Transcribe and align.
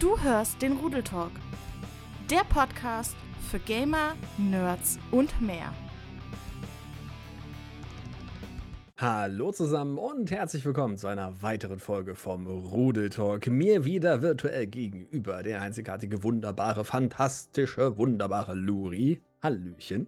Du 0.00 0.18
hörst 0.18 0.62
den 0.62 0.78
Rudeltalk, 0.78 1.32
der 2.30 2.42
Podcast 2.48 3.14
für 3.50 3.58
Gamer, 3.58 4.14
Nerds 4.38 4.98
und 5.10 5.42
mehr. 5.42 5.74
Hallo 8.96 9.52
zusammen 9.52 9.98
und 9.98 10.30
herzlich 10.30 10.64
willkommen 10.64 10.96
zu 10.96 11.06
einer 11.06 11.42
weiteren 11.42 11.80
Folge 11.80 12.14
vom 12.14 12.46
Rudeltalk. 12.46 13.48
Mir 13.48 13.84
wieder 13.84 14.22
virtuell 14.22 14.68
gegenüber 14.68 15.42
der 15.42 15.60
einzigartige, 15.60 16.22
wunderbare, 16.22 16.86
fantastische, 16.86 17.98
wunderbare 17.98 18.54
Luri. 18.54 19.20
Hallöchen. 19.42 20.06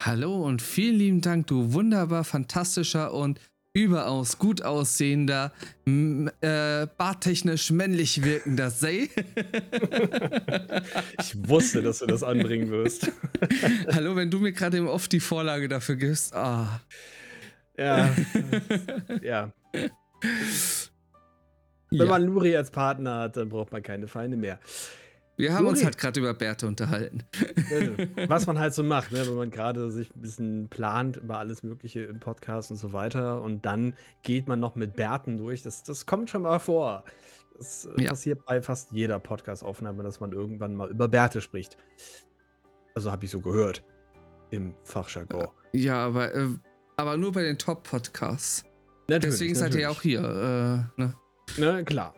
Hallo 0.00 0.44
und 0.46 0.62
vielen 0.62 0.96
lieben 0.96 1.20
Dank, 1.22 1.48
du 1.48 1.72
wunderbar, 1.72 2.22
fantastischer 2.22 3.12
und 3.12 3.40
überaus 3.84 4.38
gut 4.38 4.62
aussehender, 4.62 5.52
äh, 5.86 6.86
barttechnisch 6.96 7.70
männlich 7.70 8.24
wirkender 8.24 8.70
Say. 8.70 9.10
ich 11.20 11.48
wusste, 11.48 11.82
dass 11.82 12.00
du 12.00 12.06
das 12.06 12.22
anbringen 12.22 12.70
wirst. 12.70 13.10
Hallo, 13.92 14.16
wenn 14.16 14.30
du 14.30 14.40
mir 14.40 14.52
gerade 14.52 14.78
im 14.78 14.88
Off 14.88 15.08
die 15.08 15.20
Vorlage 15.20 15.68
dafür 15.68 15.96
gibst. 15.96 16.34
Ah. 16.34 16.80
Ja. 17.76 18.14
ja. 19.22 19.52
Wenn 21.90 21.98
ja. 21.98 22.06
man 22.06 22.24
Luri 22.24 22.56
als 22.56 22.70
Partner 22.70 23.20
hat, 23.20 23.36
dann 23.36 23.48
braucht 23.48 23.70
man 23.70 23.82
keine 23.82 24.08
Feinde 24.08 24.36
mehr. 24.36 24.58
Wir 25.38 25.54
haben 25.54 25.66
Luri. 25.66 25.76
uns 25.76 25.84
halt 25.84 25.98
gerade 25.98 26.18
über 26.18 26.34
Bärte 26.34 26.66
unterhalten. 26.66 27.22
Was 28.26 28.48
man 28.48 28.58
halt 28.58 28.74
so 28.74 28.82
macht, 28.82 29.12
ne? 29.12 29.24
wenn 29.24 29.36
man 29.36 29.50
gerade 29.50 29.88
sich 29.92 30.14
ein 30.14 30.20
bisschen 30.20 30.68
plant 30.68 31.18
über 31.18 31.38
alles 31.38 31.62
Mögliche 31.62 32.00
im 32.00 32.18
Podcast 32.18 32.72
und 32.72 32.76
so 32.76 32.92
weiter 32.92 33.40
und 33.40 33.64
dann 33.64 33.94
geht 34.24 34.48
man 34.48 34.58
noch 34.58 34.74
mit 34.74 34.96
Bärten 34.96 35.38
durch. 35.38 35.62
Das, 35.62 35.84
das 35.84 36.06
kommt 36.06 36.28
schon 36.28 36.42
mal 36.42 36.58
vor. 36.58 37.04
Das 37.56 37.84
äh, 37.96 38.02
ja. 38.02 38.10
passiert 38.10 38.44
bei 38.46 38.60
fast 38.60 38.90
jeder 38.90 39.20
Podcast-Aufnahme, 39.20 40.02
dass 40.02 40.18
man 40.18 40.32
irgendwann 40.32 40.74
mal 40.74 40.90
über 40.90 41.06
Bärte 41.06 41.40
spricht. 41.40 41.76
Also 42.96 43.12
habe 43.12 43.24
ich 43.24 43.30
so 43.30 43.40
gehört 43.40 43.84
im 44.50 44.74
Fachjargon. 44.82 45.46
Ja, 45.72 46.04
aber, 46.04 46.34
äh, 46.34 46.48
aber 46.96 47.16
nur 47.16 47.30
bei 47.30 47.44
den 47.44 47.58
Top-Podcasts. 47.58 48.64
Deswegen 49.08 49.54
seid 49.54 49.72
ihr 49.76 49.82
ja 49.82 49.90
auch 49.90 50.02
hier. 50.02 50.18
Äh, 50.96 51.00
ne? 51.00 51.14
Na 51.58 51.82
klar. 51.84 52.12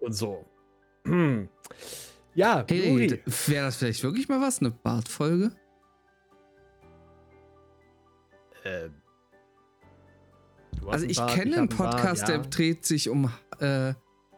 und 0.00 0.12
so. 0.12 0.46
Hm. 1.06 1.48
Ja, 2.36 2.66
hey, 2.68 3.18
wäre 3.46 3.64
das 3.64 3.76
vielleicht 3.76 4.02
wirklich 4.02 4.28
mal 4.28 4.42
was, 4.42 4.60
eine 4.60 4.70
Bartfolge? 4.70 5.52
Ähm. 8.62 8.92
Also 10.86 11.06
ich 11.06 11.16
Bart, 11.16 11.30
kenne 11.32 11.52
ich 11.52 11.56
einen 11.56 11.68
Podcast, 11.70 12.26
Bart, 12.26 12.28
ja. 12.28 12.38
der 12.38 12.50
dreht 12.50 12.84
sich 12.84 13.08
um 13.08 13.32
äh, 13.58 13.94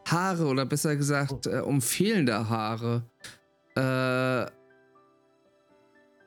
Haare 0.07 0.45
oder 0.45 0.65
besser 0.65 0.95
gesagt 0.95 1.45
oh. 1.47 1.49
äh, 1.49 1.59
um 1.59 1.81
fehlende 1.81 2.49
Haare. 2.49 3.03
Äh, 3.75 4.49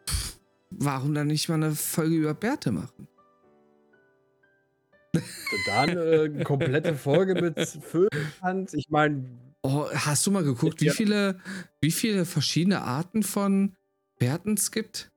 pff, 0.06 0.38
warum 0.70 1.14
dann 1.14 1.28
nicht 1.28 1.48
mal 1.48 1.54
eine 1.54 1.72
Folge 1.72 2.16
über 2.16 2.34
Bärte 2.34 2.70
machen? 2.70 3.08
Dann 5.66 5.88
äh, 5.96 6.24
eine 6.24 6.44
komplette 6.44 6.94
Folge 6.94 7.34
mit 7.40 7.58
Föhnhand. 7.58 8.74
Ich 8.74 8.88
meine, 8.90 9.24
Oh, 9.62 9.88
hast 9.92 10.26
du 10.26 10.32
mal 10.32 10.42
geguckt, 10.42 10.80
wie 10.80 10.90
viele, 10.90 11.38
wie 11.80 11.92
viele 11.92 12.24
verschiedene 12.24 12.82
Arten 12.82 13.22
von 13.22 13.76
Bärten 14.18 14.54
es 14.54 14.72
gibt? 14.72 15.12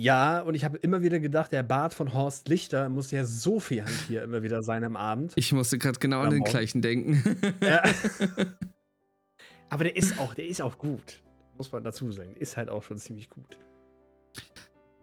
Ja, 0.00 0.40
und 0.40 0.54
ich 0.54 0.64
habe 0.64 0.78
immer 0.78 1.02
wieder 1.02 1.18
gedacht, 1.18 1.52
der 1.52 1.62
Bart 1.62 1.94
von 1.94 2.12
Horst 2.12 2.48
Lichter 2.48 2.88
muss 2.88 3.10
ja 3.10 3.24
so 3.24 3.58
viel 3.58 3.84
Hand 3.84 3.94
hier 4.06 4.22
immer 4.22 4.42
wieder 4.42 4.62
sein 4.62 4.84
am 4.84 4.96
Abend. 4.96 5.32
Ich 5.36 5.52
musste 5.52 5.78
gerade 5.78 5.98
genau 5.98 6.20
an 6.20 6.30
den 6.30 6.44
gleichen 6.44 6.82
denken. 6.82 7.36
Ja. 7.60 7.82
Aber 9.70 9.84
der 9.84 9.96
ist 9.96 10.18
auch, 10.18 10.34
der 10.34 10.46
ist 10.46 10.62
auch 10.62 10.78
gut. 10.78 11.22
Muss 11.56 11.72
man 11.72 11.82
dazu 11.84 12.10
sagen. 12.12 12.34
Ist 12.36 12.56
halt 12.56 12.68
auch 12.68 12.82
schon 12.82 12.98
ziemlich 12.98 13.30
gut. 13.30 13.56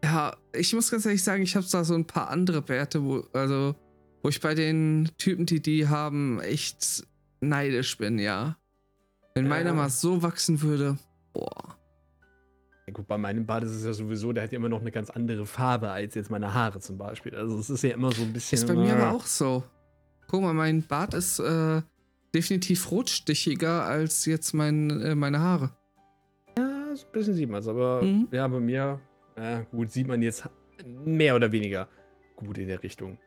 Ja, 0.04 0.36
ich 0.54 0.74
muss 0.74 0.92
ganz 0.92 1.06
ehrlich 1.06 1.24
sagen, 1.24 1.44
ich 1.44 1.56
habe 1.56 1.66
da 1.70 1.84
so 1.84 1.94
ein 1.94 2.06
paar 2.06 2.30
andere 2.30 2.62
Bärte, 2.62 3.04
wo, 3.04 3.24
also, 3.34 3.76
wo 4.22 4.30
ich 4.30 4.40
bei 4.42 4.56
den 4.56 5.10
Typen, 5.18 5.46
die 5.46 5.62
die 5.62 5.88
haben, 5.88 6.40
echt 6.42 7.06
neidisch 7.42 7.98
bin, 7.98 8.20
ja. 8.20 8.58
Wenn 9.36 9.48
meiner 9.48 9.74
mal 9.74 9.90
so 9.90 10.22
wachsen 10.22 10.62
würde, 10.62 10.98
boah. 11.34 11.78
Ja, 12.88 12.94
gut, 12.94 13.08
bei 13.08 13.18
meinem 13.18 13.46
Bart 13.46 13.64
ist 13.64 13.72
es 13.72 13.86
ja 13.86 13.94
sowieso, 13.94 14.34
der 14.34 14.44
hat 14.44 14.52
ja 14.52 14.58
immer 14.58 14.70
noch 14.70 14.82
eine 14.82 14.92
ganz 14.92 15.10
andere 15.10 15.46
Farbe 15.46 15.90
als 15.90 16.16
jetzt 16.16 16.30
meine 16.30 16.54
Haare 16.54 16.80
zum 16.80 16.98
Beispiel. 16.98 17.36
Also 17.36 17.58
es 17.60 17.70
ist 17.70 17.84
ja 17.84 17.92
immer 17.92 18.12
so 18.12 18.24
ein 18.24 18.34
bisschen. 18.34 18.58
Ist 18.58 18.68
bei 18.68 18.74
mir 18.74 18.96
aber 18.96 19.16
auch 19.16 19.26
so. 19.26 19.64
Guck 20.28 20.42
mal, 20.42 20.54
mein 20.54 20.84
Bart 20.84 21.14
ist 21.14 21.40
äh, 21.40 21.82
definitiv 22.34 22.92
rotstichiger 22.92 23.86
als 23.86 24.26
jetzt 24.26 24.54
mein, 24.54 25.02
äh, 25.02 25.16
meine 25.16 25.40
Haare. 25.40 25.72
Ja, 26.58 26.96
so 26.96 27.06
ein 27.06 27.12
bisschen 27.12 27.34
sieht 27.36 27.50
man 27.50 27.60
es, 27.60 27.68
aber 27.68 28.02
mhm. 28.02 28.28
ja, 28.32 28.48
bei 28.48 28.60
mir, 28.60 29.00
ja, 29.38 29.62
gut, 29.72 29.92
sieht 29.92 30.08
man 30.08 30.22
jetzt 30.22 30.50
mehr 31.06 31.36
oder 31.36 31.52
weniger 31.52 31.88
gut 32.36 32.58
in 32.58 32.68
der 32.68 32.82
Richtung. 32.82 33.18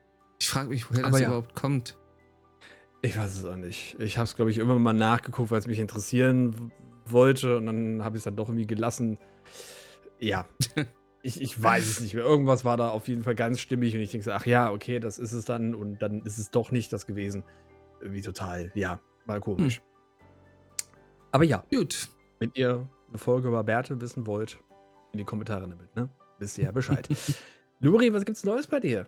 Ich 0.40 0.48
frage 0.48 0.68
mich, 0.68 0.90
woher 0.90 1.04
aber 1.04 1.12
das 1.12 1.20
ja. 1.20 1.26
überhaupt 1.28 1.54
kommt. 1.54 1.96
Ich 3.04 3.18
weiß 3.18 3.36
es 3.36 3.44
auch 3.44 3.56
nicht. 3.56 3.96
Ich 3.98 4.16
habe 4.16 4.24
es, 4.24 4.34
glaube 4.34 4.50
ich, 4.50 4.56
immer 4.56 4.78
mal 4.78 4.94
nachgeguckt, 4.94 5.50
weil 5.50 5.58
es 5.58 5.66
mich 5.66 5.78
interessieren 5.78 6.72
wollte 7.04 7.58
und 7.58 7.66
dann 7.66 8.02
habe 8.02 8.16
ich 8.16 8.20
es 8.20 8.24
dann 8.24 8.34
doch 8.34 8.48
irgendwie 8.48 8.66
gelassen. 8.66 9.18
Ja, 10.18 10.46
ich, 11.22 11.38
ich 11.42 11.62
weiß 11.62 11.86
es 11.86 12.00
nicht 12.00 12.14
mehr. 12.14 12.24
Irgendwas 12.24 12.64
war 12.64 12.78
da 12.78 12.88
auf 12.88 13.06
jeden 13.06 13.22
Fall 13.22 13.34
ganz 13.34 13.60
stimmig 13.60 13.94
und 13.94 14.00
ich 14.00 14.10
denke 14.10 14.24
so, 14.24 14.30
ach 14.30 14.46
ja, 14.46 14.72
okay, 14.72 15.00
das 15.00 15.18
ist 15.18 15.32
es 15.32 15.44
dann 15.44 15.74
und 15.74 16.00
dann 16.00 16.22
ist 16.22 16.38
es 16.38 16.50
doch 16.50 16.70
nicht 16.70 16.94
das 16.94 17.06
gewesen. 17.06 17.44
Irgendwie 18.00 18.22
total, 18.22 18.72
ja, 18.74 18.98
mal 19.26 19.38
komisch. 19.38 19.76
Hm. 19.76 19.84
Aber 21.32 21.44
ja, 21.44 21.62
gut. 21.70 22.08
Wenn 22.38 22.52
ihr 22.54 22.88
eine 23.10 23.18
Folge 23.18 23.48
über 23.48 23.62
Bertel 23.64 24.00
wissen 24.00 24.26
wollt, 24.26 24.58
in 25.12 25.18
die 25.18 25.24
Kommentare 25.24 25.68
damit, 25.68 25.94
ne? 25.94 26.08
Wisst 26.38 26.56
ihr 26.56 26.64
ja 26.64 26.72
Bescheid. 26.72 27.06
Luri, 27.80 28.14
was 28.14 28.24
gibt's 28.24 28.44
Neues 28.44 28.66
bei 28.66 28.80
dir? 28.80 29.06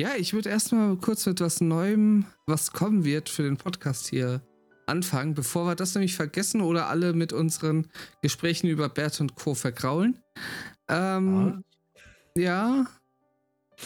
Ja, 0.00 0.14
ich 0.16 0.32
würde 0.32 0.48
erstmal 0.48 0.96
kurz 0.96 1.26
mit 1.26 1.42
was 1.42 1.60
Neuem, 1.60 2.24
was 2.46 2.72
kommen 2.72 3.04
wird, 3.04 3.28
für 3.28 3.42
den 3.42 3.58
Podcast 3.58 4.08
hier 4.08 4.40
anfangen, 4.86 5.34
bevor 5.34 5.66
wir 5.66 5.74
das 5.74 5.94
nämlich 5.94 6.16
vergessen 6.16 6.62
oder 6.62 6.88
alle 6.88 7.12
mit 7.12 7.34
unseren 7.34 7.86
Gesprächen 8.22 8.66
über 8.68 8.88
Bert 8.88 9.20
und 9.20 9.34
Co. 9.34 9.52
vergraulen. 9.54 10.18
Ähm, 10.88 11.64
ja, 12.34 12.86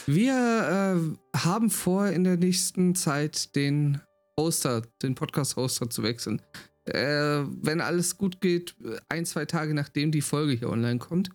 wir 0.07 0.95
äh, 1.35 1.37
haben 1.37 1.69
vor, 1.69 2.07
in 2.07 2.23
der 2.23 2.37
nächsten 2.37 2.95
Zeit 2.95 3.57
den 3.57 4.01
Hoster, 4.39 4.83
den 5.03 5.17
Podcast-Hoster 5.17 5.91
zu 5.91 6.05
wechseln. 6.05 6.41
Äh, 6.85 7.43
wenn 7.61 7.81
alles 7.81 8.19
gut 8.19 8.41
geht, 8.41 8.77
ein, 9.09 9.27
zwei 9.27 9.47
Tage 9.47 9.75
nachdem 9.75 10.13
die 10.13 10.23
Folge 10.23 10.53
hier 10.53 10.71
online 10.71 11.01
kommt. 11.01 11.31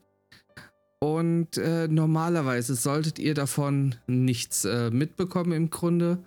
Und 1.00 1.58
äh, 1.58 1.88
normalerweise 1.88 2.76
solltet 2.76 3.20
ihr 3.20 3.34
davon 3.34 3.96
nichts 4.08 4.66
äh, 4.66 4.90
mitbekommen 4.92 5.54
im 5.54 5.70
Grunde. 5.70 6.24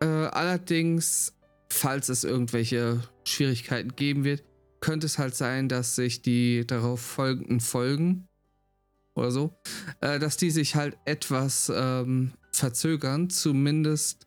Äh, 0.00 0.06
allerdings, 0.06 1.34
falls 1.68 2.08
es 2.08 2.24
irgendwelche 2.24 3.02
Schwierigkeiten 3.24 3.94
geben 3.94 4.24
wird, 4.24 4.44
könnte 4.80 5.06
es 5.06 5.18
halt 5.18 5.34
sein, 5.34 5.68
dass 5.68 5.94
sich 5.94 6.22
die 6.22 6.66
darauf 6.66 7.00
folgenden 7.00 7.60
Folgen 7.60 8.28
oder 9.14 9.30
so, 9.30 9.54
äh, 10.00 10.18
dass 10.18 10.38
die 10.38 10.50
sich 10.50 10.74
halt 10.74 10.96
etwas 11.04 11.70
ähm, 11.74 12.32
verzögern, 12.50 13.28
zumindest 13.28 14.26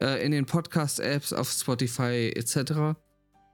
äh, 0.00 0.24
in 0.24 0.32
den 0.32 0.44
Podcast-Apps 0.44 1.32
auf 1.32 1.50
Spotify 1.50 2.30
etc. 2.36 2.98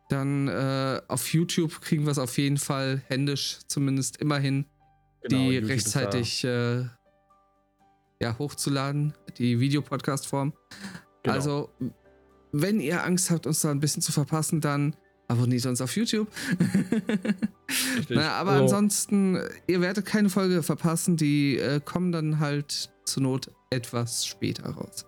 Dann 0.08 0.48
äh, 0.48 1.00
auf 1.08 1.32
YouTube 1.32 1.80
kriegen 1.80 2.04
wir 2.04 2.10
es 2.10 2.18
auf 2.18 2.36
jeden 2.38 2.58
Fall 2.58 3.02
händisch 3.06 3.60
zumindest 3.68 4.16
immerhin 4.18 4.66
genau, 5.28 5.42
die 5.42 5.54
YouTube 5.54 5.70
rechtzeitig 5.70 6.44
äh, 6.44 6.84
ja, 8.20 8.38
hochzuladen, 8.38 9.14
die 9.38 9.60
Videopodcast-Form. 9.60 10.52
Genau. 11.22 11.34
Also, 11.34 11.70
wenn 12.52 12.80
ihr 12.80 13.02
Angst 13.04 13.30
habt, 13.30 13.46
uns 13.46 13.60
da 13.60 13.70
ein 13.70 13.80
bisschen 13.80 14.02
zu 14.02 14.12
verpassen, 14.12 14.60
dann 14.60 14.94
abonniert 15.28 15.66
uns 15.66 15.80
auf 15.80 15.96
YouTube. 15.96 16.28
Na, 18.08 18.32
aber 18.32 18.52
oh. 18.52 18.62
ansonsten, 18.62 19.38
ihr 19.66 19.80
werdet 19.80 20.06
keine 20.06 20.28
Folge 20.28 20.62
verpassen, 20.62 21.16
die 21.16 21.58
äh, 21.58 21.80
kommen 21.84 22.12
dann 22.12 22.40
halt 22.40 22.90
zur 23.04 23.22
Not 23.22 23.50
etwas 23.70 24.26
später 24.26 24.68
raus. 24.70 25.06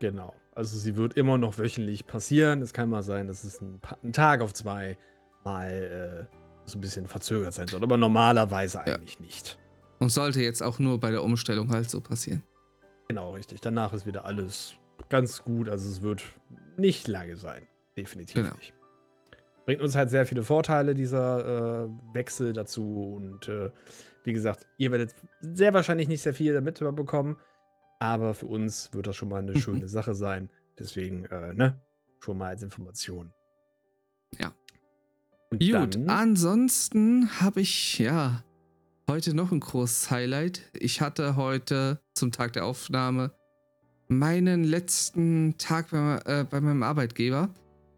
Genau. 0.00 0.34
Also 0.54 0.78
sie 0.78 0.96
wird 0.96 1.14
immer 1.14 1.36
noch 1.36 1.58
wöchentlich 1.58 2.06
passieren. 2.06 2.62
Es 2.62 2.72
kann 2.72 2.88
mal 2.88 3.02
sein, 3.02 3.26
dass 3.26 3.44
es 3.44 3.60
ein, 3.60 3.80
ein 4.02 4.12
Tag 4.12 4.40
auf 4.40 4.54
zwei 4.54 4.96
mal 5.44 6.28
äh, 6.30 6.36
so 6.66 6.78
ein 6.78 6.80
bisschen 6.80 7.06
verzögert 7.06 7.54
sein 7.54 7.68
soll. 7.68 7.82
Aber 7.82 7.96
normalerweise 7.96 8.80
eigentlich 8.80 9.14
ja. 9.14 9.24
nicht. 9.24 9.58
Und 9.98 10.10
sollte 10.10 10.42
jetzt 10.42 10.62
auch 10.62 10.78
nur 10.78 11.00
bei 11.00 11.10
der 11.10 11.22
Umstellung 11.22 11.70
halt 11.70 11.88
so 11.88 12.00
passieren. 12.00 12.42
Genau, 13.08 13.32
richtig. 13.32 13.60
Danach 13.60 13.92
ist 13.92 14.06
wieder 14.06 14.24
alles 14.24 14.74
ganz 15.08 15.42
gut. 15.42 15.68
Also 15.68 15.88
es 15.88 16.02
wird 16.02 16.22
nicht 16.76 17.08
lange 17.08 17.36
sein. 17.36 17.66
Definitiv 17.96 18.34
genau. 18.34 18.54
nicht. 18.56 18.74
Bringt 19.64 19.80
uns 19.80 19.96
halt 19.96 20.10
sehr 20.10 20.26
viele 20.26 20.42
Vorteile, 20.42 20.94
dieser 20.94 21.84
äh, 21.84 21.88
Wechsel 22.12 22.52
dazu. 22.52 23.14
Und 23.16 23.48
äh, 23.48 23.70
wie 24.24 24.32
gesagt, 24.32 24.66
ihr 24.76 24.90
werdet 24.90 25.14
sehr 25.40 25.72
wahrscheinlich 25.72 26.08
nicht 26.08 26.22
sehr 26.22 26.34
viel 26.34 26.52
damit 26.52 26.78
bekommen. 26.78 27.36
Aber 27.98 28.34
für 28.34 28.46
uns 28.46 28.92
wird 28.92 29.06
das 29.06 29.16
schon 29.16 29.28
mal 29.28 29.38
eine 29.38 29.58
schöne 29.60 29.88
Sache 29.88 30.14
sein. 30.14 30.50
Deswegen, 30.78 31.24
äh, 31.26 31.54
ne? 31.54 31.80
Schon 32.20 32.38
mal 32.38 32.48
als 32.48 32.62
Information. 32.62 33.32
Ja. 34.38 34.52
Und 35.58 35.72
Gut, 35.72 35.94
dann, 35.94 36.10
ansonsten 36.10 37.40
habe 37.40 37.62
ich 37.62 37.98
ja 37.98 38.44
heute 39.08 39.34
noch 39.34 39.52
ein 39.52 39.60
großes 39.60 40.10
Highlight. 40.10 40.60
Ich 40.78 41.00
hatte 41.00 41.36
heute 41.36 41.98
zum 42.14 42.30
Tag 42.30 42.52
der 42.52 42.66
Aufnahme 42.66 43.32
meinen 44.08 44.64
letzten 44.64 45.56
Tag 45.56 45.90
bei, 45.90 46.20
äh, 46.26 46.44
bei 46.44 46.60
meinem 46.60 46.82
Arbeitgeber. 46.82 47.48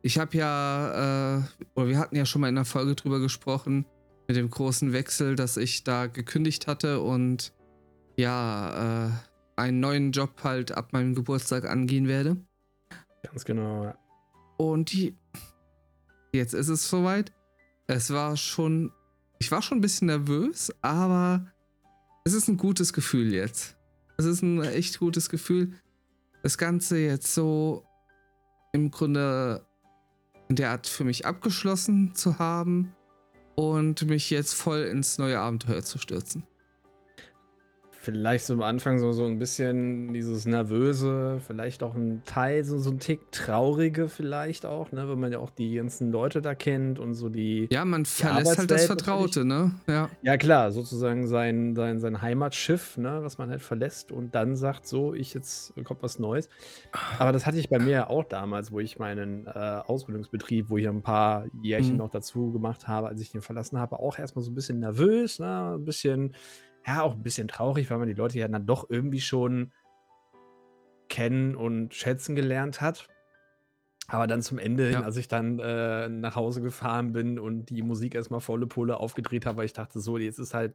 Ich 0.03 0.21
habe 0.21 0.37
ja, 0.39 1.39
äh, 1.39 1.43
oder 1.75 1.89
wir 1.89 1.99
hatten 1.99 2.15
ja 2.15 2.27
schon 2.27 2.43
mal 2.43 2.49
in 2.49 2.57
einer 2.57 2.65
Folge 2.65 2.95
drüber 2.95 3.19
gesprochen, 3.19 3.87
mit 4.29 4.37
dem 4.37 4.51
großen 4.51 4.93
Wechsel, 4.93 5.35
dass 5.35 5.57
ich 5.57 5.83
da 5.83 6.07
gekündigt 6.07 6.69
hatte 6.69 7.01
und 7.01 7.53
ja, 8.17 9.09
äh, 9.09 9.11
einen 9.57 9.81
neuen 9.81 10.13
Job 10.13 10.45
halt 10.45 10.71
ab 10.71 10.93
meinem 10.93 11.17
Geburtstag 11.17 11.65
angehen 11.65 12.07
werde. 12.07 12.37
ganz 13.25 13.45
genau. 13.45 13.85
ja. 13.85 13.99
Und 14.59 14.93
die, 14.93 15.17
jetzt 16.33 16.55
ist 16.55 16.69
es 16.69 16.89
soweit. 16.89 17.33
Es 17.91 18.13
war 18.13 18.37
schon, 18.37 18.93
ich 19.39 19.51
war 19.51 19.63
schon 19.63 19.79
ein 19.79 19.81
bisschen 19.81 20.09
nervös, 20.09 20.71
aber 20.83 21.47
es 22.25 22.35
ist 22.35 22.47
ein 22.47 22.59
gutes 22.59 22.93
Gefühl 22.93 23.33
jetzt. 23.33 23.79
Es 24.19 24.27
ist 24.27 24.43
ein 24.43 24.63
echt 24.63 24.99
gutes 24.99 25.31
Gefühl, 25.31 25.73
das 26.43 26.59
Ganze 26.59 26.99
jetzt 26.99 27.33
so 27.33 27.87
im 28.75 28.91
Grunde 28.91 29.67
in 30.51 30.57
der 30.57 30.73
Art 30.73 30.87
für 30.87 31.05
mich 31.05 31.25
abgeschlossen 31.25 32.15
zu 32.15 32.39
haben 32.39 32.95
und 33.55 34.07
mich 34.07 34.29
jetzt 34.29 34.53
voll 34.53 34.83
ins 34.83 35.17
neue 35.17 35.41
Abenteuer 35.41 35.83
zu 35.83 35.97
stürzen. 35.97 36.47
Vielleicht 38.01 38.47
so 38.47 38.55
am 38.55 38.63
Anfang 38.63 39.01
so, 39.01 39.11
so 39.11 39.25
ein 39.27 39.41
bisschen 39.41 40.13
dieses 40.15 40.47
Nervöse, 40.47 41.41
vielleicht 41.45 41.83
auch 41.83 41.97
ein 41.97 42.23
Teil, 42.25 42.63
so, 42.63 42.79
so 42.79 42.91
ein 42.91 43.01
Tick 43.01 43.21
Traurige 43.33 44.09
vielleicht 44.09 44.65
auch, 44.65 44.93
ne, 44.93 45.09
wenn 45.09 45.19
man 45.19 45.33
ja 45.33 45.41
auch 45.41 45.51
die 45.51 45.75
ganzen 45.75 46.13
Leute 46.13 46.41
da 46.41 46.55
kennt 46.55 47.01
und 47.01 47.15
so 47.15 47.29
die. 47.29 47.67
Ja, 47.73 47.85
man 47.85 48.05
verlässt 48.07 48.57
halt 48.57 48.71
das 48.71 48.87
Vertraute, 48.87 49.45
ne? 49.45 49.73
Ja. 49.89 50.09
Ja, 50.23 50.37
klar, 50.37 50.71
sozusagen 50.71 51.27
sein, 51.27 51.75
sein, 51.75 51.99
sein 51.99 52.23
Heimatschiff, 52.23 52.97
ne, 52.99 53.19
was 53.23 53.37
man 53.37 53.51
halt 53.51 53.63
verlässt 53.63 54.13
und 54.13 54.33
dann 54.35 54.55
sagt, 54.55 54.87
so, 54.87 55.13
ich 55.13 55.35
jetzt 55.35 55.75
kommt 55.85 56.03
was 56.03 56.21
Neues. 56.21 56.49
Aber 57.19 57.33
das 57.33 57.47
hatte 57.47 57.59
ich 57.59 57.69
bei 57.69 57.81
mir 57.81 57.91
ja 57.91 58.07
auch 58.09 58.25
damals, 58.25 58.71
wo 58.71 58.79
ich 58.79 58.99
meinen 59.01 59.47
äh, 59.49 59.51
Ausbildungsbetrieb, 59.51 60.71
wo 60.71 60.77
ich 60.79 60.89
ein 60.89 61.03
paar 61.03 61.47
Jährchen 61.63 61.97
Mhm. 61.97 61.99
noch 61.99 62.11
dazu 62.11 62.53
gemacht 62.53 62.87
habe, 62.87 63.09
als 63.09 63.21
ich 63.21 63.33
den 63.33 63.43
verlassen 63.43 63.79
habe, 63.79 63.99
auch 63.99 64.19
erstmal 64.19 64.45
so 64.45 64.53
ein 64.53 64.55
bisschen 64.55 64.79
nervös, 64.79 65.41
ne, 65.41 65.75
ein 65.75 65.85
bisschen, 65.85 66.35
ja, 66.89 67.03
auch 67.03 67.13
ein 67.15 67.23
bisschen 67.23 67.49
traurig, 67.49 67.91
weil 67.91 67.99
man 67.99 68.09
die 68.09 68.15
Leute 68.15 68.39
ja 68.39 68.49
dann 68.49 68.65
doch 68.67 68.89
irgendwie 68.89 69.21
schon 69.21 69.73
kennen 71.09 71.55
und 71.55 71.95
schätzen 71.95 72.35
gelernt 72.35 72.81
hat. 72.81 73.09
Aber 74.07 74.27
dann 74.27 74.41
zum 74.41 74.59
Ende 74.59 74.85
hin, 74.85 74.95
Ja. 74.95 75.03
als 75.03 75.19
ich 75.19 75.29
dann 75.29 75.59
äh, 75.59 76.09
nach 76.09 76.35
Hause 76.35 76.63
gefahren 76.63 77.13
bin 77.13 77.39
und 77.39 77.67
die 77.67 77.83
Musik 77.83 78.15
erstmal 78.15 78.41
volle 78.41 78.67
Pulle 78.67 78.97
aufgedreht 78.99 79.45
habe, 79.45 79.59
weil 79.59 79.67
ich 79.67 79.75
dachte, 79.75 80.01
so, 80.01 80.17
jetzt 80.17 80.39
ist 80.39 80.55
halt 80.55 80.75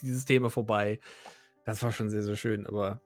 dieses 0.00 0.24
Thema 0.24 0.48
vorbei. 0.48 0.98
Das 1.66 1.82
war 1.82 1.92
schon 1.92 2.08
sehr, 2.08 2.22
sehr 2.22 2.36
schön, 2.36 2.66
aber 2.66 3.02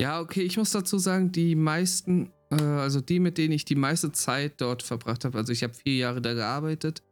Ja, 0.00 0.20
okay, 0.20 0.42
ich 0.42 0.56
muss 0.56 0.70
dazu 0.70 0.98
sagen, 0.98 1.32
die 1.32 1.56
meisten, 1.56 2.32
äh, 2.52 2.62
also 2.62 3.00
die, 3.00 3.18
mit 3.18 3.36
denen 3.36 3.52
ich 3.52 3.64
die 3.64 3.74
meiste 3.74 4.12
Zeit 4.12 4.60
dort 4.60 4.84
verbracht 4.84 5.24
habe, 5.24 5.38
also 5.38 5.52
ich 5.52 5.64
habe 5.64 5.74
vier 5.74 5.96
Jahre 5.96 6.22
da 6.22 6.34
gearbeitet 6.34 7.02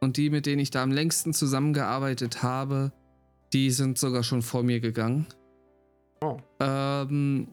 und 0.00 0.16
die, 0.16 0.28
mit 0.28 0.44
denen 0.46 0.58
ich 0.58 0.72
da 0.72 0.82
am 0.82 0.90
längsten 0.90 1.32
zusammengearbeitet 1.32 2.42
habe, 2.42 2.92
die 3.52 3.70
sind 3.70 3.98
sogar 3.98 4.22
schon 4.22 4.42
vor 4.42 4.62
mir 4.62 4.80
gegangen. 4.80 5.26
Oh. 6.20 6.38
Ähm, 6.60 7.48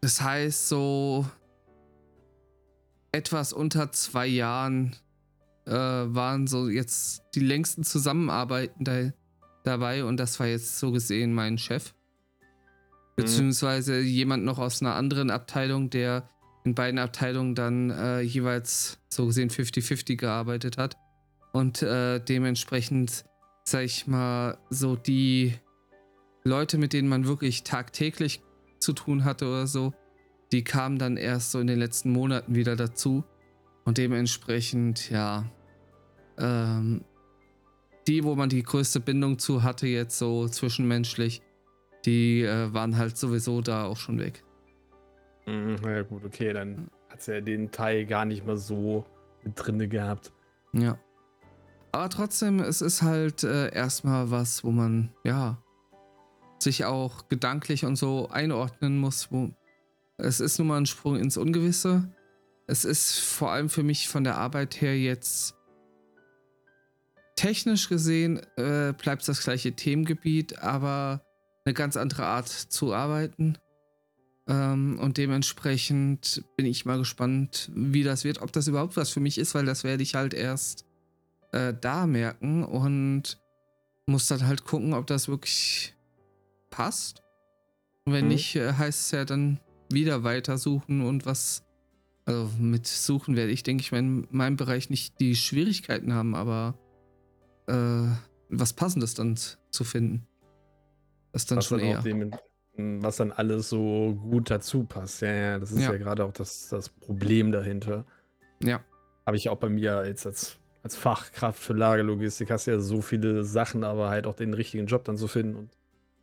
das 0.00 0.20
heißt, 0.20 0.68
so 0.68 1.26
etwas 3.12 3.52
unter 3.52 3.92
zwei 3.92 4.26
Jahren 4.26 4.96
äh, 5.66 5.72
waren 5.72 6.46
so 6.46 6.68
jetzt 6.68 7.22
die 7.34 7.40
längsten 7.40 7.84
Zusammenarbeiten 7.84 8.84
da, 8.84 9.12
dabei 9.64 10.04
und 10.04 10.18
das 10.18 10.38
war 10.38 10.46
jetzt 10.46 10.78
so 10.78 10.92
gesehen 10.92 11.32
mein 11.32 11.58
Chef. 11.58 11.94
Beziehungsweise 13.16 14.00
jemand 14.00 14.44
noch 14.44 14.58
aus 14.58 14.82
einer 14.82 14.94
anderen 14.94 15.30
Abteilung, 15.30 15.88
der 15.88 16.28
in 16.64 16.74
beiden 16.74 16.98
Abteilungen 16.98 17.54
dann 17.54 17.90
äh, 17.90 18.20
jeweils 18.20 18.98
so 19.08 19.26
gesehen 19.26 19.48
50-50 19.48 20.16
gearbeitet 20.16 20.76
hat. 20.76 20.96
Und 21.52 21.80
äh, 21.80 22.20
dementsprechend, 22.20 23.24
sag 23.68 23.84
ich 23.84 24.06
mal, 24.06 24.58
so 24.70 24.96
die 24.96 25.54
Leute, 26.44 26.78
mit 26.78 26.92
denen 26.92 27.08
man 27.08 27.26
wirklich 27.26 27.64
tagtäglich 27.64 28.40
zu 28.78 28.92
tun 28.92 29.24
hatte 29.24 29.46
oder 29.46 29.66
so, 29.66 29.92
die 30.52 30.62
kamen 30.62 30.98
dann 30.98 31.16
erst 31.16 31.50
so 31.50 31.58
in 31.58 31.66
den 31.66 31.78
letzten 31.78 32.12
Monaten 32.12 32.54
wieder 32.54 32.76
dazu. 32.76 33.24
Und 33.84 33.98
dementsprechend, 33.98 35.10
ja, 35.10 35.44
ähm, 36.38 37.04
die, 38.06 38.22
wo 38.22 38.36
man 38.36 38.48
die 38.48 38.62
größte 38.62 39.00
Bindung 39.00 39.38
zu 39.38 39.64
hatte, 39.64 39.88
jetzt 39.88 40.18
so 40.18 40.48
zwischenmenschlich, 40.48 41.42
die 42.04 42.42
äh, 42.42 42.72
waren 42.72 42.96
halt 42.96 43.16
sowieso 43.16 43.62
da 43.62 43.84
auch 43.84 43.96
schon 43.96 44.20
weg. 44.20 44.44
Mhm, 45.46 45.76
na 45.82 45.96
ja, 45.96 46.02
gut, 46.02 46.24
okay, 46.24 46.52
dann 46.52 46.88
hat 47.08 47.18
es 47.18 47.26
ja 47.26 47.40
den 47.40 47.72
Teil 47.72 48.06
gar 48.06 48.24
nicht 48.24 48.46
mal 48.46 48.56
so 48.56 49.04
mit 49.42 49.54
drinne 49.56 49.88
gehabt. 49.88 50.32
Ja. 50.72 50.98
Aber 51.96 52.10
trotzdem, 52.10 52.60
es 52.60 52.82
ist 52.82 53.00
halt 53.00 53.42
äh, 53.42 53.74
erstmal 53.74 54.30
was, 54.30 54.62
wo 54.62 54.70
man, 54.70 55.14
ja, 55.24 55.56
sich 56.58 56.84
auch 56.84 57.28
gedanklich 57.28 57.86
und 57.86 57.96
so 57.96 58.28
einordnen 58.28 58.98
muss. 58.98 59.32
Wo 59.32 59.50
es 60.18 60.40
ist 60.40 60.58
nun 60.58 60.68
mal 60.68 60.76
ein 60.76 60.84
Sprung 60.84 61.16
ins 61.16 61.38
Ungewisse. 61.38 62.14
Es 62.66 62.84
ist 62.84 63.18
vor 63.18 63.50
allem 63.50 63.70
für 63.70 63.82
mich 63.82 64.08
von 64.08 64.24
der 64.24 64.36
Arbeit 64.36 64.78
her 64.82 64.98
jetzt 64.98 65.54
technisch 67.34 67.88
gesehen 67.88 68.40
äh, 68.58 68.92
bleibt 68.92 69.22
es 69.22 69.26
das 69.28 69.42
gleiche 69.42 69.72
Themengebiet, 69.72 70.58
aber 70.58 71.22
eine 71.64 71.72
ganz 71.72 71.96
andere 71.96 72.26
Art 72.26 72.48
zu 72.48 72.92
arbeiten. 72.92 73.56
Ähm, 74.46 74.98
und 75.00 75.16
dementsprechend 75.16 76.44
bin 76.58 76.66
ich 76.66 76.84
mal 76.84 76.98
gespannt, 76.98 77.70
wie 77.74 78.02
das 78.02 78.22
wird, 78.24 78.42
ob 78.42 78.52
das 78.52 78.68
überhaupt 78.68 78.98
was 78.98 79.08
für 79.08 79.20
mich 79.20 79.38
ist, 79.38 79.54
weil 79.54 79.64
das 79.64 79.82
werde 79.82 80.02
ich 80.02 80.14
halt 80.14 80.34
erst 80.34 80.85
äh, 81.56 81.74
da 81.80 82.06
merken 82.06 82.64
und 82.64 83.40
muss 84.06 84.26
dann 84.28 84.46
halt 84.46 84.64
gucken, 84.64 84.92
ob 84.94 85.06
das 85.06 85.28
wirklich 85.28 85.94
passt. 86.70 87.22
Und 88.04 88.12
wenn 88.12 88.24
Mhm. 88.26 88.30
nicht, 88.32 88.54
äh, 88.56 88.72
heißt 88.72 89.00
es 89.00 89.10
ja 89.10 89.24
dann 89.24 89.58
wieder 89.90 90.22
weitersuchen 90.24 91.00
und 91.04 91.26
was. 91.26 91.62
Also 92.24 92.50
mit 92.58 92.86
Suchen 92.88 93.36
werde 93.36 93.52
ich, 93.52 93.62
denke 93.62 93.82
ich, 93.82 93.92
in 93.92 94.26
meinem 94.30 94.56
Bereich 94.56 94.90
nicht 94.90 95.20
die 95.20 95.36
Schwierigkeiten 95.36 96.12
haben, 96.12 96.34
aber 96.34 96.74
äh, 97.68 98.08
was 98.48 98.72
Passendes 98.72 99.14
dann 99.14 99.36
zu 99.70 99.84
finden. 99.84 100.26
Das 101.32 101.46
dann 101.46 101.58
was 101.58 101.66
schon 101.66 101.78
dann 101.78 101.86
eher. 101.88 102.02
dem, 102.02 102.32
m, 102.76 103.02
was 103.02 103.16
dann 103.16 103.30
alles 103.32 103.68
so 103.68 104.14
gut 104.28 104.50
dazu 104.50 104.84
passt. 104.84 105.22
Ja, 105.22 105.32
ja, 105.32 105.58
das 105.60 105.70
ist 105.70 105.80
ja, 105.82 105.92
Ja. 105.92 105.98
gerade 105.98 106.24
auch 106.24 106.32
das, 106.32 106.68
das 106.68 106.88
Problem 106.88 107.52
dahinter. 107.52 108.04
Ja. 108.62 108.80
Habe 109.24 109.36
ich 109.36 109.48
auch 109.48 109.58
bei 109.58 109.68
mir 109.68 110.04
jetzt 110.06 110.26
als, 110.26 110.58
als 110.86 110.94
Fachkraft 110.94 111.58
für 111.60 111.72
Lagerlogistik 111.72 112.48
hast 112.48 112.68
du 112.68 112.70
ja 112.70 112.78
so 112.78 113.00
viele 113.02 113.42
Sachen, 113.42 113.82
aber 113.82 114.08
halt 114.08 114.24
auch 114.24 114.36
den 114.36 114.54
richtigen 114.54 114.86
Job 114.86 115.02
dann 115.04 115.16
zu 115.16 115.26
finden. 115.26 115.68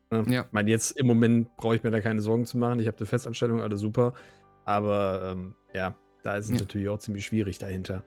Und, 0.09 0.27
ne? 0.27 0.33
Ja. 0.35 0.41
Ich 0.43 0.51
meine, 0.53 0.71
jetzt 0.71 0.91
im 0.91 1.05
Moment 1.05 1.53
brauche 1.57 1.75
ich 1.75 1.83
mir 1.83 1.91
da 1.91 1.99
keine 1.99 2.21
Sorgen 2.21 2.45
zu 2.45 2.57
machen. 2.57 2.79
Ich 2.79 2.87
habe 2.87 2.95
eine 2.97 3.05
Festanstellung, 3.05 3.61
alles 3.61 3.81
super. 3.81 4.13
Aber 4.63 5.33
ähm, 5.33 5.53
ja, 5.73 5.95
da 6.23 6.37
ist 6.37 6.45
es 6.45 6.51
Ja. 6.51 6.57
natürlich 6.59 6.87
auch 6.87 6.99
ziemlich 6.99 7.25
schwierig 7.25 7.57
dahinter. 7.59 8.03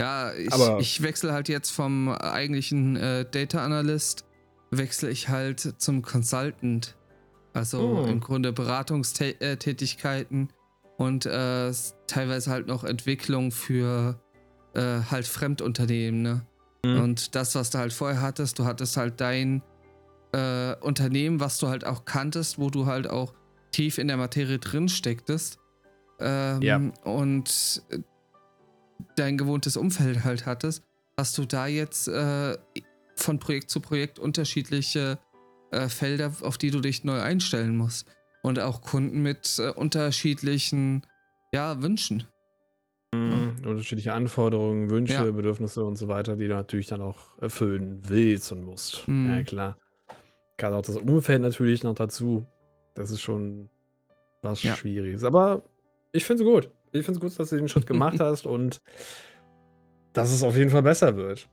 Ja, 0.00 0.32
ich, 0.34 0.52
Aber- 0.52 0.80
ich 0.80 1.00
wechsle 1.00 1.32
halt 1.32 1.48
jetzt 1.48 1.70
vom 1.70 2.08
eigentlichen 2.08 2.96
äh, 2.96 3.24
Data 3.30 3.64
Analyst, 3.64 4.24
wechsle 4.72 5.10
ich 5.10 5.28
halt 5.28 5.60
zum 5.78 6.02
Consultant. 6.02 6.96
Also 7.52 8.02
Hm. 8.02 8.08
im 8.14 8.20
Grunde 8.20 8.52
Beratungstätigkeiten 8.52 10.48
und 10.96 11.24
äh, 11.26 11.72
teilweise 12.08 12.50
halt 12.50 12.66
noch 12.66 12.82
Entwicklung 12.82 13.52
für 13.52 14.20
äh, 14.78 15.02
halt 15.10 15.26
Fremdunternehmen. 15.26 16.22
Ne? 16.22 16.40
Mhm. 16.84 17.00
Und 17.00 17.34
das, 17.34 17.54
was 17.54 17.70
du 17.70 17.78
halt 17.78 17.92
vorher 17.92 18.22
hattest, 18.22 18.58
du 18.58 18.64
hattest 18.64 18.96
halt 18.96 19.20
dein 19.20 19.62
äh, 20.32 20.74
Unternehmen, 20.80 21.40
was 21.40 21.58
du 21.58 21.68
halt 21.68 21.84
auch 21.86 22.04
kanntest, 22.04 22.58
wo 22.58 22.70
du 22.70 22.86
halt 22.86 23.08
auch 23.08 23.34
tief 23.72 23.98
in 23.98 24.08
der 24.08 24.16
Materie 24.16 24.58
drin 24.58 24.88
stecktest. 24.88 25.58
Ähm, 26.20 26.62
Ja. 26.62 26.80
Und 27.04 27.82
äh, 27.90 27.98
dein 29.16 29.36
gewohntes 29.36 29.76
Umfeld 29.76 30.24
halt 30.24 30.46
hattest, 30.46 30.84
hast 31.16 31.36
du 31.38 31.44
da 31.44 31.66
jetzt 31.66 32.08
äh, 32.08 32.56
von 33.16 33.38
Projekt 33.38 33.70
zu 33.70 33.80
Projekt 33.80 34.18
unterschiedliche 34.18 35.18
äh, 35.72 35.88
Felder, 35.88 36.32
auf 36.42 36.56
die 36.58 36.70
du 36.70 36.80
dich 36.80 37.04
neu 37.04 37.20
einstellen 37.20 37.76
musst. 37.76 38.06
Und 38.42 38.60
auch 38.60 38.82
Kunden 38.82 39.22
mit 39.22 39.58
äh, 39.58 39.70
unterschiedlichen 39.70 41.02
ja, 41.52 41.82
Wünschen. 41.82 42.24
Mhm. 43.12 43.47
Unterschiedliche 43.66 44.12
Anforderungen, 44.12 44.90
Wünsche, 44.90 45.14
Ja. 45.14 45.30
Bedürfnisse 45.30 45.84
und 45.84 45.96
so 45.96 46.08
weiter, 46.08 46.36
die 46.36 46.48
du 46.48 46.54
natürlich 46.54 46.86
dann 46.86 47.00
auch 47.00 47.16
erfüllen 47.40 48.00
willst 48.08 48.52
und 48.52 48.64
musst. 48.64 49.06
Mhm. 49.08 49.30
Ja, 49.30 49.42
klar. 49.42 49.76
Gerade 50.56 50.76
auch 50.76 50.82
das 50.82 50.96
Umfeld 50.96 51.42
natürlich 51.42 51.82
noch 51.82 51.94
dazu. 51.94 52.46
Das 52.94 53.10
ist 53.10 53.20
schon 53.20 53.68
was 54.42 54.62
Ja. 54.62 54.74
Schwieriges. 54.76 55.24
Aber 55.24 55.62
ich 56.12 56.24
finde 56.24 56.42
es 56.44 56.48
gut. 56.48 56.70
Ich 56.92 57.04
finde 57.04 57.18
es 57.18 57.20
gut, 57.20 57.38
dass 57.38 57.50
du 57.50 57.56
den 57.56 57.68
Schritt 57.68 57.86
gemacht 57.86 58.18
hast 58.20 58.46
und 58.46 58.80
dass 60.12 60.32
es 60.32 60.42
auf 60.42 60.56
jeden 60.56 60.70
Fall 60.70 60.82
besser 60.82 61.16
wird. 61.16 61.48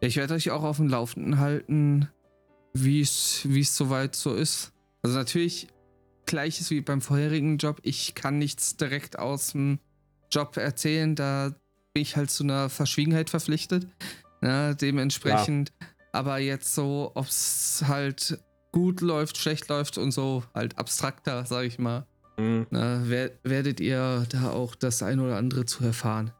Ich 0.00 0.16
werde 0.16 0.34
euch 0.34 0.50
auch 0.50 0.62
auf 0.62 0.76
dem 0.76 0.88
Laufenden 0.88 1.38
halten, 1.38 2.08
wie 2.72 3.00
es 3.00 3.42
soweit 3.76 4.14
so 4.14 4.34
ist. 4.34 4.72
Also 5.02 5.16
natürlich 5.16 5.68
gleiches 6.26 6.70
wie 6.70 6.80
beim 6.80 7.00
vorherigen 7.00 7.58
Job. 7.58 7.78
Ich 7.82 8.14
kann 8.14 8.38
nichts 8.38 8.76
direkt 8.76 9.18
aus 9.18 9.52
dem 9.52 9.80
Job 10.30 10.56
erzählen, 10.56 11.14
da 11.14 11.50
bin 11.92 12.02
ich 12.02 12.16
halt 12.16 12.30
zu 12.30 12.44
einer 12.44 12.68
Verschwiegenheit 12.68 13.30
verpflichtet. 13.30 13.86
Ja, 14.42 14.74
dementsprechend, 14.74 15.72
ja. 15.80 15.86
aber 16.12 16.38
jetzt 16.38 16.74
so, 16.74 17.12
ob 17.14 17.26
es 17.26 17.82
halt 17.86 18.38
gut 18.72 19.00
läuft, 19.00 19.36
schlecht 19.38 19.68
läuft 19.68 19.98
und 19.98 20.12
so, 20.12 20.44
halt 20.54 20.78
abstrakter, 20.78 21.44
sag 21.44 21.64
ich 21.64 21.78
mal. 21.78 22.06
Mhm. 22.38 22.66
Na, 22.70 23.02
wer, 23.04 23.32
werdet 23.42 23.80
ihr 23.80 24.26
da 24.30 24.50
auch 24.50 24.74
das 24.74 25.02
ein 25.02 25.20
oder 25.20 25.36
andere 25.36 25.64
zu 25.64 25.84
erfahren. 25.84 26.32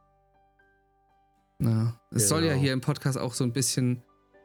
Na, 1.59 2.01
es 2.11 2.19
genau. 2.19 2.29
soll 2.29 2.45
ja 2.45 2.51
genau. 2.51 2.63
hier 2.63 2.73
im 2.73 2.81
Podcast 2.81 3.19
auch 3.19 3.35
so 3.35 3.43
ein 3.43 3.53
bisschen 3.53 4.03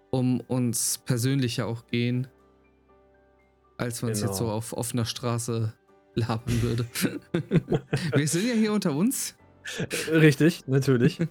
um 0.10 0.40
uns 0.42 1.00
persönlicher 1.06 1.68
auch 1.68 1.86
gehen, 1.88 2.28
als 3.78 4.02
man 4.02 4.12
es 4.12 4.20
genau. 4.20 4.32
jetzt 4.32 4.40
so 4.40 4.50
auf 4.50 4.74
offener 4.74 5.06
Straße 5.06 5.74
labern 6.16 6.62
würde. 6.62 6.86
Wir 8.16 8.28
sind 8.28 8.48
ja 8.48 8.54
hier 8.54 8.74
unter 8.74 8.96
uns. 8.96 9.36
Richtig, 10.12 10.68
natürlich. 10.68 11.20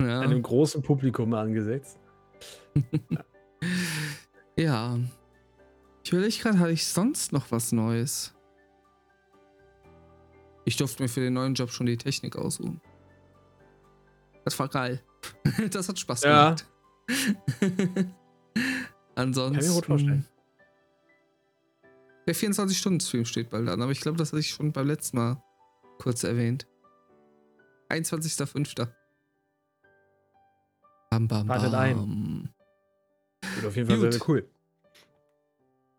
Ja. 0.00 0.20
Einem 0.20 0.42
großen 0.42 0.80
Publikum 0.80 1.34
angesetzt. 1.34 1.98
ja. 4.56 4.96
Ich 6.04 6.12
will 6.12 6.22
ich 6.22 6.40
gerade, 6.40 6.60
hatte 6.60 6.70
ich 6.70 6.86
sonst 6.86 7.32
noch 7.32 7.50
was 7.50 7.72
Neues? 7.72 8.32
Ich 10.64 10.76
durfte 10.76 11.02
mir 11.02 11.08
für 11.08 11.18
den 11.18 11.32
neuen 11.32 11.54
Job 11.54 11.72
schon 11.72 11.86
die 11.86 11.96
Technik 11.96 12.36
aussuchen. 12.36 12.80
Das 14.44 14.56
war 14.60 14.68
geil. 14.68 15.02
Das 15.72 15.88
hat 15.88 15.98
Spaß 15.98 16.22
ja. 16.22 16.54
gemacht. 16.54 16.66
Ansonsten. 19.16 19.54
Kann 19.54 19.64
ich 19.64 19.68
mir 19.68 19.74
gut 19.74 19.86
vorstellen. 19.86 20.26
Der 22.28 22.36
24-Stunden-Stream 22.36 23.24
steht 23.24 23.48
bald 23.48 23.70
an, 23.70 23.80
aber 23.80 23.90
ich 23.90 24.02
glaube, 24.02 24.18
das 24.18 24.32
hatte 24.32 24.40
ich 24.40 24.50
schon 24.50 24.70
beim 24.70 24.86
letzten 24.86 25.16
Mal 25.16 25.42
kurz 25.98 26.24
erwähnt. 26.24 26.66
21.05. 27.88 28.86
Bam, 31.08 31.26
bam, 31.26 31.26
bam. 31.26 31.48
Wartet 31.48 31.72
ein. 31.72 32.52
Wird 33.54 33.64
auf 33.64 33.74
jeden 33.74 33.88
Fall 33.88 33.98
Gut. 33.98 34.12
sehr, 34.12 34.28
cool. 34.28 34.46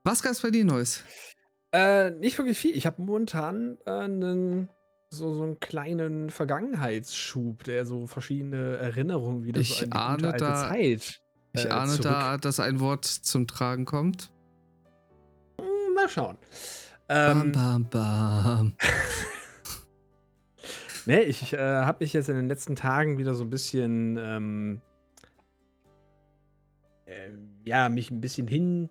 Was 0.03 0.21
gab's 0.21 0.41
bei 0.41 0.51
dir 0.51 0.63
Neues? 0.65 1.03
Äh, 1.71 2.11
nicht 2.11 2.37
wirklich 2.37 2.59
viel. 2.59 2.77
Ich 2.77 2.85
habe 2.85 3.01
momentan 3.01 3.79
äh, 3.87 3.89
einen, 3.89 4.69
so, 5.09 5.33
so 5.33 5.41
einen 5.41 5.59
kleinen 5.59 6.29
Vergangenheitsschub, 6.29 7.63
der 7.63 7.87
so 7.87 8.05
verschiedene 8.05 8.77
Erinnerungen 8.77 9.45
wieder 9.45 9.61
ich 9.61 9.79
so 9.79 9.85
an 9.85 10.19
die 10.19 10.25
ahne 10.27 10.37
da, 10.37 10.69
Zeit. 10.69 11.23
Ich 11.53 11.65
äh, 11.65 11.69
ahne 11.69 11.93
zurück. 11.93 12.03
da, 12.03 12.37
dass 12.37 12.59
ein 12.59 12.79
Wort 12.79 13.05
zum 13.05 13.47
Tragen 13.47 13.85
kommt. 13.85 14.29
Mal 15.99 16.07
schauen. 16.07 16.37
Ähm, 17.09 17.51
bam, 17.51 17.53
bam, 17.89 17.89
bam. 17.89 18.73
nee, 21.05 21.23
ich 21.23 21.51
äh, 21.51 21.57
habe 21.57 21.97
mich 22.01 22.13
jetzt 22.13 22.29
in 22.29 22.37
den 22.37 22.47
letzten 22.47 22.77
Tagen 22.77 23.17
wieder 23.17 23.35
so 23.35 23.43
ein 23.43 23.49
bisschen, 23.49 24.17
ähm, 24.17 24.81
äh, 27.05 27.31
ja, 27.65 27.89
mich 27.89 28.11
ein 28.11 28.21
bisschen 28.21 28.47
hin 28.47 28.89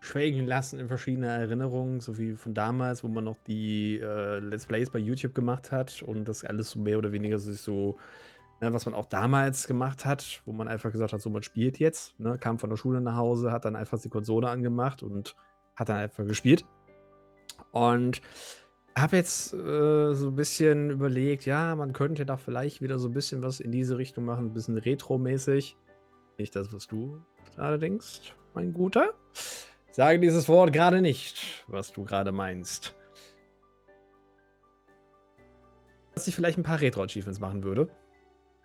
schwelgen 0.00 0.46
lassen 0.46 0.78
in 0.78 0.88
verschiedene 0.88 1.28
Erinnerungen, 1.28 2.00
so 2.00 2.18
wie 2.18 2.34
von 2.34 2.52
damals, 2.52 3.02
wo 3.02 3.08
man 3.08 3.24
noch 3.24 3.38
die 3.46 4.00
äh, 4.00 4.40
Let's 4.40 4.66
Plays 4.66 4.90
bei 4.90 4.98
YouTube 4.98 5.34
gemacht 5.34 5.72
hat 5.72 6.02
und 6.02 6.26
das 6.26 6.44
alles 6.44 6.72
so 6.72 6.80
mehr 6.80 6.98
oder 6.98 7.12
weniger 7.12 7.38
sich 7.38 7.62
so, 7.62 7.96
ne, 8.60 8.74
was 8.74 8.84
man 8.84 8.94
auch 8.94 9.06
damals 9.06 9.66
gemacht 9.66 10.04
hat, 10.04 10.42
wo 10.44 10.52
man 10.52 10.68
einfach 10.68 10.92
gesagt 10.92 11.14
hat, 11.14 11.22
so 11.22 11.30
man 11.30 11.44
spielt 11.44 11.78
jetzt, 11.78 12.18
ne, 12.20 12.36
kam 12.36 12.58
von 12.58 12.68
der 12.68 12.76
Schule 12.76 13.00
nach 13.00 13.16
Hause, 13.16 13.52
hat 13.52 13.64
dann 13.64 13.76
einfach 13.76 13.98
die 13.98 14.10
Konsole 14.10 14.50
angemacht 14.50 15.02
und 15.02 15.34
hat 15.76 15.88
dann 15.88 15.96
einfach 15.98 16.26
gespielt. 16.26 16.64
Und 17.70 18.20
habe 18.96 19.16
jetzt 19.16 19.54
äh, 19.54 20.14
so 20.14 20.28
ein 20.28 20.36
bisschen 20.36 20.90
überlegt, 20.90 21.46
ja, 21.46 21.74
man 21.74 21.92
könnte 21.92 22.26
da 22.26 22.36
vielleicht 22.36 22.82
wieder 22.82 22.98
so 22.98 23.08
ein 23.08 23.14
bisschen 23.14 23.42
was 23.42 23.60
in 23.60 23.72
diese 23.72 23.96
Richtung 23.96 24.24
machen, 24.24 24.46
ein 24.46 24.54
bisschen 24.54 24.76
retro-mäßig. 24.76 25.76
Nicht 26.38 26.54
das, 26.56 26.72
was 26.72 26.86
du 26.86 27.22
gerade 27.54 27.78
denkst, 27.78 28.34
mein 28.54 28.72
Guter. 28.72 29.14
Sage 29.90 30.20
dieses 30.20 30.48
Wort 30.48 30.72
gerade 30.72 31.02
nicht, 31.02 31.64
was 31.68 31.92
du 31.92 32.04
gerade 32.04 32.32
meinst. 32.32 32.94
Dass 36.14 36.28
ich 36.28 36.34
vielleicht 36.34 36.58
ein 36.58 36.62
paar 36.62 36.80
Retro-Achievements 36.80 37.40
machen 37.40 37.62
würde. 37.62 37.88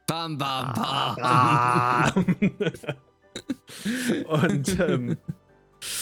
Bam, 0.07 0.37
bam, 0.37 0.73
ah. 0.77 2.11
bam. 2.11 2.25
Und 4.43 4.79
ähm, 4.79 5.17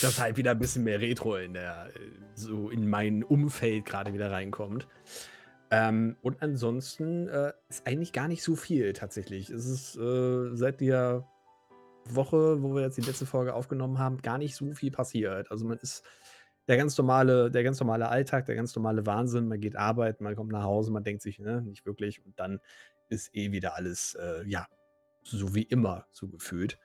dass 0.05 0.19
halt 0.19 0.38
wieder 0.38 0.51
ein 0.51 0.59
bisschen 0.59 0.83
mehr 0.83 1.01
Retro 1.01 1.35
in 1.38 1.53
der, 1.53 1.89
so 2.35 2.69
in 2.69 2.88
mein 2.88 3.24
Umfeld 3.24 3.85
gerade 3.85 4.13
wieder 4.13 4.31
reinkommt. 4.31 4.88
Ähm, 5.71 6.15
und 6.21 6.43
ansonsten 6.43 7.27
äh, 7.27 7.53
ist 7.69 7.88
eigentlich 7.88 8.13
gar 8.13 8.27
nicht 8.27 8.43
so 8.43 8.55
viel 8.55 8.93
tatsächlich. 8.93 9.50
Es 9.50 9.65
ist 9.65 9.97
äh, 9.97 10.55
seit 10.55 10.79
der 10.79 11.27
Woche, 12.05 12.62
wo 12.62 12.75
wir 12.75 12.83
jetzt 12.83 12.97
die 12.97 13.01
letzte 13.01 13.25
Folge 13.25 13.55
aufgenommen 13.55 13.97
haben, 13.97 14.21
gar 14.21 14.38
nicht 14.38 14.55
so 14.55 14.74
viel 14.74 14.91
passiert. 14.91 15.50
Also 15.50 15.65
man 15.65 15.79
ist 15.79 16.03
der 16.67 16.77
ganz 16.77 16.95
normale, 16.97 17.50
der 17.50 17.63
ganz 17.63 17.79
normale 17.79 18.07
Alltag, 18.09 18.45
der 18.45 18.55
ganz 18.55 18.75
normale 18.75 19.07
Wahnsinn. 19.07 19.47
Man 19.47 19.59
geht 19.59 19.75
arbeiten, 19.75 20.24
man 20.24 20.35
kommt 20.35 20.51
nach 20.51 20.63
Hause, 20.63 20.91
man 20.91 21.03
denkt 21.03 21.24
sich, 21.24 21.39
ne, 21.39 21.63
nicht 21.63 21.85
wirklich. 21.88 22.24
Und 22.24 22.39
dann 22.39 22.59
ist 23.09 23.35
eh 23.35 23.51
wieder 23.51 23.75
alles, 23.75 24.15
äh, 24.15 24.43
ja, 24.45 24.67
so 25.24 25.55
wie 25.55 25.63
immer 25.63 26.05
so 26.12 26.27
gefühlt. 26.27 26.77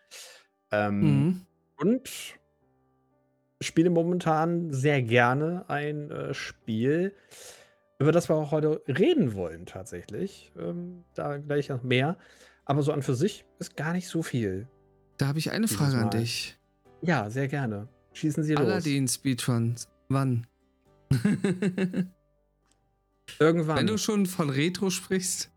Ähm, 0.70 1.00
mhm. 1.00 1.46
Und 1.76 2.39
spiele 3.60 3.90
momentan 3.90 4.72
sehr 4.72 5.02
gerne 5.02 5.64
ein 5.68 6.10
äh, 6.10 6.34
Spiel, 6.34 7.14
über 7.98 8.12
das 8.12 8.28
wir 8.28 8.36
auch 8.36 8.50
heute 8.50 8.82
reden 8.88 9.34
wollen, 9.34 9.66
tatsächlich. 9.66 10.52
Ähm, 10.58 11.04
da 11.14 11.36
gleich 11.36 11.68
noch 11.68 11.82
mehr. 11.82 12.16
Aber 12.64 12.82
so 12.82 12.92
an 12.92 13.02
für 13.02 13.14
sich 13.14 13.44
ist 13.58 13.76
gar 13.76 13.92
nicht 13.92 14.08
so 14.08 14.22
viel. 14.22 14.68
Da 15.18 15.26
habe 15.26 15.38
ich 15.38 15.50
eine 15.50 15.68
Frage 15.68 15.98
an 15.98 16.10
dich. 16.10 16.58
Ja, 17.02 17.28
sehr 17.28 17.48
gerne. 17.48 17.88
Schießen 18.14 18.42
Sie 18.42 18.56
Aladdin 18.56 19.02
los. 19.02 19.14
Speedrun. 19.14 19.74
Wann? 20.08 20.46
Irgendwann. 23.38 23.76
Wenn 23.76 23.86
du 23.86 23.98
schon 23.98 24.26
von 24.26 24.50
Retro 24.50 24.90
sprichst, 24.90 25.50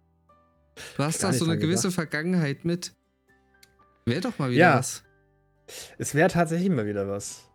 du 0.98 1.04
hast 1.04 1.24
da 1.24 1.34
so 1.34 1.46
eine 1.46 1.58
gewisse 1.58 1.84
gedacht. 1.84 1.96
Vergangenheit 1.96 2.66
mit. 2.66 2.94
Wäre 4.06 4.22
doch 4.22 4.38
mal 4.38 4.52
wieder 4.52 4.60
ja. 4.60 4.78
was. 4.78 5.04
Es 5.98 6.14
wäre 6.14 6.30
tatsächlich 6.30 6.70
mal 6.70 6.86
wieder 6.86 7.08
was. 7.08 7.50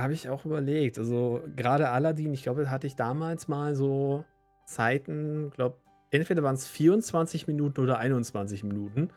Habe 0.00 0.12
ich 0.14 0.28
auch 0.28 0.44
überlegt. 0.44 0.98
Also 0.98 1.42
gerade 1.56 1.90
Aladdin, 1.90 2.32
ich 2.32 2.42
glaube, 2.42 2.70
hatte 2.70 2.86
ich 2.86 2.96
damals 2.96 3.48
mal 3.48 3.74
so 3.74 4.24
Zeiten, 4.64 5.50
glaube, 5.50 5.76
entweder 6.10 6.42
waren 6.42 6.54
es 6.54 6.66
24 6.66 7.46
Minuten 7.46 7.80
oder 7.80 7.98
21 7.98 8.64
Minuten. 8.64 9.10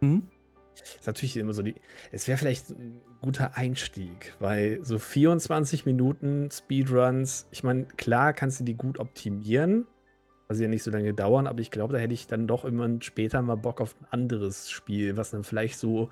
Mhm. 0.00 0.28
Ist 0.74 1.06
natürlich 1.06 1.36
immer 1.36 1.52
so 1.52 1.62
die. 1.62 1.74
Es 2.10 2.26
wäre 2.26 2.38
vielleicht 2.38 2.70
ein 2.70 3.00
guter 3.20 3.56
Einstieg, 3.56 4.34
weil 4.38 4.80
so 4.82 4.98
24 4.98 5.84
Minuten 5.84 6.50
Speedruns, 6.50 7.46
ich 7.50 7.62
meine, 7.62 7.84
klar 7.84 8.32
kannst 8.32 8.60
du 8.60 8.64
die 8.64 8.76
gut 8.76 8.98
optimieren, 8.98 9.86
weil 10.48 10.56
sie 10.56 10.64
ja 10.64 10.70
nicht 10.70 10.82
so 10.82 10.90
lange 10.90 11.12
dauern, 11.12 11.46
aber 11.46 11.60
ich 11.60 11.70
glaube, 11.70 11.92
da 11.92 11.98
hätte 11.98 12.14
ich 12.14 12.26
dann 12.26 12.46
doch 12.46 12.64
immer 12.64 12.88
später 13.00 13.42
mal 13.42 13.56
Bock 13.56 13.80
auf 13.80 13.94
ein 14.00 14.06
anderes 14.10 14.70
Spiel, 14.70 15.16
was 15.16 15.30
dann 15.30 15.44
vielleicht 15.44 15.78
so 15.78 16.10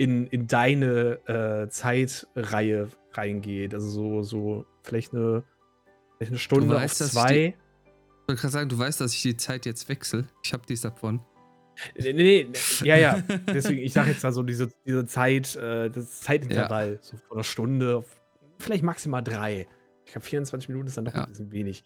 in, 0.00 0.26
in 0.28 0.46
deine 0.46 1.18
äh, 1.28 1.68
Zeitreihe 1.68 2.88
reingeht. 3.12 3.74
Also 3.74 3.90
so, 3.90 4.22
so 4.22 4.66
vielleicht 4.82 5.12
eine, 5.12 5.44
vielleicht 6.16 6.32
eine 6.32 6.38
Stunde 6.38 6.74
weißt, 6.74 7.02
auf 7.02 7.10
zwei. 7.10 7.48
ich 7.48 8.28
wollte 8.28 8.40
gerade 8.40 8.52
sagen, 8.52 8.68
du 8.70 8.78
weißt, 8.78 8.98
dass 9.02 9.12
ich 9.12 9.20
die 9.20 9.36
Zeit 9.36 9.66
jetzt 9.66 9.90
wechsle. 9.90 10.26
Ich 10.42 10.54
habe 10.54 10.62
dies 10.66 10.80
davon. 10.80 11.20
Nee, 11.98 12.14
nee, 12.14 12.46
nee, 12.48 12.58
ja, 12.88 12.96
ja. 12.96 13.22
Deswegen, 13.46 13.82
ich 13.82 13.92
sage 13.92 14.12
jetzt 14.12 14.24
da 14.24 14.32
so 14.32 14.42
diese, 14.42 14.70
diese 14.86 15.04
Zeit, 15.04 15.54
äh, 15.56 15.90
das 15.90 16.22
Zeitintervall, 16.22 16.92
ja. 16.94 16.98
so 17.02 17.18
von 17.18 17.36
einer 17.36 17.44
Stunde, 17.44 18.02
vielleicht 18.58 18.82
maximal 18.82 19.22
drei. 19.22 19.68
Ich 20.06 20.12
glaube, 20.12 20.24
24 20.24 20.70
Minuten 20.70 20.88
ist 20.88 20.96
dann 20.96 21.04
doch 21.04 21.14
ja. 21.14 21.24
ein 21.24 21.28
bisschen 21.28 21.52
wenig. 21.52 21.84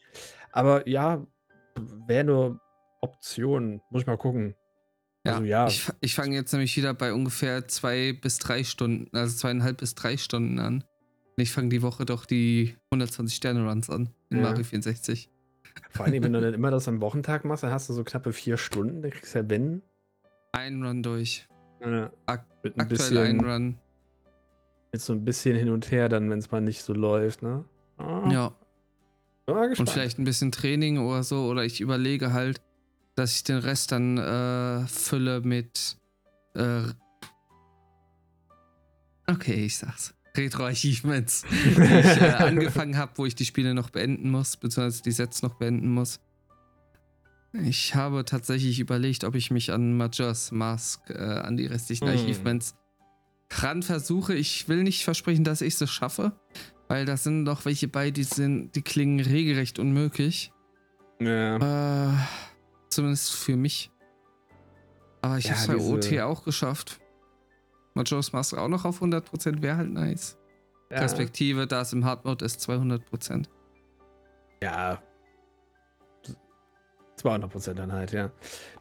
Aber 0.52 0.88
ja, 0.88 1.26
wäre 2.06 2.22
nur 2.22 2.60
Option. 3.00 3.80
Muss 3.90 4.02
ich 4.02 4.06
mal 4.06 4.16
gucken. 4.18 4.54
Ja, 5.26 5.34
also, 5.34 5.44
ja. 5.44 5.66
Ich, 5.66 5.88
ich 6.00 6.14
fange 6.14 6.34
jetzt 6.34 6.52
nämlich 6.52 6.76
wieder 6.76 6.92
bei 6.92 7.12
ungefähr 7.12 7.66
zwei 7.66 8.12
bis 8.12 8.38
drei 8.38 8.62
Stunden, 8.62 9.14
also 9.16 9.34
zweieinhalb 9.36 9.78
bis 9.78 9.94
drei 9.94 10.16
Stunden 10.16 10.58
an. 10.58 10.84
Und 11.36 11.42
ich 11.42 11.50
fange 11.50 11.70
die 11.70 11.82
Woche 11.82 12.04
doch 12.04 12.26
die 12.26 12.76
120 12.90 13.36
Sterne-Runs 13.36 13.90
an 13.90 14.10
in 14.30 14.38
ja. 14.38 14.44
Mario 14.44 14.64
64. 14.64 15.30
Vor 15.90 16.06
allem, 16.06 16.22
wenn 16.22 16.32
du 16.32 16.40
dann 16.40 16.54
immer 16.54 16.70
das 16.70 16.86
am 16.86 17.00
Wochentag 17.00 17.44
machst, 17.44 17.64
dann 17.64 17.70
hast 17.70 17.88
du 17.88 17.94
so 17.94 18.04
knappe 18.04 18.32
vier 18.32 18.56
Stunden, 18.56 19.02
dann 19.02 19.10
kriegst 19.10 19.34
du 19.34 19.38
ja 19.38 19.48
wenn. 19.48 19.82
Ein 20.52 20.84
Run 20.84 21.02
durch. 21.02 21.48
Ja, 21.80 22.10
Ak 22.26 22.46
mit 22.62 22.76
ein 22.76 22.82
aktuell 22.82 22.98
bisschen, 22.98 23.18
ein 23.18 23.40
Run. 23.40 23.78
Mit 24.92 25.00
so 25.00 25.12
ein 25.12 25.24
bisschen 25.24 25.56
hin 25.56 25.70
und 25.70 25.90
her 25.90 26.08
dann, 26.08 26.30
wenn 26.30 26.38
es 26.38 26.50
mal 26.50 26.60
nicht 26.60 26.82
so 26.82 26.92
läuft, 26.92 27.42
ne? 27.42 27.64
Ah. 27.96 28.28
Ja. 28.30 28.54
und 29.46 29.90
vielleicht 29.90 30.18
ein 30.18 30.24
bisschen 30.24 30.52
Training 30.52 30.98
oder 30.98 31.24
so. 31.24 31.46
Oder 31.46 31.64
ich 31.64 31.80
überlege 31.80 32.32
halt, 32.32 32.60
dass 33.14 33.36
ich 33.36 33.44
den 33.44 33.58
Rest 33.58 33.92
dann 33.92 34.18
äh, 34.18 34.86
fülle 34.86 35.40
mit. 35.40 35.96
Äh, 36.54 36.84
okay, 39.26 39.64
ich 39.64 39.76
sag's. 39.78 40.14
Retro-Achievements, 40.36 41.44
die 41.48 41.70
ich 41.70 41.78
äh, 41.78 42.34
angefangen 42.38 42.96
habe, 42.96 43.12
wo 43.16 43.26
ich 43.26 43.36
die 43.36 43.44
Spiele 43.44 43.72
noch 43.72 43.90
beenden 43.90 44.30
muss, 44.30 44.56
beziehungsweise 44.56 45.02
die 45.02 45.12
Sets 45.12 45.42
noch 45.42 45.54
beenden 45.54 45.92
muss. 45.92 46.20
Ich 47.52 47.94
habe 47.94 48.24
tatsächlich 48.24 48.80
überlegt, 48.80 49.22
ob 49.22 49.36
ich 49.36 49.52
mich 49.52 49.70
an 49.72 49.96
Majora's 49.96 50.50
Mask, 50.50 51.08
äh, 51.08 51.18
an 51.18 51.56
die 51.56 51.66
restlichen 51.66 52.06
mm. 52.06 52.10
Achievements 52.10 52.74
ran 53.52 53.84
versuche. 53.84 54.34
Ich 54.34 54.68
will 54.68 54.82
nicht 54.82 55.04
versprechen, 55.04 55.44
dass 55.44 55.60
ich 55.60 55.80
es 55.80 55.90
schaffe, 55.90 56.32
weil 56.88 57.04
da 57.04 57.16
sind 57.16 57.44
noch 57.44 57.64
welche 57.64 57.86
bei, 57.86 58.10
die 58.10 58.24
sind, 58.24 58.74
die 58.74 58.82
klingen 58.82 59.20
regelrecht 59.20 59.78
unmöglich. 59.78 60.52
Ja. 61.20 62.08
Äh, 62.12 62.16
zumindest 62.94 63.32
für 63.32 63.56
mich. 63.56 63.90
Aber 65.22 65.38
ich 65.38 65.46
ja, 65.46 65.52
habe 65.52 65.78
es 65.78 65.88
bei 65.88 65.94
OT 65.94 66.20
auch 66.20 66.44
geschafft. 66.44 67.00
Majora's 67.94 68.32
Mask 68.32 68.56
auch 68.56 68.68
noch 68.68 68.84
auf 68.84 69.00
100% 69.00 69.62
wäre 69.62 69.76
halt 69.76 69.90
nice. 69.90 70.36
Ja. 70.90 70.98
Perspektive, 70.98 71.66
da 71.66 71.80
es 71.80 71.92
im 71.92 72.04
Hardmode 72.04 72.44
ist, 72.44 72.60
200%. 72.68 73.46
Ja. 74.62 75.02
200% 77.22 77.74
dann 77.74 77.92
halt, 77.92 78.12
ja. 78.12 78.30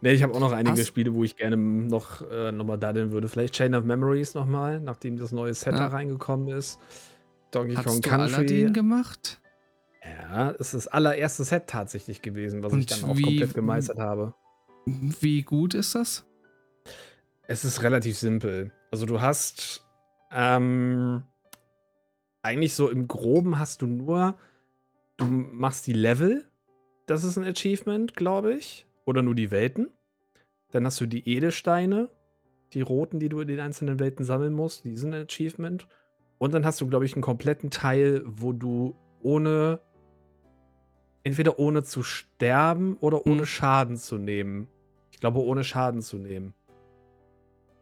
Ne, 0.01 0.11
ich 0.11 0.21
habe 0.21 0.33
auch 0.33 0.39
noch 0.39 0.51
einige 0.51 0.81
Hast 0.81 0.87
Spiele, 0.87 1.13
wo 1.13 1.23
ich 1.23 1.35
gerne 1.35 1.55
noch, 1.55 2.21
äh, 2.29 2.51
nochmal 2.51 2.77
daddeln 2.77 3.11
würde. 3.11 3.29
Vielleicht 3.29 3.53
Chain 3.53 3.73
of 3.75 3.85
Memories 3.85 4.33
nochmal, 4.33 4.79
nachdem 4.79 5.17
das 5.17 5.31
neue 5.31 5.53
Set 5.53 5.73
ja. 5.73 5.79
da 5.79 5.87
reingekommen 5.87 6.49
ist. 6.49 6.79
Donkey 7.51 7.75
Hast 7.75 7.85
Kong 7.85 8.01
du 8.01 8.09
Country. 8.09 8.33
Aladdin 8.35 8.73
gemacht? 8.73 9.39
Ja, 10.03 10.51
es 10.51 10.73
ist 10.73 10.73
das 10.73 10.87
allererste 10.87 11.43
Set 11.43 11.67
tatsächlich 11.67 12.21
gewesen, 12.21 12.63
was 12.63 12.73
Und 12.73 12.79
ich 12.79 12.85
dann 12.87 13.03
auch 13.09 13.15
wie, 13.15 13.23
komplett 13.23 13.53
gemeistert 13.53 13.99
habe. 13.99 14.33
Wie 14.85 15.43
gut 15.43 15.73
ist 15.73 15.95
das? 15.95 16.25
Es 17.47 17.63
ist 17.63 17.83
relativ 17.83 18.17
simpel. 18.17 18.71
Also 18.91 19.05
du 19.05 19.21
hast 19.21 19.85
ähm, 20.31 21.23
eigentlich 22.41 22.73
so 22.73 22.89
im 22.89 23.07
Groben 23.07 23.59
hast 23.59 23.81
du 23.81 23.87
nur, 23.87 24.35
du 25.17 25.25
machst 25.25 25.87
die 25.87 25.93
Level, 25.93 26.45
das 27.05 27.23
ist 27.23 27.37
ein 27.37 27.45
Achievement, 27.45 28.15
glaube 28.15 28.53
ich. 28.53 28.87
Oder 29.05 29.21
nur 29.21 29.35
die 29.35 29.51
Welten. 29.51 29.89
Dann 30.71 30.85
hast 30.85 30.99
du 31.01 31.05
die 31.05 31.27
Edelsteine, 31.27 32.09
die 32.73 32.81
roten, 32.81 33.19
die 33.19 33.29
du 33.29 33.41
in 33.41 33.47
den 33.47 33.59
einzelnen 33.59 33.99
Welten 33.99 34.25
sammeln 34.25 34.53
musst, 34.53 34.85
die 34.85 34.95
sind 34.97 35.13
ein 35.13 35.25
Achievement. 35.25 35.87
Und 36.37 36.53
dann 36.53 36.65
hast 36.65 36.81
du, 36.81 36.87
glaube 36.87 37.05
ich, 37.05 37.13
einen 37.13 37.21
kompletten 37.21 37.69
Teil, 37.69 38.23
wo 38.25 38.53
du 38.53 38.95
ohne, 39.21 39.79
entweder 41.23 41.59
ohne 41.59 41.83
zu 41.83 42.03
sterben 42.03 42.97
oder 42.97 43.25
ohne 43.25 43.41
hm. 43.41 43.45
Schaden 43.45 43.97
zu 43.97 44.17
nehmen. 44.17 44.67
Ich 45.11 45.19
glaube, 45.19 45.39
ohne 45.39 45.63
Schaden 45.63 46.01
zu 46.01 46.17
nehmen. 46.17 46.53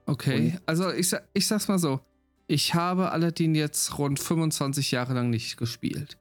Okay, 0.06 0.54
Und 0.54 0.62
also 0.66 0.92
ich, 0.92 1.16
ich 1.34 1.48
sag's 1.48 1.68
mal 1.68 1.80
so. 1.80 2.00
Ich 2.48 2.74
habe 2.74 3.12
Aladdin 3.12 3.56
jetzt 3.56 3.98
rund 3.98 4.20
25 4.20 4.92
Jahre 4.92 5.14
lang 5.14 5.30
nicht 5.30 5.58
gespielt. 5.58 6.18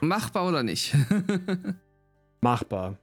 Machbar 0.00 0.48
oder 0.48 0.62
nicht? 0.62 0.96
Machbar. 2.40 2.98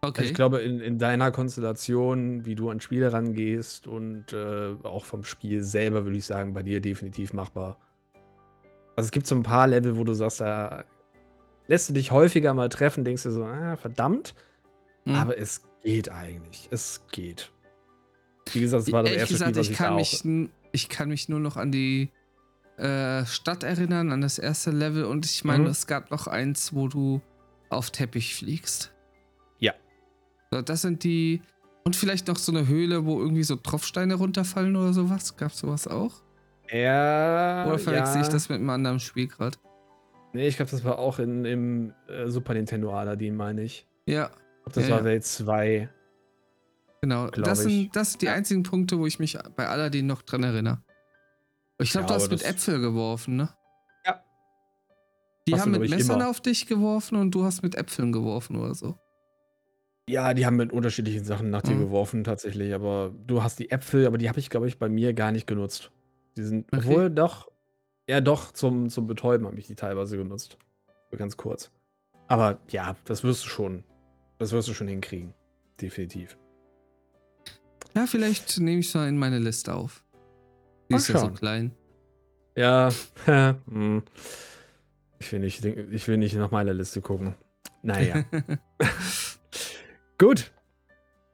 Okay. 0.00 0.24
Ich 0.24 0.34
glaube, 0.34 0.60
in, 0.60 0.80
in 0.80 0.98
deiner 0.98 1.30
Konstellation, 1.30 2.44
wie 2.44 2.54
du 2.54 2.70
an 2.70 2.80
Spiele 2.80 3.12
rangehst 3.12 3.86
und 3.86 4.32
äh, 4.32 4.74
auch 4.82 5.04
vom 5.04 5.24
Spiel 5.24 5.64
selber, 5.64 6.04
würde 6.04 6.18
ich 6.18 6.26
sagen, 6.26 6.54
bei 6.54 6.62
dir 6.62 6.80
definitiv 6.80 7.32
machbar. 7.32 7.78
Also 8.98 9.06
es 9.06 9.12
gibt 9.12 9.28
so 9.28 9.36
ein 9.36 9.44
paar 9.44 9.68
Level, 9.68 9.96
wo 9.96 10.02
du 10.02 10.12
sagst, 10.12 10.40
da 10.40 10.84
lässt 11.68 11.88
du 11.88 11.92
dich 11.92 12.10
häufiger 12.10 12.52
mal 12.52 12.68
treffen, 12.68 13.04
denkst 13.04 13.22
du 13.22 13.30
so, 13.30 13.44
ah, 13.44 13.76
verdammt. 13.76 14.34
Mhm. 15.04 15.14
Aber 15.14 15.38
es 15.38 15.62
geht 15.84 16.10
eigentlich. 16.10 16.66
Es 16.72 17.02
geht. 17.12 17.52
Wie 18.52 18.58
gesagt, 18.58 18.88
es 18.88 18.92
war 18.92 19.04
das 19.04 19.12
erste 19.12 19.34
gesagt, 19.34 19.50
Spiel, 19.50 19.60
was 19.60 19.70
ich, 19.70 19.76
kann 19.76 19.98
ich 20.00 20.24
mich, 20.24 20.50
ich 20.72 20.88
kann 20.88 21.10
mich 21.10 21.28
nur 21.28 21.38
noch 21.38 21.56
an 21.56 21.70
die 21.70 22.10
äh, 22.76 23.24
Stadt 23.24 23.62
erinnern, 23.62 24.10
an 24.10 24.20
das 24.20 24.40
erste 24.40 24.72
Level. 24.72 25.04
Und 25.04 25.26
ich 25.26 25.44
meine, 25.44 25.66
mhm. 25.66 25.70
es 25.70 25.86
gab 25.86 26.10
noch 26.10 26.26
eins, 26.26 26.74
wo 26.74 26.88
du 26.88 27.22
auf 27.68 27.92
Teppich 27.92 28.34
fliegst. 28.34 28.92
Ja. 29.60 29.74
Das 30.50 30.82
sind 30.82 31.04
die. 31.04 31.42
Und 31.84 31.94
vielleicht 31.94 32.26
noch 32.26 32.36
so 32.36 32.50
eine 32.50 32.66
Höhle, 32.66 33.06
wo 33.06 33.20
irgendwie 33.20 33.44
so 33.44 33.54
Tropfsteine 33.54 34.16
runterfallen 34.16 34.74
oder 34.74 34.92
sowas. 34.92 35.36
Gab 35.36 35.52
es 35.52 35.58
sowas 35.58 35.86
auch? 35.86 36.20
Ja. 36.70 37.66
Oder 37.66 37.78
verwechsel 37.78 38.16
ja. 38.16 38.22
ich 38.22 38.28
das 38.28 38.48
mit 38.48 38.58
einem 38.58 38.70
anderen 38.70 39.00
Spiel 39.00 39.28
gerade? 39.28 39.56
Nee, 40.32 40.48
ich 40.48 40.56
glaube, 40.56 40.70
das 40.70 40.84
war 40.84 40.98
auch 40.98 41.18
in, 41.18 41.44
im 41.44 41.94
äh, 42.08 42.28
Super 42.28 42.54
Nintendo 42.54 42.92
Aladdin, 42.92 43.34
meine 43.36 43.62
ich. 43.62 43.86
Ja. 44.06 44.30
Das 44.72 44.88
ja, 44.88 44.96
war 44.96 45.04
Welt 45.04 45.24
2. 45.24 45.88
Genau, 47.00 47.28
das 47.28 47.60
sind, 47.60 47.94
das 47.94 48.12
sind 48.12 48.22
die 48.22 48.28
einzigen 48.28 48.62
Punkte, 48.64 48.98
wo 48.98 49.06
ich 49.06 49.18
mich 49.18 49.38
bei 49.56 49.68
Aladdin 49.68 50.06
noch 50.06 50.22
dran 50.22 50.42
erinnere. 50.42 50.82
Ich 51.80 51.92
glaube, 51.92 52.08
ja, 52.08 52.08
du 52.08 52.14
hast 52.14 52.30
mit 52.30 52.44
Äpfel 52.44 52.80
geworfen, 52.80 53.36
ne? 53.36 53.50
Ja. 54.04 54.22
Die 55.46 55.54
hast 55.54 55.60
haben 55.60 55.70
mit 55.70 55.88
Messern 55.88 56.20
immer. 56.20 56.28
auf 56.28 56.40
dich 56.40 56.66
geworfen 56.66 57.16
und 57.16 57.30
du 57.30 57.44
hast 57.44 57.62
mit 57.62 57.76
Äpfeln 57.76 58.10
geworfen 58.10 58.56
oder 58.56 58.74
so. 58.74 58.98
Ja, 60.08 60.34
die 60.34 60.44
haben 60.44 60.56
mit 60.56 60.72
unterschiedlichen 60.72 61.24
Sachen 61.24 61.50
nach 61.50 61.62
dir 61.62 61.74
mhm. 61.74 61.80
geworfen, 61.80 62.24
tatsächlich. 62.24 62.74
Aber 62.74 63.14
du 63.26 63.42
hast 63.42 63.58
die 63.58 63.70
Äpfel, 63.70 64.06
aber 64.06 64.18
die 64.18 64.28
habe 64.28 64.40
ich, 64.40 64.50
glaube 64.50 64.66
ich, 64.66 64.78
bei 64.78 64.88
mir 64.88 65.12
gar 65.12 65.30
nicht 65.30 65.46
genutzt. 65.46 65.92
Die 66.38 66.44
sind, 66.44 66.66
okay. 66.72 66.86
obwohl 66.88 67.10
doch, 67.10 67.50
ja, 68.08 68.22
doch, 68.22 68.52
zum, 68.52 68.88
zum 68.88 69.06
Betäuben 69.06 69.46
habe 69.46 69.58
ich 69.58 69.66
die 69.66 69.74
teilweise 69.74 70.16
genutzt. 70.16 70.56
Ganz 71.16 71.36
kurz. 71.36 71.70
Aber 72.26 72.58
ja, 72.68 72.96
das 73.04 73.24
wirst 73.24 73.44
du 73.44 73.48
schon 73.48 73.84
das 74.38 74.52
wirst 74.52 74.68
du 74.68 74.74
schon 74.74 74.88
hinkriegen. 74.88 75.34
Definitiv. 75.80 76.38
Ja, 77.94 78.06
vielleicht 78.06 78.58
nehme 78.60 78.80
ich 78.80 78.88
es 78.88 78.94
mal 78.94 79.08
in 79.08 79.18
meine 79.18 79.38
Liste 79.38 79.74
auf. 79.74 80.04
Die 80.88 80.94
ist 80.94 81.08
ja 81.08 81.18
so 81.18 81.30
klein. 81.30 81.72
Ja, 82.56 82.90
hm. 83.26 84.02
ich 85.18 85.32
will 85.32 85.40
nicht, 85.40 85.64
ich 85.64 86.08
will 86.08 86.16
nicht 86.16 86.34
nach 86.36 86.50
meiner 86.50 86.72
Liste 86.72 87.00
gucken. 87.00 87.34
Naja. 87.82 88.24
Gut. 90.18 90.52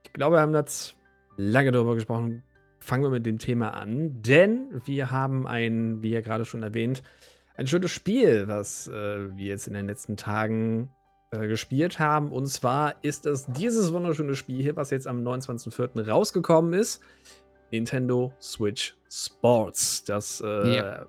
Ich 0.05 0.13
glaube, 0.13 0.37
wir 0.37 0.41
haben 0.41 0.55
jetzt 0.55 0.97
lange 1.37 1.73
darüber 1.73 1.95
gesprochen. 1.95 2.43
Fangen 2.85 3.03
wir 3.03 3.11
mit 3.11 3.25
dem 3.25 3.39
Thema 3.39 3.71
an, 3.71 4.21
denn 4.21 4.83
wir 4.85 5.11
haben 5.11 5.47
ein, 5.47 6.03
wie 6.03 6.11
ja 6.11 6.21
gerade 6.21 6.45
schon 6.45 6.63
erwähnt, 6.63 7.03
ein 7.57 7.67
schönes 7.67 7.91
Spiel, 7.93 8.47
was 8.47 8.89
äh, 8.89 9.35
wir 9.35 9.47
jetzt 9.47 9.67
in 9.67 9.73
den 9.73 9.87
letzten 9.87 10.19
Tagen 10.19 10.91
äh, 11.31 11.47
gespielt 11.47 11.99
haben. 11.99 12.31
Und 12.31 12.47
zwar 12.49 12.97
ist 13.03 13.25
es 13.25 13.47
dieses 13.47 13.91
wunderschöne 13.95 14.37
Spiel 14.37 14.61
hier, 14.63 14.77
was 14.77 14.91
jetzt 14.91 15.07
am 15.07 15.23
29.04. 15.27 16.07
rausgekommen 16.07 16.75
ist. 16.75 17.01
Nintendo 17.71 18.35
Switch 18.39 18.99
Sports. 19.09 20.05
Das 20.05 20.43
äh, 20.45 20.77
ja. 20.77 21.07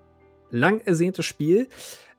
lang 0.51 0.79
ersehnte 0.79 1.23
Spiel. 1.23 1.67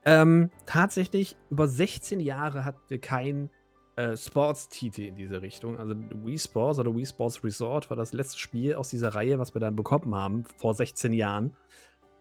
Ähm, 0.05 0.51
tatsächlich 0.67 1.35
über 1.49 1.67
16 1.67 2.21
Jahre 2.21 2.67
hatten 2.67 2.83
wir 2.89 3.01
kein 3.01 3.49
äh, 3.97 4.17
Sports-Titel 4.17 5.03
in 5.03 5.17
diese 5.17 5.43
Richtung. 5.43 5.79
Also 5.79 5.95
Wii 5.97 6.39
Sports 6.39 6.79
oder 6.79 6.95
Wii 6.95 7.07
Sports 7.07 7.43
Resort 7.43 7.91
war 7.91 7.97
das 7.97 8.13
letzte 8.13 8.39
Spiel 8.39 8.75
aus 8.75 8.91
dieser 8.91 9.15
Reihe, 9.15 9.39
was 9.39 9.55
wir 9.55 9.61
dann 9.61 9.75
bekommen 9.75 10.15
haben, 10.15 10.45
vor 10.59 10.75
16 10.75 11.13
Jahren. 11.13 11.57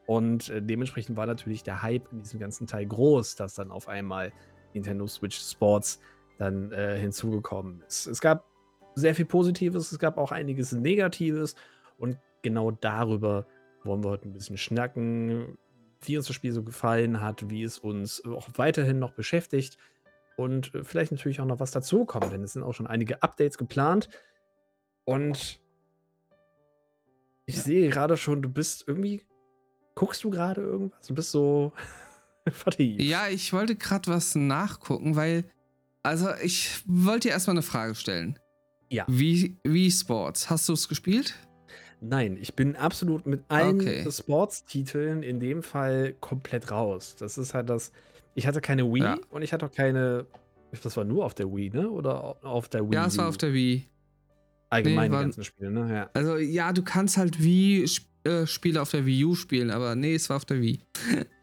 Und 0.07 0.49
äh, 0.49 0.61
dementsprechend 0.61 1.17
war 1.17 1.25
natürlich 1.25 1.63
der 1.63 1.81
Hype 1.81 2.11
in 2.11 2.21
diesem 2.21 2.39
ganzen 2.39 2.67
Teil 2.67 2.85
groß, 2.85 3.35
dass 3.35 3.55
dann 3.55 3.71
auf 3.71 3.87
einmal 3.87 4.31
Nintendo 4.73 5.07
Switch 5.07 5.37
Sports 5.37 5.99
dann 6.37 6.71
äh, 6.71 6.97
hinzugekommen 6.97 7.81
ist. 7.87 8.07
Es 8.07 8.21
gab 8.21 8.45
sehr 8.93 9.15
viel 9.15 9.25
Positives, 9.25 9.91
es 9.91 9.99
gab 9.99 10.17
auch 10.17 10.31
einiges 10.31 10.71
Negatives 10.71 11.55
und 11.97 12.17
genau 12.41 12.71
darüber 12.71 13.47
wollen 13.83 14.03
wir 14.03 14.11
heute 14.11 14.29
ein 14.29 14.33
bisschen 14.33 14.57
schnacken, 14.57 15.57
wie 16.01 16.17
uns 16.17 16.27
das 16.27 16.35
Spiel 16.35 16.51
so 16.51 16.63
gefallen 16.63 17.21
hat, 17.21 17.49
wie 17.49 17.63
es 17.63 17.79
uns 17.79 18.23
auch 18.25 18.47
weiterhin 18.55 18.99
noch 18.99 19.11
beschäftigt 19.11 19.77
und 20.35 20.73
äh, 20.75 20.83
vielleicht 20.83 21.11
natürlich 21.11 21.39
auch 21.41 21.45
noch 21.45 21.59
was 21.59 21.71
dazukommt, 21.71 22.31
denn 22.31 22.43
es 22.43 22.53
sind 22.53 22.63
auch 22.63 22.73
schon 22.73 22.87
einige 22.87 23.23
Updates 23.23 23.57
geplant 23.57 24.09
und 25.05 25.59
ich 27.45 27.57
ja. 27.57 27.61
sehe 27.61 27.89
gerade 27.89 28.17
schon, 28.17 28.41
du 28.41 28.49
bist 28.49 28.85
irgendwie, 28.87 29.21
guckst 29.93 30.23
du 30.23 30.29
gerade 30.29 30.61
irgendwas? 30.61 31.05
Du 31.07 31.13
bist 31.13 31.31
so 31.31 31.73
vertieft. 32.49 33.01
Ja, 33.01 33.27
ich 33.27 33.53
wollte 33.53 33.75
gerade 33.75 34.09
was 34.09 34.35
nachgucken, 34.35 35.15
weil, 35.15 35.45
also 36.03 36.29
ich 36.43 36.81
wollte 36.85 37.27
dir 37.27 37.33
erstmal 37.33 37.55
eine 37.55 37.61
Frage 37.61 37.95
stellen. 37.95 38.39
Ja. 38.89 39.05
Wie, 39.07 39.57
wie 39.63 39.91
Sports? 39.91 40.49
Hast 40.49 40.69
du 40.69 40.73
es 40.73 40.87
gespielt? 40.87 41.35
Nein, 42.01 42.37
ich 42.39 42.55
bin 42.55 42.75
absolut 42.75 43.25
mit 43.25 43.43
allen 43.47 43.81
okay. 43.81 44.11
Sports-Titeln 44.11 45.23
in 45.23 45.39
dem 45.39 45.63
Fall 45.63 46.13
komplett 46.19 46.71
raus. 46.71 47.15
Das 47.17 47.37
ist 47.37 47.53
halt 47.53 47.69
das. 47.69 47.91
Ich 48.35 48.45
hatte 48.45 48.61
keine 48.61 48.83
Wii 48.91 49.01
ja. 49.01 49.17
und 49.29 49.41
ich 49.41 49.51
hatte 49.53 49.65
auch 49.65 49.71
keine. 49.71 50.27
Das 50.83 50.95
war 50.97 51.03
nur 51.05 51.25
auf 51.25 51.33
der 51.33 51.47
Wii, 51.47 51.69
ne? 51.69 51.89
Oder 51.89 52.43
auf 52.45 52.67
der 52.69 52.83
Wii? 52.87 52.93
Ja, 52.95 53.05
es 53.05 53.17
war 53.17 53.29
auf 53.29 53.37
der 53.37 53.53
Wii. 53.53 53.87
Allgemein 54.69 55.09
Nee, 55.11 55.17
die 55.17 55.23
ganzen 55.23 55.43
Spiele, 55.43 55.71
ne? 55.71 55.93
Ja. 55.93 56.09
Also 56.13 56.35
ja, 56.37 56.73
du 56.73 56.83
kannst 56.83 57.17
halt 57.17 57.41
Wii 57.41 57.83
Sp- 57.87 58.09
äh, 58.25 58.45
Spiele 58.45 58.81
auf 58.81 58.91
der 58.91 59.05
Wii 59.05 59.23
U 59.25 59.35
spielen, 59.35 59.71
aber 59.71 59.95
nee, 59.95 60.15
es 60.15 60.29
war 60.29 60.37
auf 60.37 60.45
der 60.45 60.59
Wii. 60.59 60.79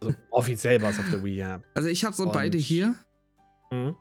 Also 0.00 0.14
offiziell 0.31 0.83
war 0.83 0.90
es 0.90 0.98
auf 0.98 1.09
der 1.11 1.22
Wii, 1.24 1.37
ja. 1.37 1.62
Also 1.74 1.88
ich 1.88 2.05
habe 2.05 2.14
so 2.14 2.24
Und- 2.24 2.33
beide 2.33 2.59
hier. 2.59 2.94
Mhm. 3.70 3.96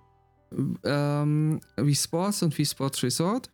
ähm, 0.84 1.62
Wii 1.77 1.95
Sports 1.95 2.43
und 2.43 2.58
Wii 2.58 2.65
Sports 2.65 3.01
Resort. 3.04 3.49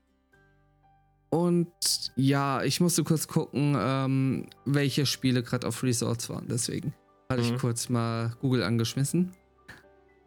Und 1.30 1.68
ja, 2.16 2.64
ich 2.64 2.80
musste 2.80 3.04
kurz 3.04 3.28
gucken, 3.28 3.76
ähm, 3.78 4.48
welche 4.66 5.06
Spiele 5.06 5.44
gerade 5.44 5.68
auf 5.68 5.84
Resorts 5.84 6.30
waren. 6.30 6.48
Deswegen 6.48 6.94
hatte 7.30 7.42
Mhm. 7.42 7.48
ich 7.56 7.58
kurz 7.62 7.90
mal 7.90 8.34
Google 8.42 8.64
angeschmissen. 8.64 9.32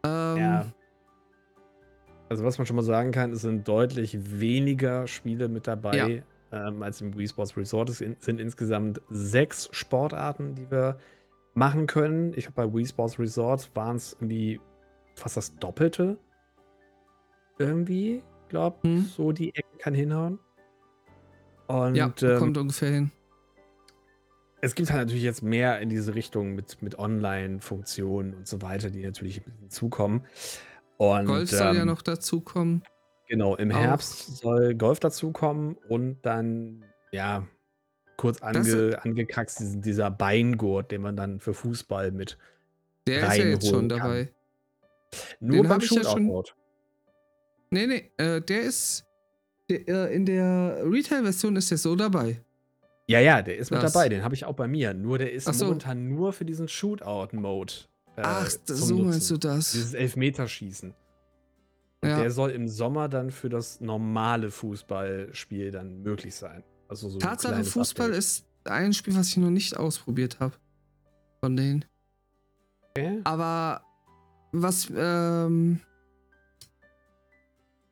Ähm, 0.05 0.37
Ja. 0.37 0.65
Also 2.29 2.45
was 2.45 2.57
man 2.57 2.65
schon 2.65 2.77
mal 2.77 2.83
sagen 2.83 3.11
kann, 3.11 3.33
es 3.33 3.41
sind 3.41 3.67
deutlich 3.67 4.17
weniger 4.39 5.05
Spiele 5.05 5.49
mit 5.49 5.67
dabei 5.67 6.23
ähm, 6.53 6.81
als 6.81 7.01
im 7.01 7.17
Wii 7.17 7.27
Sports 7.27 7.57
Resort. 7.57 7.89
Es 7.89 7.99
in, 8.01 8.15
sind 8.19 8.39
insgesamt 8.39 9.01
sechs 9.09 9.67
Sportarten, 9.73 10.55
die 10.55 10.69
wir 10.71 10.97
machen 11.53 11.87
können. 11.87 12.33
Ich 12.37 12.45
habe 12.47 12.55
bei 12.55 12.73
Wii 12.73 12.85
Sports 12.85 13.19
Resort 13.19 13.69
waren 13.75 13.97
es 13.97 14.13
irgendwie 14.13 14.61
fast 15.15 15.35
das 15.37 15.55
Doppelte. 15.57 16.17
Irgendwie, 17.59 18.23
glaub, 18.47 18.81
Hm. 18.83 19.01
so 19.05 19.33
die 19.33 19.53
Ecke 19.53 19.77
kann 19.77 19.93
hinhauen. 19.93 20.39
Und 21.67 21.95
ja, 21.95 22.11
ähm, 22.21 22.39
kommt 22.39 22.57
ungefähr 22.57 22.91
hin. 22.91 23.11
Es 24.61 24.75
gibt 24.75 24.91
halt 24.91 25.01
natürlich 25.01 25.23
jetzt 25.23 25.41
mehr 25.43 25.79
in 25.79 25.89
diese 25.89 26.15
Richtung 26.15 26.53
mit, 26.55 26.81
mit 26.81 26.97
Online-Funktionen 26.99 28.33
und 28.33 28.47
so 28.47 28.61
weiter, 28.61 28.89
die 28.89 29.03
natürlich 29.03 29.41
hinzukommen. 29.59 30.25
Und, 30.97 31.25
Golf 31.25 31.49
soll 31.49 31.75
ja 31.75 31.81
ähm, 31.81 31.87
noch 31.87 32.01
dazukommen. 32.01 32.83
Genau, 33.27 33.55
im 33.55 33.71
Auch. 33.71 33.79
Herbst 33.79 34.37
soll 34.37 34.75
Golf 34.75 34.99
dazukommen 34.99 35.77
und 35.89 36.21
dann, 36.21 36.83
ja, 37.11 37.47
kurz 38.17 38.41
ange, 38.41 38.99
angekackst, 39.01 39.59
diesen, 39.59 39.81
dieser 39.81 40.11
Beingurt, 40.11 40.91
den 40.91 41.01
man 41.01 41.15
dann 41.15 41.39
für 41.39 41.53
Fußball 41.53 42.11
mit. 42.11 42.37
Der 43.07 43.27
ist 43.27 43.37
ja 43.37 43.45
jetzt 43.45 43.67
schon 43.67 43.87
kann. 43.87 43.99
dabei. 43.99 44.31
Nur 45.39 45.63
Den 45.63 45.69
beim 45.69 45.79
ja 45.79 45.87
schon- 45.87 46.03
Shootout-Mode. 46.03 46.51
Nee, 47.71 47.87
nee, 47.87 48.11
äh, 48.17 48.41
der 48.41 48.61
ist. 48.61 49.05
Der, 49.69 49.87
äh, 49.87 50.13
in 50.13 50.25
der 50.25 50.81
Retail-Version 50.83 51.55
ist 51.55 51.71
der 51.71 51.77
so 51.77 51.95
dabei. 51.95 52.41
Ja, 53.07 53.19
ja, 53.19 53.41
der 53.41 53.57
ist 53.57 53.71
mit 53.71 53.81
Das- 53.83 53.91
dabei, 53.93 54.07
den 54.09 54.23
habe 54.23 54.35
ich 54.35 54.45
auch 54.45 54.55
bei 54.55 54.67
mir. 54.67 54.93
Nur 54.93 55.17
der 55.17 55.31
ist 55.33 55.45
so. 55.53 55.65
momentan 55.65 56.07
nur 56.09 56.31
für 56.33 56.45
diesen 56.45 56.67
Shootout-Mode. 56.67 57.73
Äh, 58.15 58.21
Ach, 58.23 58.47
zum 58.65 58.75
so 58.75 58.97
meinst 58.99 59.29
du 59.29 59.33
Nutzen. 59.35 59.39
das? 59.49 59.71
Dieses 59.73 59.93
Elfmeterschießen. 59.93 60.93
Und 62.03 62.09
Ja. 62.09 62.19
der 62.19 62.31
soll 62.31 62.51
im 62.51 62.67
Sommer 62.67 63.09
dann 63.09 63.31
für 63.31 63.49
das 63.49 63.79
normale 63.81 64.49
Fußballspiel 64.51 65.71
dann 65.71 66.01
möglich 66.03 66.35
sein. 66.35 66.63
Also 66.87 67.09
so 67.09 67.17
ein 67.17 67.21
Tatsache, 67.21 67.63
Fußball 67.63 68.07
Update. 68.07 68.17
ist 68.19 68.45
ein 68.65 68.93
Spiel, 68.93 69.15
was 69.15 69.29
ich 69.29 69.37
noch 69.37 69.49
nicht 69.49 69.77
ausprobiert 69.77 70.39
habe. 70.39 70.53
Von 71.41 71.55
denen. 71.55 71.85
Okay. 72.89 73.21
Aber 73.23 73.81
was, 74.51 74.91
ähm, 74.95 75.79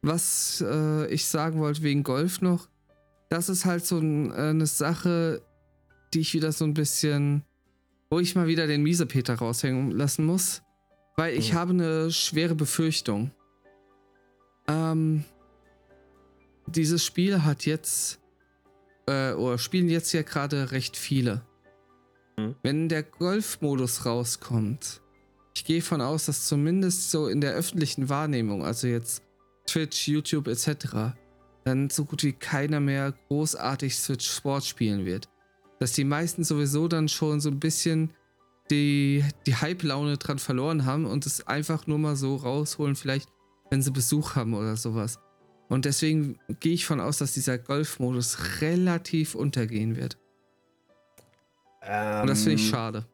was 0.02 0.64
äh, 0.68 1.08
ich 1.08 1.26
sagen 1.26 1.60
wollte 1.60 1.84
wegen 1.84 2.04
Golf 2.04 2.42
noch, 2.42 2.68
das 3.30 3.50
ist 3.50 3.66
halt 3.66 3.86
so 3.86 4.00
ein, 4.00 4.32
äh, 4.32 4.36
eine 4.36 4.66
Sache, 4.66 5.42
die 6.14 6.20
ich 6.22 6.34
wieder 6.34 6.52
so 6.52 6.66
ein 6.66 6.74
bisschen, 6.74 7.44
wo 8.10 8.20
ich 8.20 8.36
mal 8.36 8.48
wieder 8.48 8.68
den 8.68 8.84
Miesepeter 8.84 9.36
raushängen 9.36 9.92
lassen 9.92 10.26
muss, 10.26 10.62
weil 11.16 11.36
ich 11.38 11.54
Mhm. 11.54 11.58
habe 11.58 11.72
eine 11.74 12.12
schwere 12.12 12.56
Befürchtung. 12.56 13.32
Ähm, 14.68 15.24
dieses 16.68 17.04
Spiel 17.06 17.44
hat 17.44 17.66
jetzt, 17.66 18.20
äh, 19.08 19.34
oder 19.34 19.58
spielen 19.58 19.90
jetzt 19.90 20.12
ja 20.14 20.22
gerade 20.22 20.72
recht 20.72 20.98
viele. 20.98 21.42
Mhm. 22.38 22.56
Wenn 22.64 22.90
der 22.90 23.04
Golf-Modus 23.04 24.06
rauskommt, 24.06 25.02
ich 25.56 25.66
gehe 25.66 25.82
von 25.82 26.02
aus, 26.02 26.26
dass 26.26 26.46
zumindest 26.48 27.12
so 27.12 27.28
in 27.28 27.42
der 27.42 27.54
öffentlichen 27.54 28.10
Wahrnehmung, 28.10 28.64
also 28.64 28.88
jetzt 28.88 29.24
Twitch, 29.68 30.08
YouTube 30.08 30.48
etc., 30.48 31.14
dann 31.70 31.90
so 31.90 32.06
gut 32.06 32.24
wie 32.24 32.34
keiner 32.34 32.80
mehr 32.80 33.14
großartig 33.28 33.98
Switch 33.98 34.30
Sport 34.30 34.66
spielen 34.66 35.06
wird. 35.06 35.30
Dass 35.80 35.94
die 35.94 36.04
meisten 36.04 36.44
sowieso 36.44 36.88
dann 36.88 37.08
schon 37.08 37.40
so 37.40 37.50
ein 37.50 37.60
bisschen 37.60 38.12
die, 38.70 39.24
die 39.46 39.56
Hype-Laune 39.56 40.18
dran 40.18 40.40
verloren 40.40 40.86
haben 40.86 41.06
und 41.06 41.26
es 41.26 41.48
einfach 41.48 41.88
nur 41.88 41.98
mal 41.98 42.16
so 42.16 42.36
rausholen, 42.36 42.96
vielleicht, 42.96 43.30
wenn 43.70 43.82
sie 43.82 43.92
Besuch 43.92 44.36
haben 44.36 44.54
oder 44.54 44.76
sowas. 44.76 45.20
Und 45.70 45.86
deswegen 45.86 46.40
gehe 46.60 46.74
ich 46.74 46.86
von 46.86 47.00
aus, 47.00 47.20
dass 47.20 47.34
dieser 47.34 47.58
Golf-Modus 47.58 48.62
relativ 48.62 49.36
untergehen 49.36 49.96
wird. 49.96 50.18
Und 51.82 52.28
das 52.28 52.44
finde 52.44 52.56
ich 52.56 52.66
Ähm, 52.66 52.72
schade. 52.72 53.06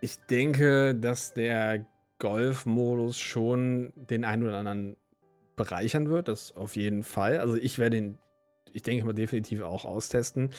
Ich 0.00 0.18
denke, 0.30 0.94
dass 0.94 1.32
der 1.32 1.86
Golf-Modus 2.18 3.18
schon 3.18 3.92
den 3.96 4.24
einen 4.24 4.42
oder 4.44 4.58
anderen 4.58 4.96
bereichern 5.56 6.08
wird. 6.10 6.28
Das 6.28 6.54
auf 6.54 6.76
jeden 6.76 7.02
Fall. 7.02 7.38
Also 7.38 7.56
ich 7.56 7.78
werde 7.78 7.96
ihn, 7.96 8.18
ich 8.72 8.82
denke 8.82 9.06
mal, 9.06 9.14
definitiv 9.14 9.62
auch 9.62 9.84
austesten. 9.84 10.50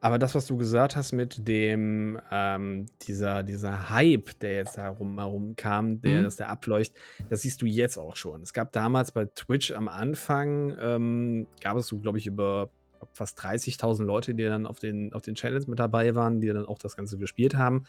Aber 0.00 0.18
das, 0.18 0.34
was 0.34 0.46
du 0.46 0.56
gesagt 0.56 0.94
hast 0.96 1.12
mit 1.12 1.46
dem, 1.48 2.20
ähm, 2.30 2.86
dieser, 3.02 3.42
dieser 3.42 3.88
Hype, 3.90 4.38
der 4.40 4.54
jetzt 4.56 4.76
herum, 4.76 5.18
herum 5.18 5.56
kam, 5.56 6.00
der, 6.02 6.20
Mhm. 6.20 6.24
dass 6.24 6.36
der 6.36 6.48
ableuchtet, 6.50 6.96
das 7.30 7.42
siehst 7.42 7.62
du 7.62 7.66
jetzt 7.66 7.96
auch 7.96 8.16
schon. 8.16 8.42
Es 8.42 8.52
gab 8.52 8.72
damals 8.72 9.12
bei 9.12 9.24
Twitch 9.26 9.72
am 9.72 9.88
Anfang, 9.88 10.76
ähm, 10.80 11.46
gab 11.60 11.76
es 11.76 11.86
so, 11.86 11.98
glaube 11.98 12.18
ich, 12.18 12.26
über 12.26 12.70
fast 13.12 13.38
30.000 13.40 14.04
Leute, 14.06 14.34
die 14.34 14.44
dann 14.44 14.66
auf 14.66 14.78
den, 14.78 15.12
auf 15.12 15.22
den 15.22 15.34
Channels 15.34 15.66
mit 15.66 15.78
dabei 15.78 16.14
waren, 16.14 16.40
die 16.40 16.46
dann 16.48 16.66
auch 16.66 16.78
das 16.78 16.94
Ganze 16.96 17.18
gespielt 17.18 17.56
haben. 17.56 17.84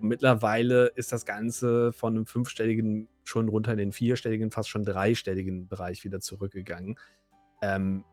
Und 0.00 0.08
mittlerweile 0.08 0.86
ist 0.96 1.12
das 1.12 1.24
Ganze 1.24 1.92
von 1.92 2.16
einem 2.16 2.26
fünfstelligen 2.26 3.08
schon 3.28 3.48
runter 3.48 3.72
in 3.72 3.78
den 3.78 3.92
vierstelligen, 3.92 4.50
fast 4.50 4.68
schon 4.68 4.84
dreistelligen 4.84 5.68
Bereich 5.68 6.04
wieder 6.04 6.20
zurückgegangen. 6.20 6.98
Ähm, 7.60 8.04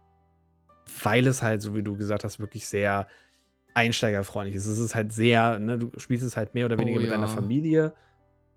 weil 1.03 1.27
es 1.27 1.41
halt, 1.41 1.61
so 1.61 1.75
wie 1.75 1.83
du 1.83 1.95
gesagt 1.95 2.23
hast, 2.23 2.39
wirklich 2.39 2.65
sehr 2.67 3.07
einsteigerfreundlich 3.73 4.55
ist. 4.55 4.65
Es 4.65 4.79
ist 4.79 4.95
halt 4.95 5.13
sehr, 5.13 5.59
ne, 5.59 5.77
du 5.79 5.91
spielst 5.97 6.25
es 6.25 6.37
halt 6.37 6.53
mehr 6.53 6.65
oder 6.65 6.75
Oh 6.75 6.79
weniger 6.79 6.99
mit 6.99 7.11
deiner 7.11 7.27
ja. 7.27 7.33
Familie 7.33 7.93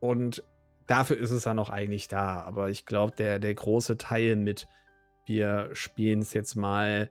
und 0.01 0.42
dafür 0.87 1.19
ist 1.19 1.31
es 1.31 1.45
dann 1.45 1.59
auch 1.59 1.71
eigentlich 1.71 2.09
da. 2.09 2.42
Aber 2.42 2.71
ich 2.71 2.87
glaube, 2.87 3.14
der, 3.16 3.38
der 3.38 3.55
große 3.55 3.97
Teil 3.97 4.37
mit, 4.37 4.66
wir 5.27 5.71
spielen 5.73 6.21
es 6.21 6.33
jetzt 6.33 6.55
mal 6.55 7.11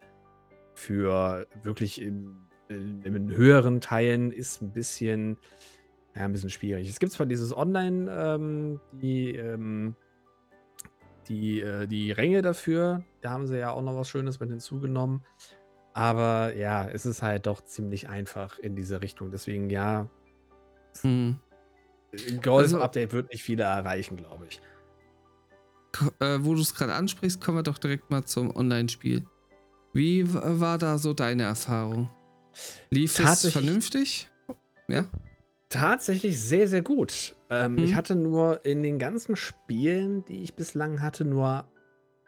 für 0.74 1.48
wirklich 1.64 2.02
in, 2.02 2.36
in, 2.70 3.02
in 3.04 3.36
höheren 3.36 3.82
Teilen 3.82 4.32
ist 4.32 4.62
ein 4.62 4.72
bisschen, 4.72 5.38
ja, 6.16 6.24
ein 6.24 6.32
bisschen 6.32 6.50
schwierig. 6.50 6.90
Es 6.90 7.00
gibt 7.00 7.12
zwar 7.12 7.26
dieses 7.26 7.56
Online, 7.56 8.12
ähm, 8.12 8.80
die, 8.92 9.36
ähm, 9.36 9.96
die, 11.28 11.62
äh, 11.62 11.88
die 11.88 12.12
Ränge 12.12 12.42
dafür, 12.42 13.04
da 13.22 13.32
haben 13.32 13.48
sie 13.48 13.58
ja 13.58 13.72
auch 13.72 13.82
noch 13.82 13.96
was 13.96 14.10
Schönes 14.10 14.40
mit 14.40 14.50
hinzugenommen. 14.50 15.24
Aber 15.94 16.56
ja, 16.56 16.88
es 16.88 17.06
ist 17.06 17.22
halt 17.22 17.48
doch 17.48 17.64
ziemlich 17.64 18.10
einfach 18.10 18.60
in 18.60 18.76
diese 18.76 19.02
Richtung. 19.02 19.32
Deswegen 19.32 19.70
ja, 19.70 20.10
Hm. 21.02 21.38
Golf-Update 22.42 23.12
wird 23.12 23.32
nicht 23.32 23.44
viele 23.44 23.64
erreichen, 23.64 24.18
glaube 24.18 24.48
ich. 24.48 24.62
Äh, 26.20 26.40
wo 26.42 26.56
du 26.56 26.62
es 26.62 26.74
gerade 26.74 26.94
ansprichst, 26.94 27.42
kommen 27.42 27.58
wir 27.58 27.64
doch 27.64 27.78
direkt 27.78 28.10
mal 28.10 28.24
zum 28.26 28.56
Online-Spiel. 28.56 29.26
Wie 29.94 30.26
war 30.34 30.78
da 30.78 30.98
so 30.98 31.14
deine 31.14 31.44
Erfahrung? 31.44 32.10
Lief 32.90 33.18
es 33.20 33.50
vernünftig? 33.52 34.30
Ja? 34.88 35.06
Tatsächlich 35.70 36.40
sehr, 36.40 36.68
sehr 36.68 36.82
gut. 36.82 37.36
Ähm, 37.50 37.82
Ich 37.84 37.92
Mhm. 37.92 37.96
hatte 37.96 38.16
nur 38.16 38.66
in 38.66 38.84
den 38.84 39.00
ganzen 39.00 39.36
Spielen, 39.36 40.24
die 40.26 40.44
ich 40.44 40.56
bislang 40.56 41.02
hatte, 41.02 41.26
nur 41.26 41.72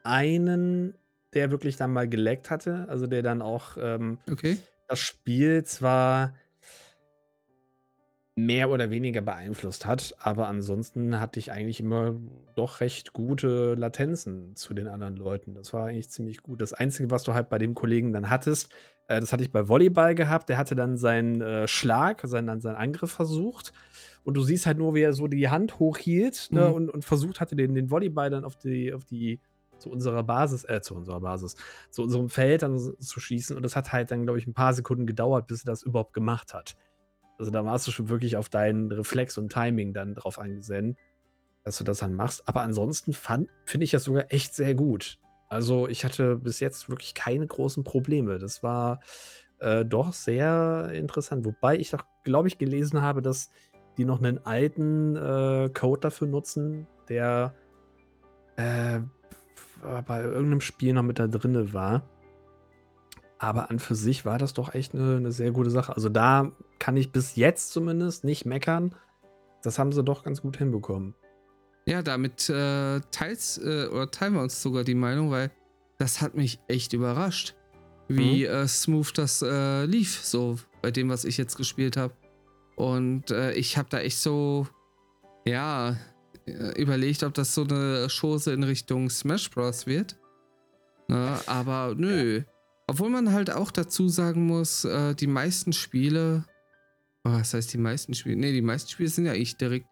einen, 0.04 0.98
der 1.34 1.52
wirklich 1.52 1.78
dann 1.78 1.94
mal 1.94 2.10
geleckt 2.10 2.50
hatte. 2.50 2.88
Also 2.90 3.08
der 3.08 3.22
dann 3.22 3.42
auch 3.42 3.78
ähm, 3.80 4.20
Okay. 4.32 4.58
das 4.88 5.00
Spiel 5.00 5.64
zwar 5.66 6.34
mehr 8.36 8.70
oder 8.70 8.92
weniger 8.92 9.22
beeinflusst 9.22 9.88
hat, 9.88 10.14
aber 10.20 10.48
ansonsten 10.48 11.20
hatte 11.20 11.40
ich 11.40 11.52
eigentlich 11.52 11.80
immer 11.80 12.16
doch 12.56 12.82
recht 12.82 13.12
gute 13.14 13.74
Latenzen 13.74 14.56
zu 14.56 14.76
den 14.76 14.88
anderen 14.88 15.16
Leuten. 15.16 15.56
Das 15.56 15.74
war 15.74 15.88
eigentlich 15.88 16.10
ziemlich 16.12 16.44
gut. 16.44 16.62
Das 16.62 16.72
Einzige, 16.74 17.10
was 17.10 17.24
du 17.24 17.34
halt 17.34 17.50
bei 17.50 17.58
dem 17.58 17.74
Kollegen 17.74 18.14
dann 18.14 18.30
hattest, 18.30 18.70
äh, 19.08 19.20
das 19.20 19.34
hatte 19.34 19.44
ich 19.44 19.52
bei 19.52 19.68
Volleyball 19.68 20.16
gehabt, 20.16 20.50
der 20.50 20.58
hatte 20.58 20.76
dann 20.76 20.98
seinen 20.98 21.42
äh, 21.42 21.68
Schlag, 21.68 22.22
seinen, 22.26 22.62
seinen 22.62 22.76
Angriff 22.76 23.12
versucht. 23.12 23.74
Und 24.24 24.36
du 24.36 24.42
siehst 24.42 24.66
halt 24.66 24.78
nur, 24.78 24.94
wie 24.94 25.02
er 25.02 25.14
so 25.14 25.28
die 25.28 25.50
Hand 25.50 25.80
hochhielt 25.80 26.50
ne, 26.52 26.68
Mhm. 26.68 26.74
und, 26.74 26.90
und 26.90 27.06
versucht 27.06 27.40
hatte, 27.40 27.56
den, 27.56 27.74
den 27.74 27.90
Volleyball 27.90 28.30
dann 28.30 28.44
auf 28.44 28.58
die, 28.58 28.94
auf 28.94 29.06
die, 29.06 29.40
zu 29.78 29.90
unserer 29.90 30.24
Basis, 30.24 30.66
äh, 30.66 30.82
zu 30.82 30.96
unserer 30.96 31.22
Basis, 31.22 31.56
zu 31.92 32.04
unserem 32.04 32.30
Feld 32.30 32.64
dann 32.64 32.78
zu 32.78 33.20
schießen. 33.20 33.56
Und 33.56 33.64
das 33.64 33.76
hat 33.76 33.94
halt 33.94 34.12
dann, 34.12 34.24
glaube 34.24 34.40
ich, 34.40 34.48
ein 34.48 34.54
paar 34.54 34.74
Sekunden 34.74 35.06
gedauert, 35.06 35.48
bis 35.48 35.64
er 35.64 35.72
das 35.72 35.84
überhaupt 35.84 36.14
gemacht 36.14 36.54
hat. 36.54 36.76
Also 37.40 37.52
da 37.52 37.64
warst 37.64 37.88
du 37.88 37.92
schon 37.92 38.10
wirklich 38.10 38.36
auf 38.36 38.50
deinen 38.50 38.92
Reflex 38.92 39.38
und 39.38 39.52
Timing 39.52 39.94
dann 39.94 40.16
drauf 40.16 40.40
angesehen, 40.40 40.98
dass 41.64 41.78
du 41.78 41.84
das 41.84 42.00
dann 42.00 42.16
machst. 42.16 42.48
Aber 42.48 42.62
ansonsten 42.62 43.14
finde 43.14 43.84
ich 43.84 43.92
das 43.92 44.04
sogar 44.06 44.26
echt 44.30 44.56
sehr 44.56 44.74
gut. 44.74 45.20
Also 45.48 45.88
ich 45.88 46.04
hatte 46.04 46.36
bis 46.36 46.60
jetzt 46.60 46.90
wirklich 46.90 47.14
keine 47.14 47.48
großen 47.48 47.84
Probleme. 47.84 48.38
Das 48.38 48.64
war 48.64 49.00
äh, 49.60 49.86
doch 49.86 50.14
sehr 50.14 50.92
interessant. 50.94 51.46
Wobei 51.46 51.78
ich 51.78 51.92
doch, 51.92 52.06
glaube 52.24 52.48
ich, 52.48 52.58
gelesen 52.58 53.02
habe, 53.02 53.22
dass 53.22 53.50
die 53.98 54.06
noch 54.06 54.20
einen 54.20 54.46
alten 54.46 55.16
äh, 55.16 55.70
Code 55.74 56.02
dafür 56.02 56.28
nutzen, 56.28 56.88
der 57.10 57.54
äh, 58.58 59.00
bei 60.06 60.22
irgendeinem 60.22 60.62
Spiel 60.62 60.94
noch 60.94 61.04
mit 61.04 61.20
da 61.20 61.28
drinne 61.28 61.74
war. 61.74 62.04
Aber 63.40 63.70
an 63.70 63.80
für 63.80 63.96
sich 63.96 64.26
war 64.26 64.40
das 64.40 64.54
doch 64.54 64.74
echt 64.74 64.96
eine, 64.96 65.18
eine 65.18 65.32
sehr 65.32 65.52
gute 65.52 65.70
Sache. 65.70 65.96
Also 65.96 66.10
da 66.10 66.52
kann 66.80 66.98
ich 66.98 67.12
bis 67.12 67.36
jetzt 67.36 67.72
zumindest 67.72 68.24
nicht 68.24 68.46
meckern. 68.46 68.96
Das 69.64 69.78
haben 69.80 69.92
sie 69.92 70.04
doch 70.04 70.24
ganz 70.24 70.42
gut 70.42 70.58
hinbekommen. 70.58 71.14
Ja, 71.88 72.02
damit 72.02 72.50
äh, 72.50 73.00
teils, 73.12 73.58
äh, 73.60 73.88
oder 73.88 74.12
teilen 74.12 74.34
wir 74.34 74.42
uns 74.42 74.62
sogar 74.62 74.84
die 74.84 74.94
Meinung, 74.94 75.32
weil 75.32 75.52
das 75.98 76.20
hat 76.20 76.36
mich 76.36 76.60
echt 76.68 76.92
überrascht, 76.92 77.56
wie 78.10 78.46
mhm. 78.46 78.54
äh, 78.54 78.68
smooth 78.68 79.18
das 79.18 79.42
äh, 79.42 79.86
lief, 79.86 80.20
so 80.22 80.58
bei 80.82 80.92
dem, 80.92 81.08
was 81.08 81.24
ich 81.24 81.38
jetzt 81.38 81.56
gespielt 81.56 81.96
habe. 81.96 82.14
Und 82.76 83.32
äh, 83.32 83.54
ich 83.54 83.78
habe 83.78 83.88
da 83.90 84.00
echt 84.00 84.20
so, 84.20 84.68
ja, 85.46 85.96
äh, 86.46 86.82
überlegt, 86.82 87.24
ob 87.24 87.34
das 87.34 87.56
so 87.56 87.64
eine 87.64 88.10
Chose 88.10 88.52
in 88.52 88.64
Richtung 88.64 89.10
Smash 89.10 89.50
Bros. 89.50 89.88
wird. 89.88 90.18
Na, 91.08 91.36
ne, 91.36 91.42
aber 91.48 91.96
nö. 91.96 92.44
Obwohl 92.88 93.10
man 93.10 93.32
halt 93.32 93.50
auch 93.50 93.72
dazu 93.72 94.10
sagen 94.10 94.46
muss, 94.46 94.88
die 95.20 95.28
meisten 95.28 95.74
Spiele, 95.74 96.46
oh, 97.26 97.32
was 97.32 97.54
heißt 97.54 97.74
die 97.74 97.78
meisten 97.78 98.14
Spiele? 98.14 98.38
Ne, 98.38 98.54
die 98.54 98.62
meisten 98.62 98.90
Spiele 98.90 99.10
sind 99.10 99.26
ja 99.26 99.34
eigentlich 99.34 99.58
direkt. 99.58 99.88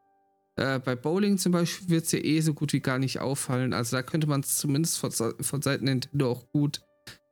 Äh, 0.58 0.80
bei 0.80 0.96
Bowling 0.96 1.38
zum 1.38 1.52
Beispiel 1.52 1.90
wird 1.90 2.06
es 2.06 2.12
ja 2.12 2.20
eh 2.20 2.40
so 2.40 2.54
gut 2.54 2.72
wie 2.74 2.80
gar 2.80 2.98
nicht 2.98 3.20
auffallen. 3.20 3.74
Also 3.74 3.98
da 3.98 4.04
könnte 4.04 4.28
man 4.28 4.42
es 4.42 4.56
zumindest 4.56 4.98
von, 4.98 5.12
von 5.12 5.62
Seiten 5.62 5.86
Nintendo 5.86 6.32
auch 6.32 6.50
gut 6.52 6.82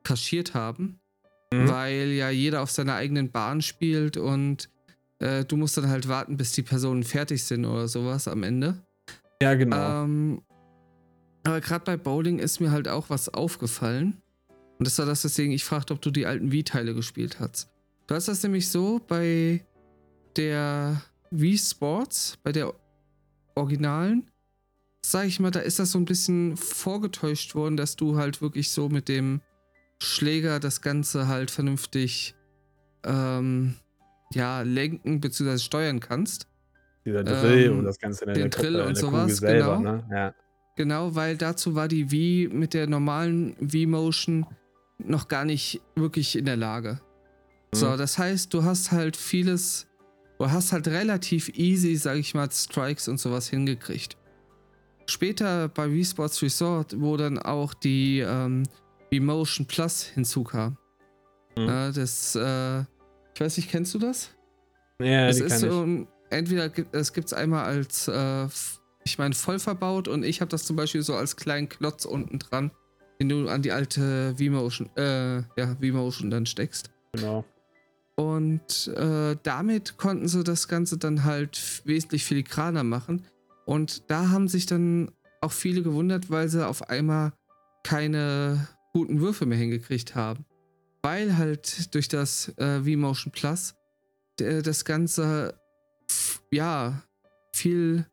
kaschiert 0.02 0.54
haben. 0.54 1.00
Mhm. 1.52 1.68
Weil 1.68 2.08
ja 2.10 2.30
jeder 2.30 2.62
auf 2.62 2.70
seiner 2.70 2.94
eigenen 2.94 3.30
Bahn 3.30 3.62
spielt 3.62 4.16
und 4.16 4.68
äh, 5.20 5.44
du 5.44 5.56
musst 5.56 5.76
dann 5.76 5.88
halt 5.88 6.08
warten, 6.08 6.36
bis 6.36 6.52
die 6.52 6.62
Personen 6.62 7.02
fertig 7.02 7.44
sind 7.44 7.64
oder 7.64 7.88
sowas 7.88 8.28
am 8.28 8.42
Ende. 8.42 8.82
Ja, 9.42 9.54
genau. 9.54 10.04
Ähm, 10.04 10.42
aber 11.44 11.60
gerade 11.60 11.84
bei 11.84 11.96
Bowling 11.96 12.38
ist 12.38 12.60
mir 12.60 12.70
halt 12.70 12.88
auch 12.88 13.10
was 13.10 13.32
aufgefallen. 13.32 14.20
Und 14.78 14.86
das 14.86 14.98
war 14.98 15.06
das, 15.06 15.24
weswegen 15.24 15.52
ich 15.52 15.64
fragte, 15.64 15.94
ob 15.94 16.02
du 16.02 16.10
die 16.10 16.26
alten 16.26 16.50
Wii-Teile 16.50 16.94
gespielt 16.94 17.38
hast. 17.40 17.70
Du 18.06 18.14
hast 18.14 18.28
das 18.28 18.42
nämlich 18.42 18.68
so 18.68 19.00
bei 19.06 19.64
der 20.36 21.00
Wii 21.30 21.56
Sports, 21.56 22.38
bei 22.42 22.52
der 22.52 22.74
Originalen, 23.54 24.30
sag 25.04 25.26
ich 25.26 25.40
mal, 25.40 25.50
da 25.50 25.60
ist 25.60 25.78
das 25.78 25.92
so 25.92 25.98
ein 25.98 26.04
bisschen 26.04 26.56
vorgetäuscht 26.56 27.54
worden, 27.54 27.76
dass 27.76 27.96
du 27.96 28.16
halt 28.16 28.42
wirklich 28.42 28.70
so 28.70 28.88
mit 28.88 29.08
dem 29.08 29.40
Schläger 30.02 30.60
das 30.60 30.80
Ganze 30.80 31.28
halt 31.28 31.50
vernünftig 31.50 32.34
ähm, 33.04 33.74
ja, 34.32 34.62
lenken 34.62 35.20
bzw. 35.20 35.58
steuern 35.58 36.00
kannst. 36.00 36.48
Dieser 37.04 37.22
Drill 37.22 37.66
ähm, 37.66 37.78
und 37.78 37.84
das 37.84 37.98
Ganze 37.98 38.24
in 38.24 38.34
der 38.34 38.42
Den 38.44 38.50
Drill 38.50 38.80
und 38.80 38.96
sowas, 38.96 39.36
selber, 39.36 39.76
genau. 39.76 39.92
Ne? 39.92 40.04
Ja. 40.10 40.34
Genau, 40.76 41.14
weil 41.14 41.36
dazu 41.36 41.74
war 41.74 41.86
die 41.86 42.10
Wii 42.10 42.48
mit 42.48 42.74
der 42.74 42.86
normalen 42.86 43.56
Wii-Motion 43.60 44.46
noch 44.98 45.28
gar 45.28 45.44
nicht 45.44 45.80
wirklich 45.94 46.36
in 46.36 46.46
der 46.46 46.56
Lage. 46.56 47.00
Mhm. 47.72 47.76
So, 47.76 47.96
das 47.96 48.18
heißt, 48.18 48.52
du 48.52 48.64
hast 48.64 48.90
halt 48.90 49.16
vieles, 49.16 49.86
du 50.38 50.50
hast 50.50 50.72
halt 50.72 50.88
relativ 50.88 51.48
easy, 51.50 51.96
sag 51.96 52.16
ich 52.16 52.34
mal, 52.34 52.50
Strikes 52.50 53.08
und 53.08 53.18
sowas 53.18 53.48
hingekriegt. 53.48 54.16
Später 55.06 55.68
bei 55.68 55.90
Wii 55.90 56.04
Sports 56.04 56.42
Resort, 56.42 57.00
wo 57.00 57.16
dann 57.16 57.38
auch 57.38 57.74
die 57.74 58.20
ähm, 58.20 58.62
Wii 59.10 59.20
Motion 59.20 59.66
Plus 59.66 60.02
hinzukam. 60.02 60.78
Mhm. 61.56 61.66
Ja, 61.66 61.92
das, 61.92 62.34
äh, 62.34 62.80
ich 62.80 63.40
weiß 63.40 63.56
nicht, 63.58 63.70
kennst 63.70 63.94
du 63.94 63.98
das? 63.98 64.30
Ja, 65.00 65.26
das 65.26 65.40
ist 65.40 65.60
so, 65.60 65.84
ich. 65.84 66.06
entweder 66.30 66.70
es 66.92 67.12
gibt 67.12 67.26
es 67.26 67.32
einmal 67.32 67.64
als, 67.64 68.08
äh, 68.08 68.46
ich 69.04 69.18
meine, 69.18 69.34
voll 69.34 69.58
verbaut 69.58 70.08
und 70.08 70.24
ich 70.24 70.40
habe 70.40 70.48
das 70.48 70.64
zum 70.64 70.76
Beispiel 70.76 71.02
so 71.02 71.14
als 71.14 71.36
kleinen 71.36 71.68
Klotz 71.68 72.04
unten 72.04 72.38
dran 72.38 72.70
den 73.20 73.28
du 73.28 73.48
an 73.48 73.62
die 73.62 73.72
alte 73.72 74.34
V-Motion, 74.36 74.90
äh, 74.96 75.36
ja, 75.36 75.76
V-Motion 75.80 76.30
dann 76.30 76.46
steckst. 76.46 76.90
Genau. 77.12 77.44
Und 78.16 78.88
äh, 78.88 79.36
damit 79.42 79.96
konnten 79.96 80.28
sie 80.28 80.44
das 80.44 80.68
Ganze 80.68 80.98
dann 80.98 81.24
halt 81.24 81.82
wesentlich 81.84 82.24
filigraner 82.24 82.84
machen. 82.84 83.24
Und 83.66 84.10
da 84.10 84.28
haben 84.28 84.48
sich 84.48 84.66
dann 84.66 85.10
auch 85.40 85.52
viele 85.52 85.82
gewundert, 85.82 86.30
weil 86.30 86.48
sie 86.48 86.66
auf 86.66 86.88
einmal 86.88 87.32
keine 87.82 88.68
guten 88.92 89.20
Würfe 89.20 89.46
mehr 89.46 89.58
hingekriegt 89.58 90.14
haben. 90.14 90.44
Weil 91.02 91.36
halt 91.36 91.94
durch 91.94 92.08
das 92.08 92.48
äh, 92.56 92.80
V-Motion 92.82 93.32
Plus 93.32 93.74
das 94.36 94.84
Ganze 94.84 95.54
ja 96.50 97.02
viel 97.52 98.06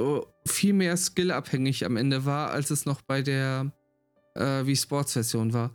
Oh, 0.00 0.24
viel 0.46 0.72
mehr 0.72 0.96
skillabhängig 0.96 1.84
am 1.84 1.98
Ende 1.98 2.24
war, 2.24 2.50
als 2.52 2.70
es 2.70 2.86
noch 2.86 3.02
bei 3.02 3.20
der 3.20 3.70
äh, 4.34 4.64
Wii 4.64 4.76
Sports 4.76 5.12
Version 5.12 5.52
war. 5.52 5.72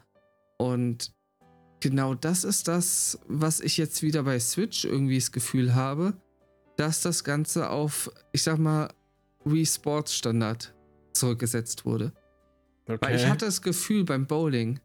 Und 0.58 1.14
genau 1.86 2.16
das 2.16 2.44
ist 2.44 2.68
das, 2.68 3.20
was 3.28 3.60
ich 3.60 3.78
jetzt 3.78 4.02
wieder 4.02 4.24
bei 4.24 4.40
Switch 4.40 4.86
irgendwie 4.86 5.20
das 5.20 5.32
Gefühl 5.32 5.76
habe, 5.76 6.14
dass 6.78 7.04
das 7.04 7.24
Ganze 7.24 7.70
auf, 7.70 8.12
ich 8.32 8.42
sag 8.42 8.58
mal, 8.58 8.92
Wii 9.44 9.68
Sports 9.68 10.16
Standard 10.16 10.74
zurückgesetzt 11.14 11.86
wurde. 11.86 12.12
Okay. 12.88 12.98
Weil 13.02 13.16
ich 13.18 13.28
hatte 13.28 13.46
das 13.46 13.62
Gefühl 13.62 14.04
beim 14.04 14.26
Bowling 14.26 14.80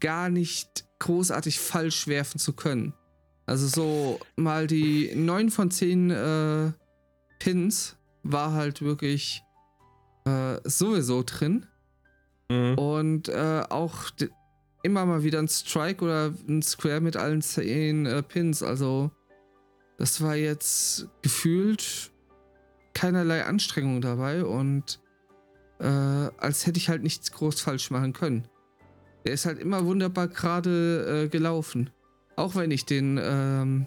gar 0.00 0.30
nicht 0.30 0.86
großartig 1.00 1.60
falsch 1.60 2.08
werfen 2.08 2.38
zu 2.38 2.54
können. 2.54 2.94
Also 3.44 3.66
so 3.66 4.18
mal 4.36 4.66
die 4.66 5.14
9 5.14 5.50
von 5.50 5.70
10 5.70 6.10
äh, 6.10 6.72
Pins 7.38 7.98
war 8.22 8.54
halt 8.54 8.80
wirklich 8.80 9.42
äh, 10.24 10.58
sowieso 10.64 11.22
drin. 11.22 11.66
Mhm. 12.48 12.78
Und 12.78 13.28
äh, 13.28 13.62
auch 13.68 14.10
immer 14.84 15.06
mal 15.06 15.24
wieder 15.24 15.40
ein 15.40 15.48
Strike 15.48 16.04
oder 16.04 16.32
ein 16.46 16.62
Square 16.62 17.00
mit 17.00 17.16
allen 17.16 17.42
zehn 17.42 18.06
äh, 18.06 18.22
Pins. 18.22 18.62
Also, 18.62 19.10
das 19.98 20.20
war 20.20 20.36
jetzt 20.36 21.08
gefühlt 21.22 22.12
keinerlei 22.92 23.44
Anstrengung 23.44 24.00
dabei 24.00 24.44
und 24.44 25.00
äh, 25.80 25.86
als 25.86 26.66
hätte 26.66 26.78
ich 26.78 26.88
halt 26.88 27.02
nichts 27.02 27.32
groß 27.32 27.60
falsch 27.60 27.90
machen 27.90 28.12
können. 28.12 28.46
Der 29.24 29.32
ist 29.32 29.46
halt 29.46 29.58
immer 29.58 29.84
wunderbar 29.86 30.28
gerade 30.28 31.24
äh, 31.24 31.28
gelaufen. 31.28 31.90
Auch 32.36 32.54
wenn 32.54 32.70
ich 32.70 32.84
den 32.84 33.18
ähm, 33.22 33.86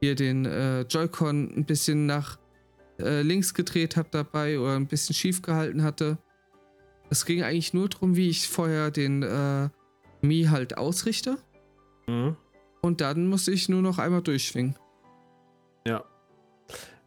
hier 0.00 0.14
den 0.14 0.46
äh, 0.46 0.82
Joy-Con 0.82 1.52
ein 1.56 1.64
bisschen 1.64 2.06
nach 2.06 2.38
äh, 2.98 3.22
links 3.22 3.52
gedreht 3.52 3.96
habe 3.96 4.08
dabei 4.10 4.58
oder 4.58 4.76
ein 4.76 4.86
bisschen 4.86 5.14
schief 5.14 5.42
gehalten 5.42 5.82
hatte. 5.82 6.18
Es 7.10 7.24
ging 7.24 7.42
eigentlich 7.42 7.74
nur 7.74 7.88
darum, 7.88 8.16
wie 8.16 8.28
ich 8.28 8.48
vorher 8.48 8.90
den 8.90 9.22
äh, 9.22 9.68
Mi 10.20 10.44
halt 10.50 10.76
ausrichte. 10.76 11.38
Mhm. 12.06 12.36
Und 12.80 13.00
dann 13.00 13.26
musste 13.26 13.50
ich 13.50 13.68
nur 13.68 13.82
noch 13.82 13.98
einmal 13.98 14.22
durchschwingen. 14.22 14.76
Ja. 15.86 16.04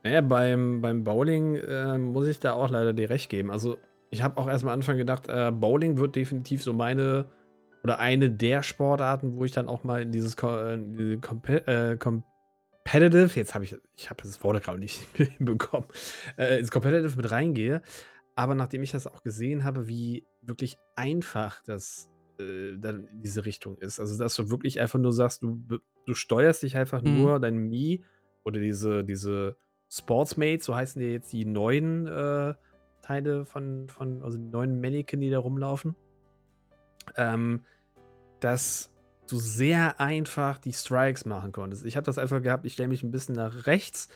Naja, 0.03 0.21
beim, 0.21 0.81
beim 0.81 1.03
Bowling 1.03 1.55
äh, 1.55 1.97
muss 1.97 2.27
ich 2.27 2.39
da 2.39 2.53
auch 2.53 2.69
leider 2.69 2.93
dir 2.93 3.09
recht 3.09 3.29
geben. 3.29 3.51
Also, 3.51 3.77
ich 4.09 4.21
habe 4.23 4.37
auch 4.39 4.47
erstmal 4.47 4.73
am 4.73 4.79
Anfang 4.79 4.97
gedacht, 4.97 5.29
äh, 5.29 5.51
Bowling 5.51 5.97
wird 5.97 6.15
definitiv 6.15 6.63
so 6.63 6.73
meine 6.73 7.25
oder 7.83 7.99
eine 7.99 8.29
der 8.29 8.63
Sportarten, 8.63 9.35
wo 9.37 9.45
ich 9.45 9.51
dann 9.51 9.67
auch 9.67 9.83
mal 9.83 10.01
in 10.01 10.11
dieses 10.11 10.35
äh, 10.35 10.77
diese 10.77 11.17
Compe 11.19 11.65
äh, 11.67 11.97
Competitive, 11.97 13.31
jetzt 13.35 13.55
habe 13.55 13.63
ich, 13.63 13.75
ich 13.95 14.09
habe 14.09 14.21
das 14.21 14.43
Wort 14.43 14.63
gerade 14.63 14.79
nicht 14.79 15.01
hinbekommen, 15.13 15.87
äh, 16.37 16.59
ins 16.59 16.71
Competitive 16.71 17.15
mit 17.15 17.31
reingehe. 17.31 17.81
Aber 18.35 18.55
nachdem 18.55 18.83
ich 18.83 18.91
das 18.91 19.07
auch 19.07 19.23
gesehen 19.23 19.63
habe, 19.63 19.87
wie 19.87 20.25
wirklich 20.41 20.77
einfach 20.95 21.61
das 21.63 22.10
äh, 22.41 22.77
dann 22.77 23.07
in 23.07 23.21
diese 23.21 23.45
Richtung 23.45 23.77
ist, 23.77 23.99
also 23.99 24.17
dass 24.17 24.35
du 24.35 24.49
wirklich 24.49 24.79
einfach 24.79 24.99
nur 24.99 25.13
sagst, 25.13 25.43
du, 25.43 25.61
du 26.05 26.13
steuerst 26.13 26.63
dich 26.63 26.77
einfach 26.77 27.01
mhm. 27.01 27.17
nur 27.17 27.39
dein 27.39 27.57
Mi 27.57 28.03
oder 28.43 28.59
diese, 28.59 29.03
diese 29.03 29.55
Sportsmates, 29.89 30.65
so 30.65 30.75
heißen 30.75 31.01
die 31.01 31.07
jetzt 31.07 31.31
die 31.33 31.45
neuen 31.45 32.07
äh, 32.07 32.53
Teile 33.01 33.45
von, 33.45 33.89
von, 33.89 34.23
also 34.23 34.37
die 34.37 34.49
neuen 34.49 34.79
Mannequin, 34.79 35.21
die 35.21 35.29
da 35.29 35.39
rumlaufen. 35.39 35.95
Ähm, 37.15 37.61
dass 38.39 38.91
du 39.27 39.37
sehr 39.37 39.99
einfach 39.99 40.57
die 40.57 40.73
Strikes 40.73 41.25
machen 41.25 41.51
konntest. 41.51 41.85
Ich 41.85 41.95
habe 41.95 42.05
das 42.05 42.17
einfach 42.17 42.41
gehabt, 42.41 42.65
ich 42.65 42.73
stelle 42.73 42.89
mich 42.89 43.03
ein 43.03 43.11
bisschen 43.11 43.35
nach 43.35 43.65
rechts, 43.65 44.09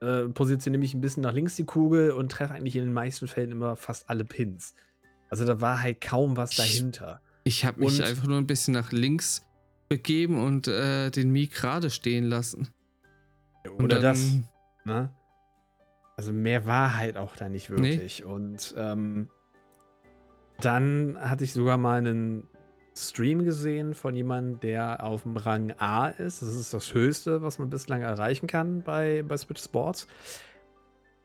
äh, 0.00 0.28
positioniere 0.28 0.80
mich 0.80 0.94
ein 0.94 1.00
bisschen 1.00 1.22
nach 1.22 1.32
links 1.32 1.56
die 1.56 1.64
Kugel 1.64 2.12
und 2.12 2.30
treffe 2.30 2.54
eigentlich 2.54 2.76
in 2.76 2.84
den 2.84 2.92
meisten 2.92 3.26
Fällen 3.26 3.50
immer 3.50 3.76
fast 3.76 4.08
alle 4.08 4.24
Pins. 4.24 4.74
Also 5.28 5.44
da 5.44 5.60
war 5.60 5.82
halt 5.82 6.00
kaum 6.00 6.36
was 6.36 6.56
dahinter. 6.56 7.20
Ich, 7.48 7.64
habe 7.64 7.80
mich 7.80 8.04
einfach 8.04 8.26
nur 8.26 8.36
ein 8.36 8.46
bisschen 8.46 8.74
nach 8.74 8.92
links 8.92 9.42
begeben 9.88 10.44
und 10.44 10.68
äh, 10.68 11.10
den 11.10 11.30
Mi 11.30 11.46
gerade 11.46 11.88
stehen 11.88 12.24
lassen. 12.24 12.68
Oder 13.78 14.00
dann, 14.00 14.02
das. 14.02 14.38
Ne? 14.84 15.10
Also 16.18 16.32
mehr 16.32 16.66
war 16.66 16.96
halt 16.96 17.16
auch 17.16 17.36
da 17.36 17.48
nicht 17.48 17.70
wirklich. 17.70 18.20
Nee. 18.20 18.24
Und 18.24 18.74
ähm, 18.76 19.30
Dann 20.60 21.16
hatte 21.18 21.44
ich 21.44 21.54
sogar 21.54 21.78
mal 21.78 21.98
einen 21.98 22.46
Stream 22.94 23.44
gesehen 23.44 23.94
von 23.94 24.14
jemandem, 24.14 24.60
der 24.60 25.02
auf 25.02 25.22
dem 25.22 25.38
Rang 25.38 25.72
A 25.78 26.08
ist. 26.08 26.42
Das 26.42 26.54
ist 26.54 26.74
das 26.74 26.92
Höchste, 26.92 27.40
was 27.40 27.58
man 27.58 27.70
bislang 27.70 28.02
erreichen 28.02 28.46
kann 28.46 28.82
bei, 28.82 29.22
bei 29.22 29.38
Switch 29.38 29.62
Sports. 29.62 30.06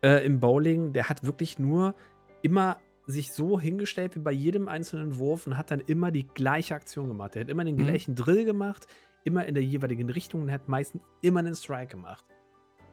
Äh, 0.01 0.25
Im 0.25 0.39
Bowling, 0.39 0.93
der 0.93 1.09
hat 1.09 1.25
wirklich 1.25 1.59
nur 1.59 1.95
immer 2.43 2.77
sich 3.05 3.33
so 3.33 3.59
hingestellt 3.59 4.15
wie 4.15 4.19
bei 4.19 4.31
jedem 4.31 4.67
einzelnen 4.67 5.17
Wurf 5.17 5.45
und 5.47 5.57
hat 5.57 5.71
dann 5.71 5.81
immer 5.81 6.11
die 6.11 6.27
gleiche 6.27 6.75
Aktion 6.75 7.07
gemacht. 7.09 7.35
Er 7.35 7.41
hat 7.41 7.49
immer 7.49 7.65
den 7.65 7.75
Mhm. 7.75 7.85
gleichen 7.85 8.15
Drill 8.15 8.45
gemacht, 8.45 8.87
immer 9.23 9.45
in 9.45 9.55
der 9.55 9.63
jeweiligen 9.63 10.09
Richtung 10.09 10.43
und 10.43 10.51
hat 10.51 10.67
meistens 10.69 11.01
immer 11.21 11.39
einen 11.39 11.55
Strike 11.55 11.91
gemacht. 11.91 12.25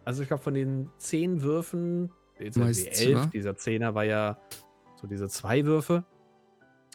Also 0.05 0.23
ich 0.23 0.29
glaube, 0.29 0.42
von 0.42 0.55
den 0.55 0.90
zehn 0.99 1.42
Würfen, 1.42 2.11
jetzt 2.38 2.55
sind 2.55 2.77
die 2.77 2.88
elf, 2.88 3.11
ja. 3.11 3.27
dieser 3.27 3.57
Zehner 3.57 3.94
war 3.94 4.05
ja 4.05 4.40
so 4.96 5.07
diese 5.07 5.29
zwei 5.29 5.64
Würfe, 5.64 6.05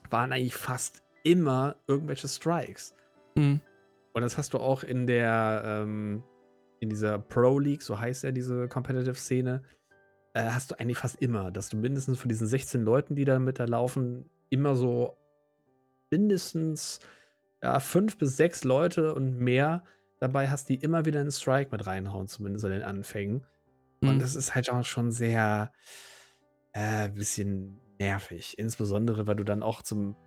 waren 0.10 0.32
eigentlich 0.32 0.56
fast 0.56 1.04
immer 1.23 1.75
irgendwelche 1.88 2.28
Strikes. 2.28 2.95
Mhm. 3.36 3.62
Und 4.13 4.21
das 4.21 4.38
hast 4.38 4.54
du 4.54 4.60
auch 4.60 4.84
in 4.84 5.08
der, 5.08 5.63
ähm, 5.65 6.23
in 6.80 6.89
dieser 6.89 7.19
Pro 7.19 7.60
League, 7.60 7.82
so 7.82 7.99
heißt 7.99 8.23
ja 8.23 8.32
diese 8.32 8.67
Competitive-Szene, 8.67 9.63
äh, 10.36 10.50
hast 10.52 10.71
du 10.71 10.80
eigentlich 10.80 10.98
fast 10.98 11.21
immer, 11.21 11.50
dass 11.50 11.69
du 11.69 11.78
mindestens 11.78 12.19
von 12.19 12.28
diesen 12.30 12.45
16 12.45 12.84
Leuten, 12.84 13.15
die 13.15 13.24
da 13.24 13.39
mit 13.39 13.58
da 13.58 13.65
laufen, 13.65 14.30
immer 14.50 14.76
so 14.76 15.17
mindestens 16.12 17.00
ja, 17.63 17.80
fünf 17.80 18.17
bis 18.17 18.36
sechs 18.36 18.63
Leute 18.65 19.15
und 19.15 19.39
mehr 19.39 19.84
dabei 20.19 20.50
hast, 20.50 20.67
die 20.67 20.76
immer 20.76 21.06
wieder 21.06 21.21
einen 21.21 21.32
Strike 21.32 21.71
mit 21.71 21.88
reinhauen, 21.88 22.28
zumindest 22.28 22.65
an 22.65 22.71
den 22.71 22.84
Anfängen. 22.84 23.45
Und 24.02 24.15
Mhm. 24.15 24.19
das 24.19 24.36
ist 24.36 24.54
halt 24.54 24.69
auch 24.69 24.84
schon 24.84 25.12
sehr 25.12 25.71
äh, 26.74 27.08
bisschen 27.10 27.80
nervig. 27.98 28.60
Insbesondere, 28.60 29.28
weil 29.28 29.38
du 29.38 29.45
dann 29.45 29.63
auch 29.63 29.82
zum, 29.84 30.17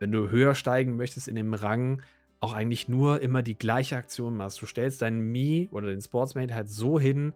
wenn 0.00 0.10
du 0.10 0.30
höher 0.30 0.56
steigen 0.56 0.96
möchtest 0.96 1.28
in 1.28 1.36
dem 1.36 1.54
Rang, 1.54 2.02
auch 2.40 2.54
eigentlich 2.54 2.88
nur 2.88 3.20
immer 3.20 3.42
die 3.42 3.56
gleiche 3.56 3.96
Aktion 3.96 4.36
machst. 4.36 4.60
Du 4.60 4.66
stellst 4.66 5.00
deinen 5.00 5.20
Mii 5.20 5.68
oder 5.70 5.88
den 5.90 6.00
Sportsmate 6.00 6.54
halt 6.56 6.68
so 6.68 6.98
hin, 6.98 7.34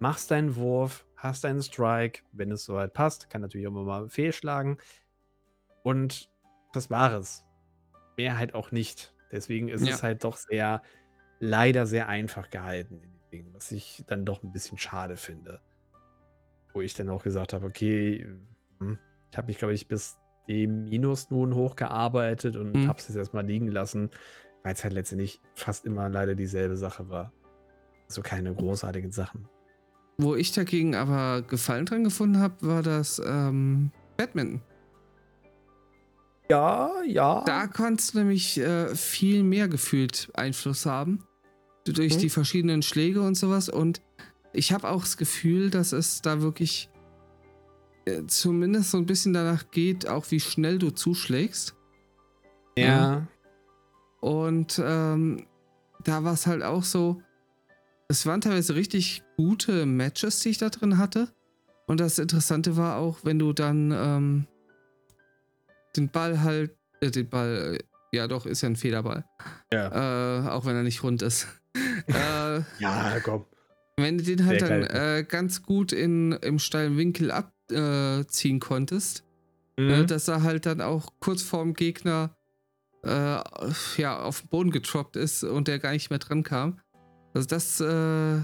machst 0.00 0.32
deinen 0.32 0.56
Wurf, 0.56 1.06
hast 1.18 1.44
deinen 1.44 1.62
Strike, 1.62 2.22
wenn 2.32 2.50
es 2.50 2.64
soweit 2.64 2.94
passt, 2.94 3.28
kann 3.30 3.42
natürlich 3.42 3.66
auch 3.66 3.72
immer 3.72 3.84
mal 3.84 4.08
fehlschlagen. 4.08 4.78
Und 5.82 6.30
das 6.72 6.90
war 6.90 7.12
es. 7.12 7.44
Mehr 8.16 8.38
halt 8.38 8.54
auch 8.54 8.72
nicht. 8.72 9.14
Deswegen 9.30 9.68
ist 9.68 9.82
Ja. 9.82 9.94
es 9.94 10.02
halt 10.02 10.24
doch 10.24 10.36
sehr, 10.36 10.82
leider 11.40 11.86
sehr 11.86 12.08
einfach 12.08 12.50
gehalten 12.50 13.02
was 13.52 13.72
ich 13.72 14.04
dann 14.06 14.24
doch 14.24 14.42
ein 14.42 14.52
bisschen 14.52 14.78
schade 14.78 15.16
finde. 15.16 15.60
Wo 16.72 16.80
ich 16.80 16.94
dann 16.94 17.08
auch 17.08 17.22
gesagt 17.22 17.52
habe, 17.52 17.66
okay, 17.66 18.24
hm, 18.78 18.98
ich 19.30 19.36
habe 19.36 19.48
mich, 19.48 19.58
glaube 19.58 19.74
ich, 19.74 19.88
bis 19.88 20.16
dem 20.48 20.84
Minus 20.84 21.30
nun 21.30 21.54
hochgearbeitet 21.54 22.56
und 22.56 22.72
Mhm. 22.74 22.88
habe 22.88 22.98
es 22.98 23.08
jetzt 23.08 23.16
erstmal 23.16 23.44
liegen 23.44 23.68
lassen, 23.68 24.10
weil 24.62 24.72
es 24.74 24.84
halt 24.84 24.94
letztendlich 24.94 25.40
fast 25.54 25.84
immer 25.86 26.08
leider 26.08 26.34
dieselbe 26.34 26.76
Sache 26.76 27.08
war. 27.08 27.32
So 28.06 28.22
keine 28.22 28.54
großartigen 28.54 29.10
Sachen. 29.10 29.48
Wo 30.20 30.34
ich 30.34 30.50
dagegen 30.52 30.94
aber 30.96 31.42
Gefallen 31.42 31.86
dran 31.86 32.02
gefunden 32.04 32.40
habe, 32.40 32.54
war 32.60 32.82
das 32.82 33.22
ähm, 33.24 33.92
Badminton. 34.16 34.60
Ja, 36.50 36.90
ja. 37.06 37.44
Da 37.44 37.66
kannst 37.66 38.14
du 38.14 38.18
nämlich 38.18 38.58
äh, 38.58 38.94
viel 38.96 39.42
mehr 39.44 39.68
gefühlt 39.68 40.28
Einfluss 40.34 40.86
haben. 40.86 41.22
Du- 41.84 41.92
Durch 41.92 42.16
Mhm. 42.16 42.20
die 42.20 42.30
verschiedenen 42.30 42.82
Schläge 42.82 43.20
und 43.22 43.36
sowas. 43.36 43.68
Und 43.68 44.00
ich 44.52 44.72
habe 44.72 44.88
auch 44.88 45.02
das 45.02 45.16
Gefühl, 45.18 45.70
dass 45.70 45.92
es 45.92 46.20
da 46.22 46.40
wirklich 46.40 46.90
äh, 48.06 48.24
zumindest 48.26 48.90
so 48.90 48.96
ein 48.98 49.06
bisschen 49.06 49.34
danach 49.34 49.70
geht, 49.70 50.08
auch 50.08 50.30
wie 50.30 50.40
schnell 50.40 50.78
du 50.78 50.90
zuschlägst. 50.90 51.74
ja. 52.76 53.26
Und 54.20 54.82
ähm, 54.84 55.46
da 56.02 56.24
war 56.24 56.32
es 56.32 56.48
halt 56.48 56.64
auch 56.64 56.82
so, 56.82 57.22
es 58.08 58.24
waren 58.26 58.40
teilweise 58.40 58.74
richtig 58.74 59.22
gute 59.36 59.86
Matches, 59.86 60.40
die 60.40 60.50
ich 60.50 60.58
da 60.58 60.70
drin 60.70 60.98
hatte. 60.98 61.28
Und 61.86 62.00
das 62.00 62.18
Interessante 62.18 62.76
war 62.76 62.96
auch, 62.96 63.18
wenn 63.22 63.38
du 63.38 63.52
dann 63.52 63.92
ähm, 63.92 64.46
den 65.96 66.08
Ball 66.10 66.42
halt, 66.42 66.76
äh, 67.00 67.10
den 67.10 67.28
Ball, 67.28 67.78
äh, 67.78 68.16
ja 68.16 68.26
doch, 68.28 68.46
ist 68.46 68.62
ja 68.62 68.68
ein 68.68 68.76
Federball. 68.76 69.24
Ja. 69.72 70.44
Äh, 70.44 70.48
auch 70.48 70.64
wenn 70.66 70.76
er 70.76 70.82
nicht 70.82 71.02
rund 71.02 71.22
ist. 71.22 71.46
äh, 72.08 72.60
Ja, 72.78 73.20
komm. 73.22 73.44
wenn 73.96 74.18
du 74.18 74.24
den 74.24 74.44
halt 74.46 74.60
Sehr 74.60 74.68
dann 74.68 74.82
äh, 74.84 75.24
ganz 75.26 75.62
gut 75.62 75.92
in, 75.92 76.32
im 76.32 76.58
steilen 76.58 76.96
Winkel 76.96 77.30
abziehen 77.30 78.60
konntest, 78.60 79.24
Mhm. 79.78 79.90
äh, 79.90 80.04
dass 80.06 80.26
er 80.26 80.42
halt 80.42 80.66
dann 80.66 80.80
auch 80.80 81.12
kurz 81.20 81.42
vorm 81.42 81.72
Gegner 81.74 82.34
äh, 83.04 83.38
ja, 83.96 84.18
auf 84.18 84.40
den 84.40 84.48
Boden 84.48 84.70
getroppt 84.72 85.14
ist 85.14 85.44
und 85.44 85.68
der 85.68 85.78
gar 85.78 85.92
nicht 85.92 86.10
mehr 86.10 86.18
dran 86.18 86.42
kam. 86.42 86.80
Also 87.38 87.48
das 87.50 87.80
äh, 87.80 88.40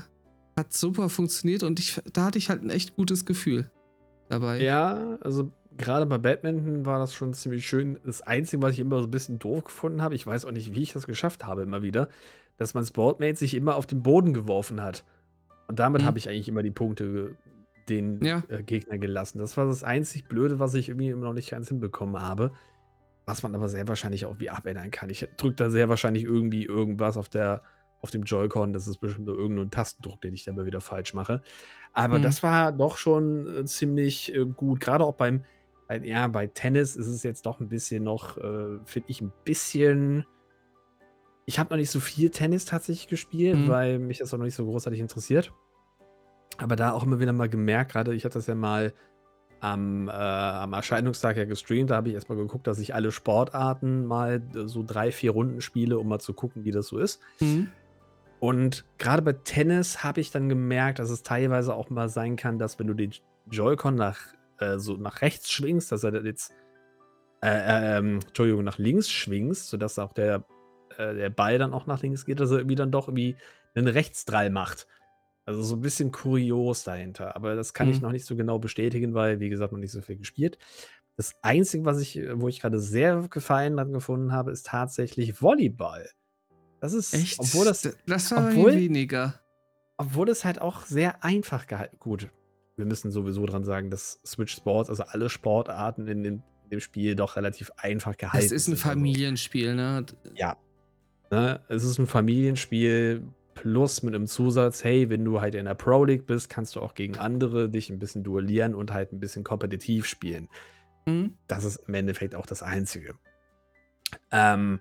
hat 0.57 0.73
super 0.73 1.09
funktioniert 1.09 1.65
und 1.65 1.81
ich, 1.81 2.01
da 2.13 2.27
hatte 2.27 2.39
ich 2.39 2.49
halt 2.49 2.63
ein 2.63 2.71
echt 2.71 2.95
gutes 2.95 3.27
Gefühl 3.27 3.69
dabei. 4.29 4.63
Ja, 4.63 5.19
also 5.21 5.51
gerade 5.77 6.07
bei 6.07 6.17
Badminton 6.19 6.87
war 6.87 7.01
das 7.01 7.13
schon 7.13 7.35
ziemlich 7.35 7.67
schön. 7.67 7.99
Das 8.05 8.23
Einzige, 8.23 8.63
was 8.63 8.75
ich 8.75 8.79
immer 8.79 9.01
so 9.01 9.09
ein 9.09 9.11
bisschen 9.11 9.41
doof 9.41 9.65
gefunden 9.65 10.01
habe, 10.01 10.15
ich 10.15 10.25
weiß 10.25 10.45
auch 10.45 10.53
nicht, 10.53 10.77
wie 10.77 10.83
ich 10.83 10.93
das 10.93 11.09
geschafft 11.09 11.45
habe, 11.45 11.63
immer 11.63 11.83
wieder, 11.83 12.09
dass 12.57 12.75
mein 12.75 12.87
Sportmate 12.87 13.35
sich 13.37 13.55
immer 13.55 13.75
auf 13.75 13.87
den 13.87 14.05
Boden 14.05 14.33
geworfen 14.33 14.81
hat. 14.81 15.03
Und 15.67 15.81
damit 15.81 16.03
Mhm. 16.03 16.07
habe 16.07 16.19
ich 16.19 16.29
eigentlich 16.29 16.49
immer 16.49 16.63
die 16.63 16.71
Punkte 16.71 17.35
den 17.89 18.25
Ja. 18.25 18.45
äh, 18.47 18.63
Gegner 18.63 18.99
gelassen. 18.99 19.41
Das 19.41 19.57
war 19.57 19.67
das 19.67 19.83
einzig 19.83 20.29
Blöde, 20.29 20.61
was 20.61 20.73
ich 20.75 20.89
irgendwie 20.89 21.09
immer 21.09 21.25
noch 21.25 21.35
nicht 21.35 21.51
ganz 21.51 21.67
hinbekommen 21.69 22.23
habe. 22.23 22.53
Was 23.27 23.43
man 23.43 23.57
aber 23.57 23.69
sehr 23.69 23.89
wahrscheinlich 23.89 24.25
auch 24.25 24.39
wie 24.39 24.51
abändern 24.51 24.93
kann. 24.93 25.11
Ich 25.11 25.27
drücke 25.37 25.57
da 25.57 25.69
sehr 25.71 25.89
wahrscheinlich 25.89 26.23
irgendwie 26.23 26.65
irgendwas 26.65 27.17
auf 27.17 27.29
der 27.29 27.63
auf 28.05 28.11
dem 28.11 28.23
Joy-Con. 28.25 28.73
Das 28.75 28.87
ist 28.87 28.99
bestimmt 28.99 29.27
nur 29.27 29.37
irgendein 29.39 29.71
Tastendruck, 29.71 30.21
den 30.21 30.35
ich 30.35 30.45
dann 30.45 30.55
mal 30.57 30.67
wieder 30.67 30.83
falsch 30.83 31.15
mache. 31.15 31.43
Aber 31.95 32.19
Mhm. 32.19 32.23
das 32.23 32.43
war 32.43 32.71
doch 32.71 32.99
schon 32.99 33.47
äh, 33.57 33.65
ziemlich 33.65 34.35
äh, 34.35 34.45
gut. 34.45 34.79
Gerade 34.81 35.05
auch 35.05 35.15
beim, 35.15 35.45
bei, 35.89 35.99
ja, 35.99 36.29
bei 36.29 36.47
Tennis 36.47 36.97
ist 36.97 37.07
es 37.07 37.23
jetzt 37.23 37.47
doch 37.47 37.61
ein 37.61 37.69
bisschen 37.71 38.05
noch, 38.05 38.37
äh, 38.37 38.79
finde 38.85 39.09
ich, 39.09 39.21
ein 39.23 39.33
bisschen. 39.45 40.27
Ich 41.47 41.59
habe 41.59 41.71
noch 41.71 41.79
nicht 41.79 41.91
so 41.91 42.01
viel 42.01 42.29
Tennis 42.31 42.67
tatsächlich 42.67 43.09
gespielt, 43.09 43.57
Mhm. 43.59 43.69
weil 43.69 43.99
mich 43.99 44.19
das 44.19 44.33
auch 44.35 44.39
noch 44.39 44.45
nicht 44.45 44.55
so 44.55 44.65
großartig 44.67 45.01
interessiert. 45.01 45.53
Aber 46.59 46.77
da 46.77 46.93
auch 46.93 47.05
immer 47.05 47.21
wieder 47.21 47.33
mal 47.33 47.49
gemerkt, 47.49 47.93
gerade 47.93 48.15
ich 48.15 48.25
hatte 48.25 48.39
das 48.39 48.47
ja 48.47 48.55
mal 48.55 48.93
am, 49.61 50.09
äh, 50.09 50.13
am 50.13 50.75
Erscheinungstag 50.75 51.37
ja 51.39 51.47
gestreamt, 51.47 51.89
da 51.91 51.97
habe 51.97 52.09
ich 52.09 52.15
erstmal 52.15 52.37
geguckt, 52.37 52.67
dass 52.67 52.79
ich 52.79 52.95
alle 52.95 53.11
Sportarten 53.13 54.05
mal 54.05 54.43
äh, 54.55 54.69
so 54.69 54.83
drei, 54.87 55.11
vier 55.11 55.31
Runden 55.31 55.63
spiele, 55.63 55.99
um 55.99 56.07
mal 56.09 56.19
zu 56.19 56.35
gucken, 56.35 56.65
wie 56.65 56.71
das 56.71 56.89
so 56.89 56.99
ist. 56.99 57.21
Mhm. 57.41 57.69
Und 58.45 58.85
gerade 58.99 59.23
bei 59.23 59.33
Tennis 59.33 60.05
habe 60.05 60.21
ich 60.21 60.31
dann 60.31 60.51
gemerkt, 60.51 60.99
dass 60.99 61.09
es 61.09 61.23
teilweise 61.23 61.75
auch 61.75 61.89
mal 61.89 62.11
sein 62.11 62.37
kann, 62.37 62.59
dass 62.59 62.79
wenn 62.79 62.89
du 62.89 62.93
den 62.93 63.11
Joy-Con 63.51 63.95
nach, 63.95 64.19
äh, 64.59 64.77
so 64.77 64.99
nach 64.99 65.23
rechts 65.23 65.51
schwingst, 65.51 65.91
dass 65.91 66.05
er 66.05 66.23
jetzt, 66.23 66.53
äh, 67.43 67.49
äh, 67.49 67.97
ähm, 67.97 68.21
Entschuldigung, 68.27 68.63
nach 68.63 68.77
links 68.77 69.11
schwingst, 69.11 69.71
sodass 69.71 69.99
auch 69.99 70.13
der, 70.13 70.45
äh, 70.99 71.15
der 71.15 71.31
Ball 71.31 71.57
dann 71.57 71.73
auch 71.73 71.87
nach 71.87 72.03
links 72.03 72.27
geht, 72.27 72.39
dass 72.39 72.51
er 72.51 72.59
irgendwie 72.59 72.75
dann 72.75 72.91
doch 72.91 73.09
irgendwie 73.09 73.35
einen 73.75 73.89
Rechtsdrall 73.89 74.51
macht. 74.51 74.89
Also 75.47 75.63
so 75.63 75.77
ein 75.77 75.81
bisschen 75.81 76.13
kurios 76.13 76.85
dahinter. 76.85 77.37
Aber 77.37 77.55
das 77.57 77.73
kann 77.73 77.89
ich 77.89 77.97
Mhm. 77.97 78.03
noch 78.03 78.13
nicht 78.13 78.27
so 78.27 78.37
genau 78.37 78.59
bestätigen, 78.59 79.15
weil, 79.15 79.41
wie 79.41 79.49
gesagt, 79.49 79.73
noch 79.73 79.79
nicht 79.79 79.93
so 79.93 80.03
viel 80.03 80.19
gespielt. 80.19 80.59
Das 81.17 81.33
Einzige, 81.41 81.87
was 81.87 81.99
ich, 81.99 82.21
wo 82.35 82.49
ich 82.49 82.61
gerade 82.61 82.79
sehr 82.79 83.27
Gefallen 83.31 83.79
dran 83.79 83.95
gefunden 83.95 84.33
habe, 84.33 84.51
ist 84.51 84.67
tatsächlich 84.67 85.41
Volleyball. 85.41 86.11
Das 86.85 86.93
ist, 86.93 87.15
Echt? 87.15 87.41
obwohl 87.41 87.65
das, 87.65 87.81
das 88.07 88.31
war 88.31 88.47
obwohl- 88.49 88.75
weniger. 88.75 89.41
obwohl 89.97 90.29
es 90.29 90.45
halt 90.45 90.61
auch 90.61 90.85
sehr 90.85 91.25
einfach 91.25 91.67
gehalten. 91.67 91.97
Gut, 91.99 92.29
wir 92.77 92.85
müssen 92.85 93.11
sowieso 93.11 93.47
dran 93.47 93.65
sagen, 93.65 93.89
dass 93.89 94.21
Switch 94.27 94.55
Sports, 94.55 94.91
also 94.91 95.03
alle 95.05 95.31
Sportarten 95.31 96.07
in 96.09 96.23
dem, 96.23 96.43
in 96.65 96.71
dem 96.71 96.81
Spiel 96.81 97.15
doch 97.15 97.37
relativ 97.37 97.71
einfach 97.79 98.19
gehalten 98.19 98.45
Es 98.45 98.53
ist 98.53 98.69
ein 98.69 98.77
sind. 98.77 98.85
Also, 98.85 98.89
Familienspiel, 98.91 99.75
ne? 99.75 100.05
ne, 101.31 101.61
es 101.71 101.85
ist 101.85 101.97
ein 101.99 102.07
Familienspiel 102.07 103.23
plus 103.55 104.03
mit 104.03 104.15
einem 104.15 104.27
Zusatz, 104.27 104.85
hey, 104.85 105.09
wenn 105.09 105.25
du 105.25 105.41
halt 105.41 105.55
in 105.55 105.65
der 105.65 105.73
Pro 105.73 106.05
League 106.05 106.27
bist, 106.27 106.51
kannst 106.51 106.77
du 106.77 106.83
auch 106.83 106.93
gegen 106.95 107.17
andere 107.17 107.71
dich 107.71 107.89
ein 107.89 107.99
bisschen 107.99 108.25
duellieren 108.25 108.75
und 108.75 108.93
halt 108.93 109.11
ein 109.11 109.21
bisschen 109.21 109.43
kompetitiv 109.43 110.05
spielen. 110.05 110.51
Mhm. 111.07 111.39
Das 111.49 111.65
ist 111.65 111.77
im 111.89 111.95
Endeffekt 111.95 112.35
auch 112.35 112.45
das 112.45 112.63
Einzige. 112.63 113.15
Ähm, 114.31 114.81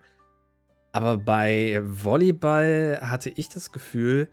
aber 0.94 1.18
bei 1.18 1.82
Volleyball 1.84 3.00
hatte 3.02 3.32
ich 3.32 3.50
das 3.50 3.72
Gefühl, 3.72 4.30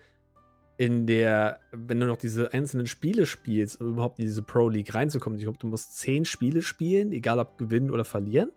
in 0.76 1.06
der, 1.06 1.60
wenn 1.72 2.00
du 2.00 2.06
noch 2.06 2.16
diese 2.16 2.52
einzelnen 2.52 2.86
Spiele 2.86 3.26
spielst, 3.26 3.80
um 3.80 3.88
überhaupt 3.88 4.18
in 4.18 4.26
diese 4.26 4.42
Pro 4.42 4.68
League 4.68 4.94
reinzukommen, 4.94 5.38
ich 5.38 5.44
glaube, 5.44 5.58
du 5.58 5.66
musst 5.66 5.98
zehn 5.98 6.24
Spiele 6.24 6.62
spielen, 6.62 7.12
egal 7.12 7.38
ob 7.38 7.58
gewinnen 7.58 7.90
oder 7.90 8.04
verlieren. 8.04 8.52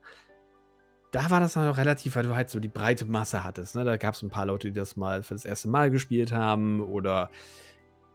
Da 1.12 1.30
war 1.30 1.39
das 1.39 1.54
dann 1.54 1.66
noch 1.66 1.78
relativ, 1.78 2.16
weil 2.16 2.24
du 2.24 2.36
halt 2.36 2.49
so 2.49 2.60
die 2.60 2.70
breite 2.70 3.06
Masse 3.06 3.43
hattest. 3.43 3.76
Ne? 3.76 3.84
Da 3.84 3.97
gab 3.97 4.16
es 4.16 4.22
ein 4.22 4.30
paar 4.30 4.45
Leute, 4.45 4.68
die 4.68 4.80
das 4.80 4.95
mal 4.95 5.24
für 5.24 5.34
das 5.34 5.45
erste 5.45 5.70
Mal 5.70 5.91
gespielt 5.91 6.32
haben 6.32 6.82
oder 6.82 7.30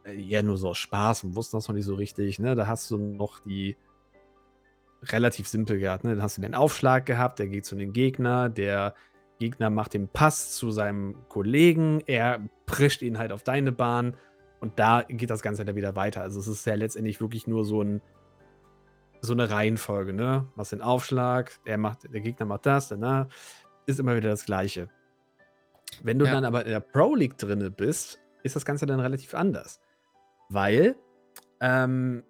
äh, 0.05 0.23
eher 0.23 0.43
nur 0.43 0.57
so 0.57 0.71
aus 0.71 0.79
Spaß 0.79 1.25
und 1.25 1.35
wussten 1.35 1.57
das 1.57 1.69
noch 1.69 1.75
nicht 1.75 1.85
so 1.85 1.95
richtig. 1.95 2.39
Ne? 2.39 2.55
Da 2.55 2.67
hast 2.67 2.91
du 2.91 2.99
noch 2.99 3.41
die, 3.41 3.77
relativ 5.03 5.49
simpel 5.49 5.79
gehabt. 5.79 6.05
Ne? 6.05 6.15
Dann 6.15 6.23
hast 6.23 6.39
du 6.39 6.43
den 6.43 6.55
Aufschlag 6.55 7.07
gehabt, 7.07 7.39
der 7.39 7.49
geht 7.49 7.67
zu 7.67 7.77
dem 7.77 7.93
Gegner, 7.93 8.49
der 8.49 8.95
Gegner 9.39 9.71
macht 9.71 9.95
den 9.95 10.09
Pass 10.09 10.53
zu 10.57 10.71
seinem 10.71 11.17
Kollegen, 11.29 12.03
er 12.07 12.41
prischt 12.67 13.03
ihn 13.03 13.19
halt 13.19 13.33
auf 13.33 13.43
deine 13.43 13.73
Bahn 13.73 14.17
und 14.61 14.79
da 14.79 15.03
geht 15.03 15.31
das 15.31 15.43
Ganze 15.43 15.65
dann 15.65 15.77
wieder 15.77 15.95
weiter. 15.97 16.23
Also 16.23 16.41
es 16.41 16.49
ist 16.49 16.67
ja 16.67 16.75
letztendlich 16.75 17.21
wirklich 17.21 17.47
nur 17.47 17.65
so 17.65 17.83
ein 17.83 18.01
so 19.21 19.33
eine 19.33 19.51
Reihenfolge, 19.51 20.13
ne? 20.13 20.47
Machst 20.55 20.71
den 20.71 20.81
Aufschlag, 20.83 21.53
der 21.67 21.77
macht, 21.77 22.13
der 22.13 22.21
Gegner 22.21 22.47
macht 22.47 22.67
das, 22.67 22.89
danach 22.89 23.27
ist 23.87 23.99
immer 23.99 24.15
wieder 24.17 24.29
das 24.31 24.45
Gleiche. 24.45 24.89
Wenn 26.03 26.19
du 26.21 26.27
Ja. 26.27 26.33
dann 26.33 26.45
aber 26.45 26.65
in 26.65 26.71
der 26.71 26.81
Pro 26.81 27.15
League 27.17 27.37
drinne 27.37 27.71
bist, 27.71 28.21
ist 28.45 28.55
das 28.55 28.65
Ganze 28.65 28.87
dann 28.87 29.01
relativ 29.01 29.35
anders. 29.35 29.81
Weil 30.51 30.95
ähm, 31.61 32.23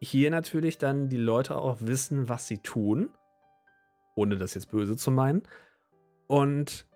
hier 0.00 0.30
natürlich 0.30 0.78
dann 0.78 1.08
die 1.08 1.16
Leute 1.16 1.56
auch 1.56 1.78
wissen, 1.80 2.28
was 2.28 2.46
sie 2.46 2.58
tun, 2.58 3.10
ohne 4.14 4.36
das 4.36 4.54
jetzt 4.54 4.70
böse 4.70 4.96
zu 4.96 5.10
meinen. 5.10 5.42
Und 6.26 6.86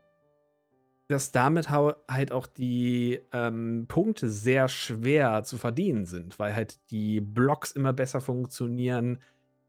dass 1.08 1.32
damit 1.32 1.70
halt 1.70 2.30
auch 2.30 2.46
die 2.46 3.20
ähm, 3.32 3.86
Punkte 3.88 4.28
sehr 4.30 4.68
schwer 4.68 5.42
zu 5.42 5.58
verdienen 5.58 6.06
sind, 6.06 6.38
weil 6.38 6.54
halt 6.54 6.78
die 6.92 7.20
Blocks 7.20 7.72
immer 7.72 7.92
besser 7.92 8.20
funktionieren, 8.20 9.20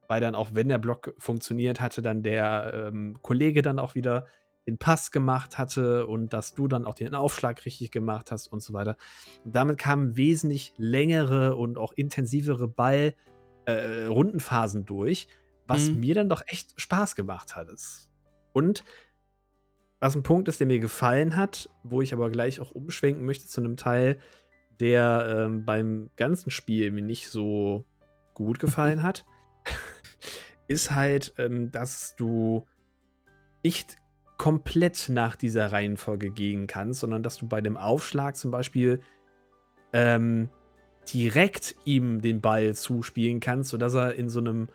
weil 0.08 0.22
dann 0.22 0.36
auch, 0.36 0.50
wenn 0.54 0.70
der 0.70 0.78
Block 0.78 1.16
funktioniert, 1.18 1.82
hatte 1.82 2.04
dann 2.04 2.22
der 2.22 2.92
ähm, 2.94 3.18
Kollege 3.24 3.64
dann 3.64 3.80
auch 3.80 3.96
wieder 3.96 4.28
den 4.68 4.78
Pass 4.78 5.10
gemacht 5.10 5.58
hatte 5.58 6.06
und 6.06 6.34
dass 6.34 6.54
du 6.54 6.68
dann 6.68 6.86
auch 6.86 6.94
den 6.94 7.16
Aufschlag 7.16 7.66
richtig 7.66 7.90
gemacht 7.90 8.32
hast 8.32 8.48
und 8.48 8.62
so 8.62 8.74
weiter. 8.74 8.96
Und 9.44 9.56
damit 9.56 9.80
kamen 9.80 10.16
wesentlich 10.18 10.74
längere 10.78 11.56
und 11.56 11.80
auch 11.80 11.94
intensivere 11.94 12.68
Ball 12.68 13.16
äh, 13.66 14.06
durch, 14.86 15.28
was 15.66 15.90
Mhm. 15.90 16.00
mir 16.00 16.14
dann 16.14 16.30
doch 16.30 16.44
echt 16.46 16.80
Spaß 16.80 17.16
gemacht 17.16 17.56
hat. 17.56 17.70
Und 18.54 18.84
was 20.02 20.16
ein 20.16 20.24
Punkt 20.24 20.48
ist, 20.50 20.60
der 20.60 20.68
mir 20.68 20.80
gefallen 20.80 21.38
hat, 21.38 21.70
wo 21.84 22.02
ich 22.02 22.12
aber 22.12 22.30
gleich 22.32 22.60
auch 22.60 22.72
umschwenken 22.72 23.24
möchte 23.24 23.48
zu 23.48 23.62
einem 23.62 23.78
Teil, 23.78 24.18
der 24.80 25.46
ähm, 25.46 25.64
beim 25.64 26.10
ganzen 26.18 26.50
Spiel 26.50 26.92
mir 26.92 27.04
nicht 27.04 27.30
so 27.30 27.86
gut 28.34 28.60
gefallen 28.60 29.04
hat, 29.04 29.26
ist 30.68 30.94
halt, 30.94 31.36
ähm, 31.38 31.72
dass 31.72 32.16
du 32.16 32.66
nicht 33.64 33.98
komplett 34.40 35.08
nach 35.10 35.36
dieser 35.36 35.72
Reihenfolge 35.72 36.32
gehen 36.32 36.66
kannst, 36.66 37.02
sondern 37.02 37.22
dass 37.22 37.38
du 37.38 37.48
bei 37.48 37.62
dem 37.62 37.78
Aufschlag 37.78 38.36
zum 38.36 38.50
Beispiel 38.50 39.02
ähm, 39.94 40.50
direkt 41.14 41.76
ihm 41.86 42.22
den 42.22 42.42
Ball 42.42 42.74
zuspielen 42.74 43.40
kannst, 43.40 43.70
sodass 43.70 43.94
er 43.94 44.16
in 44.16 44.30
so 44.30 44.40
einem 44.40 44.68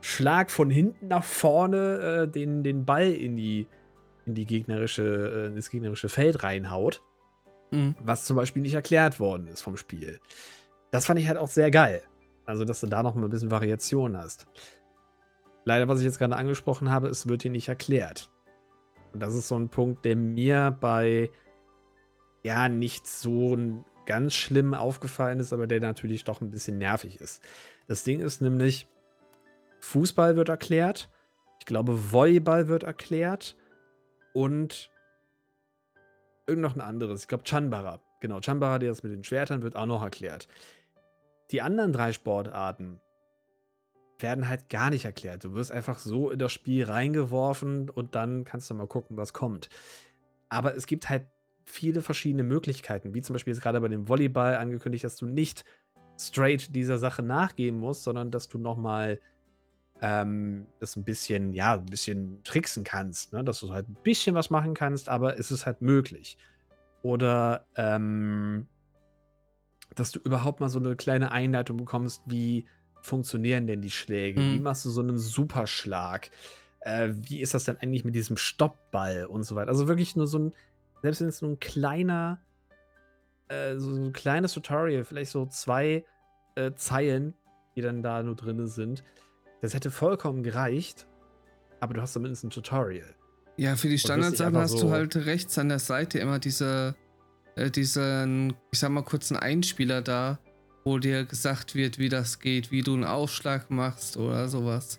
Schlag 0.00 0.52
von 0.52 0.70
hinten 0.70 1.08
nach 1.08 1.24
vorne 1.24 1.98
äh, 1.98 2.28
den, 2.28 2.62
den 2.62 2.84
Ball 2.84 3.10
in 3.10 3.36
die, 3.36 3.66
in 4.30 4.34
die 4.34 4.46
gegnerische, 4.46 5.02
äh, 5.02 5.46
in 5.48 5.56
das 5.56 5.70
gegnerische 5.70 6.08
Feld 6.08 6.42
reinhaut, 6.42 7.02
Mhm. 7.72 7.94
was 8.00 8.24
zum 8.24 8.36
Beispiel 8.36 8.62
nicht 8.62 8.74
erklärt 8.74 9.20
worden 9.20 9.46
ist 9.46 9.60
vom 9.62 9.76
Spiel. 9.76 10.18
Das 10.90 11.06
fand 11.06 11.20
ich 11.20 11.28
halt 11.28 11.38
auch 11.38 11.48
sehr 11.48 11.70
geil. 11.70 12.02
Also, 12.46 12.64
dass 12.64 12.80
du 12.80 12.88
da 12.88 13.02
noch 13.02 13.14
mal 13.14 13.24
ein 13.24 13.30
bisschen 13.30 13.50
Variation 13.52 14.16
hast. 14.16 14.46
Leider, 15.64 15.86
was 15.86 16.00
ich 16.00 16.04
jetzt 16.04 16.18
gerade 16.18 16.34
angesprochen 16.36 16.90
habe, 16.90 17.08
es 17.08 17.28
wird 17.28 17.44
dir 17.44 17.50
nicht 17.50 17.68
erklärt. 17.68 18.30
Und 19.12 19.20
das 19.20 19.34
ist 19.34 19.46
so 19.48 19.56
ein 19.56 19.68
Punkt, 19.68 20.04
der 20.04 20.16
mir 20.16 20.76
bei 20.80 21.30
ja 22.42 22.68
nicht 22.68 23.06
so 23.06 23.56
ganz 24.06 24.34
schlimm 24.34 24.74
aufgefallen 24.74 25.38
ist, 25.38 25.52
aber 25.52 25.66
der 25.68 25.80
natürlich 25.80 26.24
doch 26.24 26.40
ein 26.40 26.50
bisschen 26.50 26.78
nervig 26.78 27.20
ist. 27.20 27.40
Das 27.86 28.02
Ding 28.02 28.20
ist 28.20 28.40
nämlich, 28.40 28.88
Fußball 29.80 30.34
wird 30.36 30.48
erklärt, 30.48 31.08
ich 31.60 31.66
glaube, 31.66 32.12
Volleyball 32.12 32.66
wird 32.68 32.82
erklärt 32.82 33.56
und 34.32 34.90
irgend 36.46 36.62
noch 36.62 36.74
ein 36.74 36.80
anderes. 36.80 37.22
Ich 37.22 37.28
glaube, 37.28 37.44
Chanbara. 37.46 38.00
Genau, 38.20 38.40
Chanbara, 38.40 38.78
der 38.78 38.90
das 38.90 39.02
mit 39.02 39.12
den 39.12 39.24
Schwertern, 39.24 39.62
wird 39.62 39.76
auch 39.76 39.86
noch 39.86 40.02
erklärt. 40.02 40.48
Die 41.50 41.62
anderen 41.62 41.92
drei 41.92 42.12
Sportarten 42.12 43.00
werden 44.18 44.48
halt 44.48 44.68
gar 44.68 44.90
nicht 44.90 45.04
erklärt. 45.04 45.44
Du 45.44 45.54
wirst 45.54 45.72
einfach 45.72 45.98
so 45.98 46.30
in 46.30 46.38
das 46.38 46.52
Spiel 46.52 46.84
reingeworfen 46.84 47.88
und 47.88 48.14
dann 48.14 48.44
kannst 48.44 48.70
du 48.70 48.74
mal 48.74 48.86
gucken, 48.86 49.16
was 49.16 49.32
kommt. 49.32 49.68
Aber 50.48 50.76
es 50.76 50.86
gibt 50.86 51.08
halt 51.08 51.26
viele 51.64 52.02
verschiedene 52.02 52.42
Möglichkeiten, 52.42 53.14
wie 53.14 53.22
zum 53.22 53.34
Beispiel 53.34 53.54
jetzt 53.54 53.62
gerade 53.62 53.80
bei 53.80 53.88
dem 53.88 54.08
Volleyball 54.08 54.56
angekündigt, 54.56 55.04
dass 55.04 55.16
du 55.16 55.26
nicht 55.26 55.64
straight 56.18 56.74
dieser 56.74 56.98
Sache 56.98 57.22
nachgeben 57.22 57.78
musst, 57.78 58.04
sondern 58.04 58.30
dass 58.30 58.48
du 58.48 58.58
nochmal 58.58 59.20
ähm, 60.00 60.66
das 60.78 60.96
ein 60.96 61.04
bisschen, 61.04 61.52
ja, 61.52 61.74
ein 61.74 61.86
bisschen 61.86 62.42
tricksen 62.44 62.84
kannst, 62.84 63.32
ne? 63.32 63.44
dass 63.44 63.60
du 63.60 63.72
halt 63.72 63.88
ein 63.88 63.96
bisschen 64.02 64.34
was 64.34 64.50
machen 64.50 64.74
kannst, 64.74 65.08
aber 65.08 65.38
es 65.38 65.50
ist 65.50 65.66
halt 65.66 65.82
möglich. 65.82 66.36
Oder 67.02 67.66
ähm, 67.76 68.68
dass 69.94 70.12
du 70.12 70.20
überhaupt 70.20 70.60
mal 70.60 70.68
so 70.68 70.78
eine 70.78 70.96
kleine 70.96 71.32
Einleitung 71.32 71.76
bekommst, 71.76 72.22
wie 72.26 72.66
funktionieren 73.02 73.66
denn 73.66 73.82
die 73.82 73.90
Schläge? 73.90 74.40
Wie 74.40 74.58
Mhm. 74.58 74.62
machst 74.62 74.84
du 74.84 74.90
so 74.90 75.00
einen 75.00 75.18
Superschlag? 75.18 76.30
Äh, 76.80 77.10
wie 77.14 77.40
ist 77.40 77.54
das 77.54 77.64
denn 77.64 77.76
eigentlich 77.78 78.04
mit 78.04 78.14
diesem 78.14 78.36
Stoppball 78.36 79.26
und 79.26 79.42
so 79.42 79.54
weiter? 79.54 79.68
Also 79.68 79.88
wirklich 79.88 80.16
nur 80.16 80.26
so 80.26 80.38
ein, 80.38 80.52
selbst 81.02 81.20
wenn 81.20 81.28
es 81.28 81.42
nur 81.42 81.50
ein 81.52 81.60
kleiner, 81.60 82.40
äh, 83.48 83.76
so 83.76 83.90
ein 83.90 84.12
kleines 84.12 84.52
Tutorial, 84.52 85.04
vielleicht 85.04 85.30
so 85.30 85.46
zwei 85.46 86.04
äh, 86.54 86.72
Zeilen, 86.74 87.34
die 87.74 87.80
dann 87.82 88.02
da 88.02 88.22
nur 88.22 88.36
drin 88.36 88.66
sind, 88.66 89.02
das 89.60 89.74
hätte 89.74 89.90
vollkommen 89.90 90.42
gereicht, 90.42 91.06
aber 91.80 91.94
du 91.94 92.00
hast 92.02 92.12
zumindest 92.14 92.44
ein 92.44 92.50
Tutorial. 92.50 93.14
Ja, 93.56 93.76
für 93.76 93.88
die 93.88 93.98
Standardsachen 93.98 94.56
hast 94.56 94.72
so- 94.72 94.86
du 94.88 94.90
halt 94.90 95.16
rechts 95.16 95.58
an 95.58 95.68
der 95.68 95.78
Seite 95.78 96.18
immer 96.18 96.38
diese, 96.38 96.94
äh, 97.56 97.70
diesen, 97.70 98.54
ich 98.70 98.78
sag 98.78 98.90
mal, 98.90 99.02
kurzen 99.02 99.36
Einspieler 99.36 100.00
da, 100.02 100.38
wo 100.84 100.98
dir 100.98 101.24
gesagt 101.24 101.74
wird, 101.74 101.98
wie 101.98 102.08
das 102.08 102.38
geht, 102.38 102.70
wie 102.70 102.82
du 102.82 102.94
einen 102.94 103.04
Aufschlag 103.04 103.70
machst 103.70 104.16
oder 104.16 104.48
sowas. 104.48 104.98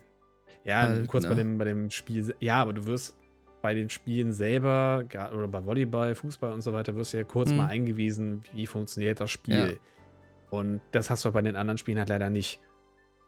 Ja, 0.64 0.82
Halt, 0.82 1.08
kurz 1.08 1.24
bei, 1.24 1.30
ne? 1.32 1.36
dem, 1.38 1.58
bei 1.58 1.66
dem 1.66 1.90
Spiel. 1.90 2.36
Ja, 2.40 2.62
aber 2.62 2.74
du 2.74 2.86
wirst 2.86 3.16
bei 3.64 3.74
den 3.74 3.90
Spielen 3.90 4.32
selber, 4.32 5.04
oder 5.34 5.48
bei 5.48 5.66
Volleyball, 5.66 6.14
Fußball 6.14 6.52
und 6.54 6.62
so 6.62 6.72
weiter, 6.74 6.96
wirst 6.96 7.14
du 7.14 7.18
ja 7.18 7.24
kurz 7.24 7.50
Mhm. 7.50 7.58
mal 7.58 7.68
eingewiesen, 7.68 8.44
wie 8.54 8.68
funktioniert 8.68 9.20
das 9.20 9.32
Spiel. 9.32 9.80
Und 10.52 10.82
das 10.92 11.10
hast 11.10 11.26
du 11.26 11.32
bei 11.32 11.42
den 11.42 11.56
anderen 11.56 11.78
Spielen 11.80 11.98
halt 11.98 12.10
leider 12.10 12.30
nicht. 12.30 12.60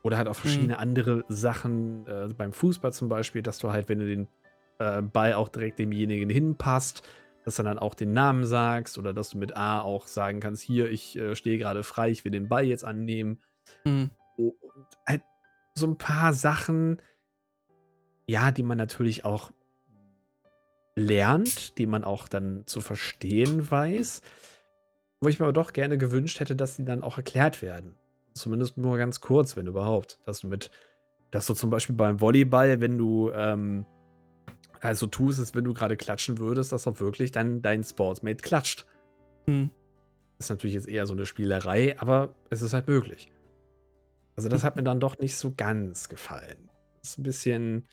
Oder 0.04 0.18
halt 0.18 0.28
auch 0.28 0.36
Mhm. 0.36 0.39
verschiedene 0.39 0.80
andere 0.80 1.26
Sachen, 1.30 2.06
äh, 2.08 2.30
beim 2.38 2.54
Fußball 2.54 2.93
zum 2.93 3.10
Beispiel, 3.10 3.41
dass 3.41 3.58
du 3.58 3.72
halt, 3.72 3.89
wenn 3.89 3.99
du 3.99 4.06
den 4.06 4.28
äh, 4.80 5.01
Ball 5.01 5.34
auch 5.34 5.49
direkt 5.49 5.80
demjenigen 5.80 6.30
hinpasst, 6.30 7.08
dass 7.45 7.56
du 7.56 7.64
dann 7.64 7.80
auch 7.80 7.95
den 7.95 8.14
Namen 8.14 8.45
sagst 8.45 8.97
oder 8.97 9.14
dass 9.14 9.30
du 9.30 9.38
mit 9.38 9.56
A 9.56 9.82
auch 9.82 10.08
sagen 10.08 10.39
kannst, 10.39 10.62
hier, 10.62 10.89
ich 10.91 11.18
äh, 11.18 11.36
stehe 11.36 11.58
gerade 11.58 11.84
frei, 11.84 12.10
ich 12.12 12.24
will 12.26 12.32
den 12.32 12.49
Ball 12.49 12.66
jetzt 12.66 12.86
annehmen. 12.86 13.41
Mhm. 13.86 14.12
Und 14.36 14.88
halt 15.08 15.24
so 15.76 15.88
ein 15.88 15.97
paar 15.97 16.34
Sachen, 16.34 17.01
ja, 18.28 18.51
die 18.51 18.64
man 18.64 18.78
natürlich 18.78 19.26
auch 19.26 19.51
lernt, 20.95 21.78
die 21.78 21.88
man 21.88 22.04
auch 22.04 22.28
dann 22.28 22.64
zu 22.68 22.82
verstehen 22.82 23.70
weiß, 23.70 24.22
wo 25.22 25.30
ich 25.30 25.39
mir 25.39 25.45
aber 25.45 25.54
doch 25.54 25.74
gerne 25.74 25.97
gewünscht 25.97 26.39
hätte, 26.39 26.56
dass 26.56 26.76
die 26.76 26.86
dann 26.86 27.04
auch 27.04 27.18
erklärt 27.18 27.62
werden. 27.62 27.95
Zumindest 28.34 28.77
nur 28.77 28.97
ganz 28.97 29.21
kurz, 29.21 29.55
wenn 29.55 29.67
überhaupt. 29.67 30.19
Dass 30.25 30.39
du 30.39 30.47
mit, 30.47 30.71
dass 31.31 31.45
du 31.45 31.53
zum 31.53 31.69
Beispiel 31.69 31.95
beim 31.95 32.19
Volleyball, 32.19 32.81
wenn 32.81 32.97
du 32.97 33.31
ähm, 33.31 33.86
also 34.81 35.07
tust, 35.07 35.39
als 35.39 35.55
wenn 35.55 35.63
du 35.63 35.73
gerade 35.73 35.95
klatschen 35.95 36.39
würdest, 36.39 36.71
dass 36.71 36.88
auch 36.88 36.99
wirklich 36.99 37.31
dann 37.31 37.61
dein 37.61 37.84
Sportsmate 37.84 38.41
klatscht. 38.41 38.86
Mhm. 39.47 39.71
Ist 40.39 40.49
natürlich 40.49 40.73
jetzt 40.73 40.89
eher 40.89 41.05
so 41.05 41.13
eine 41.13 41.25
Spielerei, 41.25 41.97
aber 41.99 42.36
es 42.49 42.61
ist 42.61 42.73
halt 42.73 42.88
möglich. 42.88 43.31
Also 44.36 44.49
das 44.49 44.63
hat 44.63 44.75
mir 44.75 44.84
dann 44.84 44.99
doch 44.99 45.19
nicht 45.19 45.38
so 45.38 45.53
ganz 45.55 46.09
gefallen. 46.09 46.69
Ist 47.03 47.19
ein 47.19 47.23
bisschen 47.23 47.88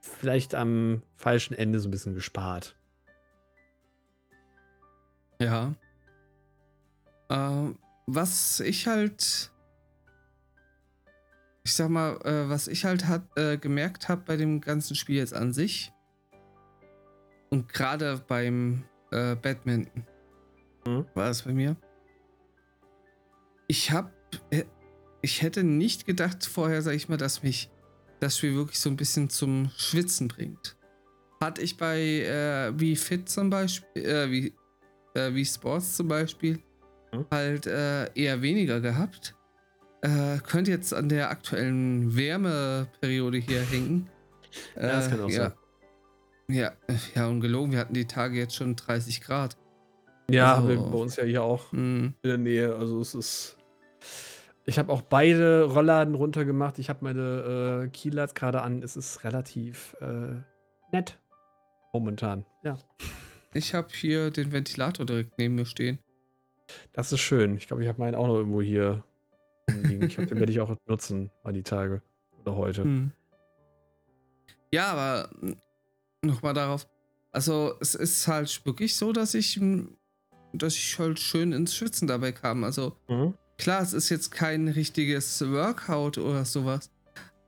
vielleicht 0.00 0.54
am 0.54 1.02
falschen 1.16 1.54
Ende 1.54 1.78
so 1.80 1.88
ein 1.88 1.90
bisschen 1.90 2.14
gespart. 2.14 2.76
Ja. 5.40 5.74
Äh, 7.28 7.74
was 8.06 8.60
ich 8.60 8.86
halt, 8.86 9.52
ich 11.64 11.74
sag 11.74 11.88
mal, 11.88 12.16
äh, 12.24 12.48
was 12.48 12.68
ich 12.68 12.84
halt 12.84 13.06
hat, 13.06 13.26
äh, 13.36 13.58
gemerkt 13.58 14.08
habe 14.08 14.22
bei 14.24 14.36
dem 14.36 14.60
ganzen 14.60 14.94
Spiel 14.94 15.16
jetzt 15.16 15.34
an 15.34 15.52
sich 15.52 15.92
und 17.50 17.72
gerade 17.72 18.22
beim 18.26 18.84
äh, 19.10 19.34
Badminton 19.36 20.06
Mhm. 20.86 21.04
war 21.14 21.30
es 21.30 21.42
bei 21.42 21.52
mir. 21.52 21.76
Ich 23.68 23.90
habe, 23.90 24.12
ich 25.20 25.42
hätte 25.42 25.64
nicht 25.64 26.06
gedacht 26.06 26.46
vorher, 26.46 26.82
sag 26.82 26.94
ich 26.94 27.08
mal, 27.08 27.16
dass 27.16 27.42
mich 27.42 27.70
das 28.20 28.38
Spiel 28.38 28.54
wirklich 28.54 28.78
so 28.78 28.88
ein 28.88 28.96
bisschen 28.96 29.28
zum 29.28 29.70
Schwitzen 29.76 30.28
bringt. 30.28 30.76
Hatte 31.40 31.62
ich 31.62 31.76
bei 31.76 32.00
äh, 32.00 32.72
wie 32.78 32.96
Fit 32.96 33.28
zum 33.28 33.50
Beispiel, 33.50 34.04
äh, 34.04 34.30
wie 34.30 34.54
äh, 35.14 35.34
wie 35.34 35.44
Sports 35.44 35.96
zum 35.96 36.08
Beispiel, 36.08 36.62
Mhm. 37.12 37.26
halt 37.30 37.66
äh, 37.66 38.12
eher 38.14 38.42
weniger 38.42 38.80
gehabt. 38.80 39.34
Äh, 40.02 40.38
könnte 40.46 40.70
jetzt 40.70 40.92
an 40.94 41.08
der 41.08 41.30
aktuellen 41.30 42.16
Wärmeperiode 42.16 43.38
hier 43.38 43.62
hängen. 43.62 44.08
Ja, 44.74 44.82
das 44.82 45.10
kann 45.10 45.20
auch 45.20 45.28
Äh, 45.28 45.32
ja. 45.32 45.42
sein. 45.42 45.52
Ja, 46.48 46.72
ja, 47.14 47.26
ungelogen. 47.26 47.72
Wir 47.72 47.80
hatten 47.80 47.92
die 47.92 48.06
Tage 48.06 48.38
jetzt 48.38 48.54
schon 48.54 48.74
30 48.74 49.20
Grad. 49.20 49.56
Ja, 50.30 50.54
Also- 50.54 50.62
haben 50.62 50.68
wir 50.68 50.76
bei 50.78 50.98
uns 50.98 51.16
ja 51.16 51.24
hier 51.24 51.42
auch 51.42 51.72
Hm. 51.72 52.14
in 52.22 52.28
der 52.28 52.38
Nähe. 52.38 52.74
Also 52.74 53.00
es 53.00 53.14
ist. 53.14 53.56
Ich 54.64 54.78
habe 54.78 54.90
auch 54.92 55.02
beide 55.02 55.64
Rollladen 55.64 56.14
runtergemacht. 56.14 56.78
Ich 56.78 56.88
habe 56.88 57.00
meine 57.04 57.84
äh, 57.84 57.88
Keylights 57.88 58.34
gerade 58.34 58.62
an. 58.62 58.82
Es 58.82 58.96
ist 58.96 59.24
relativ 59.24 59.94
äh, 60.00 60.40
nett. 60.90 61.18
Momentan. 61.92 62.46
Ja. 62.64 62.78
Ich 63.52 63.74
habe 63.74 63.88
hier 63.92 64.30
den 64.30 64.52
Ventilator 64.52 65.04
direkt 65.04 65.36
neben 65.38 65.54
mir 65.54 65.66
stehen. 65.66 65.98
Das 66.92 67.12
ist 67.12 67.20
schön. 67.20 67.56
Ich 67.56 67.66
glaube, 67.68 67.82
ich 67.82 67.88
habe 67.88 68.00
meinen 68.00 68.14
auch 68.14 68.26
noch 68.26 68.36
irgendwo 68.36 68.60
hier 68.62 69.04
rumliegen. 69.70 70.06
Ich 70.08 70.14
glaube, 70.16 70.28
den 70.30 70.38
werde 70.38 70.52
ich 70.52 70.60
auch 70.60 70.74
nutzen, 70.86 71.30
mal 71.44 71.52
die 71.52 71.62
Tage. 71.62 72.02
Oder 72.42 72.56
heute. 72.56 72.82
Hm. 72.84 73.12
Ja, 74.72 74.86
aber 74.92 75.30
nochmal 76.22 76.54
darauf. 76.54 76.86
Also, 77.32 77.74
es 77.80 77.94
ist 77.94 78.26
halt 78.28 78.64
wirklich 78.64 78.96
so, 78.96 79.12
dass 79.12 79.34
ich, 79.34 79.56
m, 79.58 79.96
dass 80.52 80.74
ich 80.74 80.98
halt 80.98 81.18
schön 81.20 81.52
ins 81.52 81.74
Schwitzen 81.74 82.08
dabei 82.08 82.32
kam. 82.32 82.64
Also, 82.64 82.96
Mhm. 83.08 83.34
klar, 83.58 83.82
es 83.82 83.92
ist 83.92 84.08
jetzt 84.08 84.30
kein 84.30 84.68
richtiges 84.68 85.40
Workout 85.50 86.18
oder 86.18 86.44
sowas. 86.44 86.90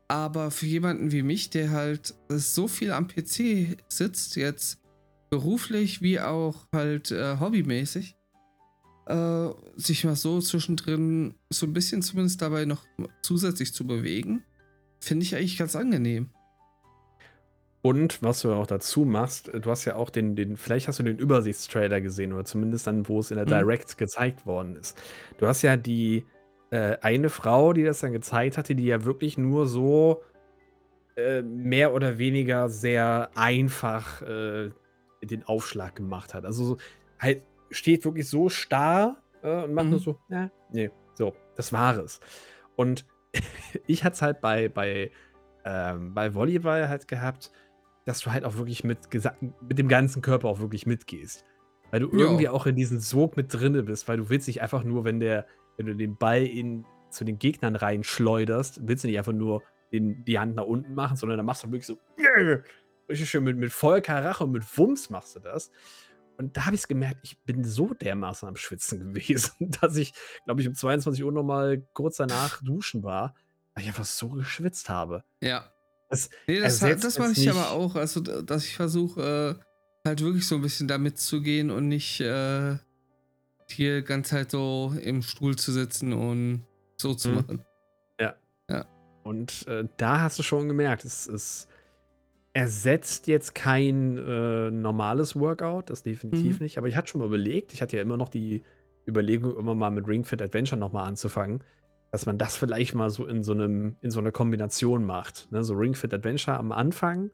Aber 0.08 0.50
für 0.50 0.66
jemanden 0.66 1.12
wie 1.12 1.22
mich, 1.22 1.50
der 1.50 1.70
halt 1.70 2.14
so 2.28 2.66
viel 2.68 2.92
am 2.92 3.08
PC 3.08 3.76
sitzt, 3.88 4.36
jetzt 4.36 4.80
beruflich 5.30 6.00
wie 6.00 6.20
auch 6.20 6.66
halt 6.72 7.10
äh, 7.10 7.38
hobbymäßig, 7.38 8.16
äh, 9.08 9.48
sich 9.76 10.04
mal 10.04 10.16
so 10.16 10.40
zwischendrin 10.40 11.34
so 11.50 11.66
ein 11.66 11.72
bisschen 11.72 12.02
zumindest 12.02 12.42
dabei 12.42 12.66
noch 12.66 12.84
zusätzlich 13.22 13.72
zu 13.72 13.86
bewegen, 13.86 14.44
finde 15.00 15.24
ich 15.24 15.34
eigentlich 15.34 15.58
ganz 15.58 15.74
angenehm. 15.74 16.30
Und 17.80 18.22
was 18.22 18.42
du 18.42 18.52
auch 18.52 18.66
dazu 18.66 19.04
machst, 19.04 19.50
du 19.54 19.70
hast 19.70 19.84
ja 19.84 19.94
auch 19.94 20.10
den, 20.10 20.36
den, 20.36 20.56
vielleicht 20.56 20.88
hast 20.88 20.98
du 20.98 21.04
den 21.04 21.16
Übersichtstrailer 21.16 22.00
gesehen 22.00 22.32
oder 22.32 22.44
zumindest 22.44 22.86
dann, 22.86 23.08
wo 23.08 23.20
es 23.20 23.30
in 23.30 23.36
der 23.36 23.46
Mhm. 23.46 23.50
Direct 23.50 23.96
gezeigt 23.96 24.44
worden 24.46 24.76
ist. 24.76 25.00
Du 25.38 25.46
hast 25.46 25.62
ja 25.62 25.76
die 25.76 26.26
äh, 26.70 26.98
eine 27.00 27.30
Frau, 27.30 27.72
die 27.72 27.84
das 27.84 28.00
dann 28.00 28.12
gezeigt 28.12 28.58
hatte, 28.58 28.74
die 28.74 28.84
ja 28.84 29.04
wirklich 29.04 29.38
nur 29.38 29.66
so 29.66 30.22
äh, 31.16 31.40
mehr 31.40 31.94
oder 31.94 32.18
weniger 32.18 32.68
sehr 32.68 33.30
einfach 33.34 34.20
äh, 34.22 34.70
den 35.22 35.44
Aufschlag 35.44 35.96
gemacht 35.96 36.34
hat. 36.34 36.44
Also 36.44 36.64
so, 36.64 36.76
halt 37.18 37.42
steht 37.70 38.04
wirklich 38.04 38.28
so 38.28 38.48
starr 38.48 39.22
äh, 39.42 39.64
und 39.64 39.74
macht 39.74 39.86
Mhm. 39.86 39.90
nur 39.92 40.00
so, 40.00 40.18
ja, 40.28 40.50
nee, 40.72 40.90
so, 41.14 41.34
das 41.56 41.72
war 41.72 41.96
es. 41.98 42.20
Und 42.76 43.06
ich 43.86 44.04
hatte 44.04 44.14
es 44.14 44.22
halt 44.22 44.40
bei, 44.40 44.68
bei, 44.68 45.10
ähm, 45.64 46.14
bei 46.14 46.34
Volleyball 46.34 46.88
halt 46.88 47.08
gehabt, 47.08 47.50
dass 48.04 48.20
du 48.20 48.32
halt 48.32 48.44
auch 48.44 48.56
wirklich 48.56 48.84
mit, 48.84 49.00
mit 49.68 49.78
dem 49.78 49.88
ganzen 49.88 50.22
Körper 50.22 50.48
auch 50.48 50.60
wirklich 50.60 50.86
mitgehst. 50.86 51.44
Weil 51.90 52.00
du 52.00 52.10
irgendwie 52.10 52.48
auch 52.48 52.66
in 52.66 52.76
diesem 52.76 53.00
Sog 53.00 53.36
mit 53.36 53.52
drinne 53.52 53.82
bist, 53.82 54.08
weil 54.08 54.18
du 54.18 54.28
willst 54.28 54.46
nicht 54.46 54.60
einfach 54.62 54.84
nur, 54.84 55.04
wenn 55.04 55.20
der, 55.20 55.46
wenn 55.76 55.86
du 55.86 55.94
den 55.94 56.16
Ball 56.16 56.44
in, 56.44 56.84
zu 57.10 57.24
den 57.24 57.38
Gegnern 57.38 57.76
reinschleuderst, 57.76 58.86
willst 58.86 59.04
du 59.04 59.08
nicht 59.08 59.18
einfach 59.18 59.32
nur 59.32 59.62
den, 59.92 60.24
die 60.24 60.38
Hand 60.38 60.54
nach 60.54 60.64
unten 60.64 60.94
machen, 60.94 61.16
sondern 61.16 61.38
dann 61.38 61.46
machst 61.46 61.64
du 61.64 61.68
wirklich 61.68 61.86
so, 61.86 61.98
richtig 63.08 63.30
schön 63.30 63.44
mit, 63.44 63.56
mit 63.56 63.72
voll 63.72 64.02
Karache 64.02 64.44
und 64.44 64.52
mit 64.52 64.78
Wumms 64.78 65.08
machst 65.10 65.36
du 65.36 65.40
das. 65.40 65.70
Und 66.38 66.56
da 66.56 66.66
habe 66.66 66.74
ich 66.76 66.82
es 66.82 66.88
gemerkt, 66.88 67.18
ich 67.22 67.42
bin 67.44 67.64
so 67.64 67.92
dermaßen 67.94 68.48
am 68.48 68.56
Schwitzen 68.56 69.00
gewesen, 69.12 69.52
dass 69.80 69.96
ich, 69.96 70.14
glaube 70.44 70.60
ich, 70.60 70.68
um 70.68 70.74
22 70.74 71.24
Uhr 71.24 71.32
nochmal 71.32 71.86
kurz 71.92 72.16
danach 72.16 72.62
duschen 72.62 73.02
war, 73.02 73.34
weil 73.74 73.82
ich 73.82 73.88
einfach 73.88 74.04
so 74.04 74.30
geschwitzt 74.30 74.88
habe. 74.88 75.24
Ja. 75.42 75.72
Das 76.08 76.30
Nee, 76.46 76.60
das, 76.60 76.80
ersetzt 76.80 77.04
das 77.04 77.18
mache 77.18 77.32
ich 77.32 77.50
aber 77.50 77.70
auch. 77.72 77.94
Also, 77.94 78.20
dass 78.20 78.64
ich 78.64 78.76
versuche, 78.76 79.60
äh, 80.04 80.08
halt 80.08 80.22
wirklich 80.22 80.46
so 80.46 80.54
ein 80.54 80.62
bisschen 80.62 80.88
damit 80.88 81.18
zu 81.18 81.42
gehen 81.42 81.70
und 81.70 81.88
nicht 81.88 82.20
äh, 82.20 82.78
hier 83.68 84.00
ganz 84.02 84.32
halt 84.32 84.50
so 84.50 84.94
im 85.02 85.20
Stuhl 85.22 85.56
zu 85.56 85.70
sitzen 85.70 86.14
und 86.14 86.64
so 86.96 87.14
zu 87.14 87.28
Mhm. 87.28 87.34
machen. 87.34 87.64
Und 89.24 89.66
äh, 89.66 89.86
da 89.98 90.22
hast 90.22 90.38
du 90.38 90.42
schon 90.42 90.68
gemerkt, 90.68 91.04
es, 91.04 91.26
es 91.26 91.68
ersetzt 92.52 93.26
jetzt 93.26 93.54
kein 93.54 94.18
äh, 94.18 94.70
normales 94.70 95.36
Workout, 95.36 95.90
das 95.90 96.02
definitiv 96.02 96.58
Mhm. 96.58 96.64
nicht. 96.64 96.78
Aber 96.78 96.88
ich 96.88 96.96
hatte 96.96 97.08
schon 97.08 97.20
mal 97.20 97.26
überlegt, 97.26 97.72
ich 97.72 97.82
hatte 97.82 97.96
ja 97.96 98.02
immer 98.02 98.16
noch 98.16 98.28
die 98.28 98.62
Überlegung, 99.06 99.56
immer 99.56 99.74
mal 99.74 99.90
mit 99.90 100.06
Ring 100.08 100.24
Fit 100.24 100.42
Adventure 100.42 100.78
nochmal 100.78 101.06
anzufangen, 101.06 101.62
dass 102.10 102.26
man 102.26 102.38
das 102.38 102.56
vielleicht 102.56 102.94
mal 102.94 103.10
so 103.10 103.26
in 103.26 103.42
so 103.42 103.52
einem, 103.52 103.96
in 104.00 104.10
so 104.10 104.18
einer 104.20 104.32
Kombination 104.32 105.04
macht. 105.04 105.48
Ne? 105.52 105.62
So 105.62 105.74
Ring 105.74 105.94
Fit 105.94 106.12
Adventure 106.12 106.58
am 106.58 106.72
Anfang 106.72 107.30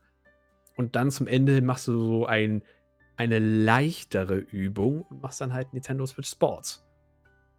und 0.76 0.96
dann 0.96 1.10
zum 1.10 1.26
Ende 1.26 1.62
machst 1.62 1.88
du 1.88 1.98
so 1.98 2.26
ein, 2.26 2.62
eine 3.16 3.38
leichtere 3.38 4.36
Übung 4.36 5.02
und 5.02 5.22
machst 5.22 5.40
dann 5.40 5.52
halt 5.52 5.72
Nintendo 5.72 6.04
Switch 6.06 6.28
Sports. 6.30 6.84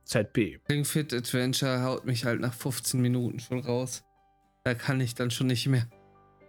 ZB. 0.04 0.60
Ring 0.70 0.86
Fit 0.86 1.14
Adventure 1.14 1.82
haut 1.84 2.06
mich 2.06 2.26
halt 2.26 2.40
nach 2.42 2.54
15 2.54 3.02
Minuten 3.02 3.40
schon 3.40 3.60
raus. 3.60 4.04
Da 4.64 4.76
kann 4.76 5.00
ich 5.02 5.16
dann 5.16 5.32
schon 5.32 5.48
nicht 5.48 5.68
mehr. 5.68 5.88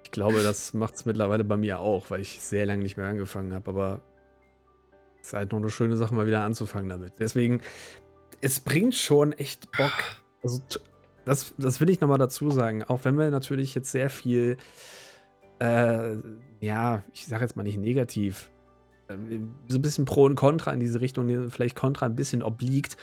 Ich 0.07 0.13
glaube, 0.13 0.45
das 0.45 0.73
macht 0.73 0.95
es 0.95 1.05
mittlerweile 1.05 1.43
bei 1.43 1.57
mir 1.57 1.81
auch, 1.81 2.11
weil 2.11 2.21
ich 2.21 2.41
sehr 2.41 2.65
lange 2.65 2.85
nicht 2.85 2.97
mehr 2.97 3.09
angefangen 3.09 3.53
habe. 3.53 3.69
Aber 3.69 4.01
es 5.21 5.29
ist 5.29 5.33
halt 5.33 5.51
noch 5.51 5.59
eine 5.59 5.69
schöne 5.69 5.97
Sache, 5.97 6.15
mal 6.15 6.29
wieder 6.29 6.43
anzufangen 6.43 6.89
damit. 6.89 7.15
Deswegen, 7.19 7.61
es 8.41 8.61
bringt 8.61 8.95
schon 8.95 9.33
echt 9.33 9.69
Bock. 9.73 9.93
Also, 10.45 10.63
das, 11.25 11.53
das 11.59 11.81
will 11.81 11.91
ich 11.91 12.01
nochmal 12.01 12.19
dazu 12.19 12.53
sagen. 12.53 12.85
Auch 12.85 13.01
wenn 13.03 13.19
wir 13.19 13.33
natürlich 13.33 13.75
jetzt 13.75 13.91
sehr 13.91 14.09
viel, 14.09 14.59
äh, 15.59 16.15
ja, 16.61 17.03
ich 17.13 17.27
sage 17.27 17.43
jetzt 17.43 17.57
mal 17.57 17.65
nicht 17.65 17.79
negativ, 17.79 18.49
äh, 19.09 19.17
so 19.67 19.79
ein 19.79 19.83
bisschen 19.83 20.05
Pro 20.05 20.23
und 20.23 20.37
Contra 20.37 20.73
in 20.73 20.79
diese 20.79 21.01
Richtung, 21.01 21.51
vielleicht 21.51 21.75
Contra 21.75 22.07
ein 22.07 22.15
bisschen 22.15 22.45
obliegt, 22.45 22.97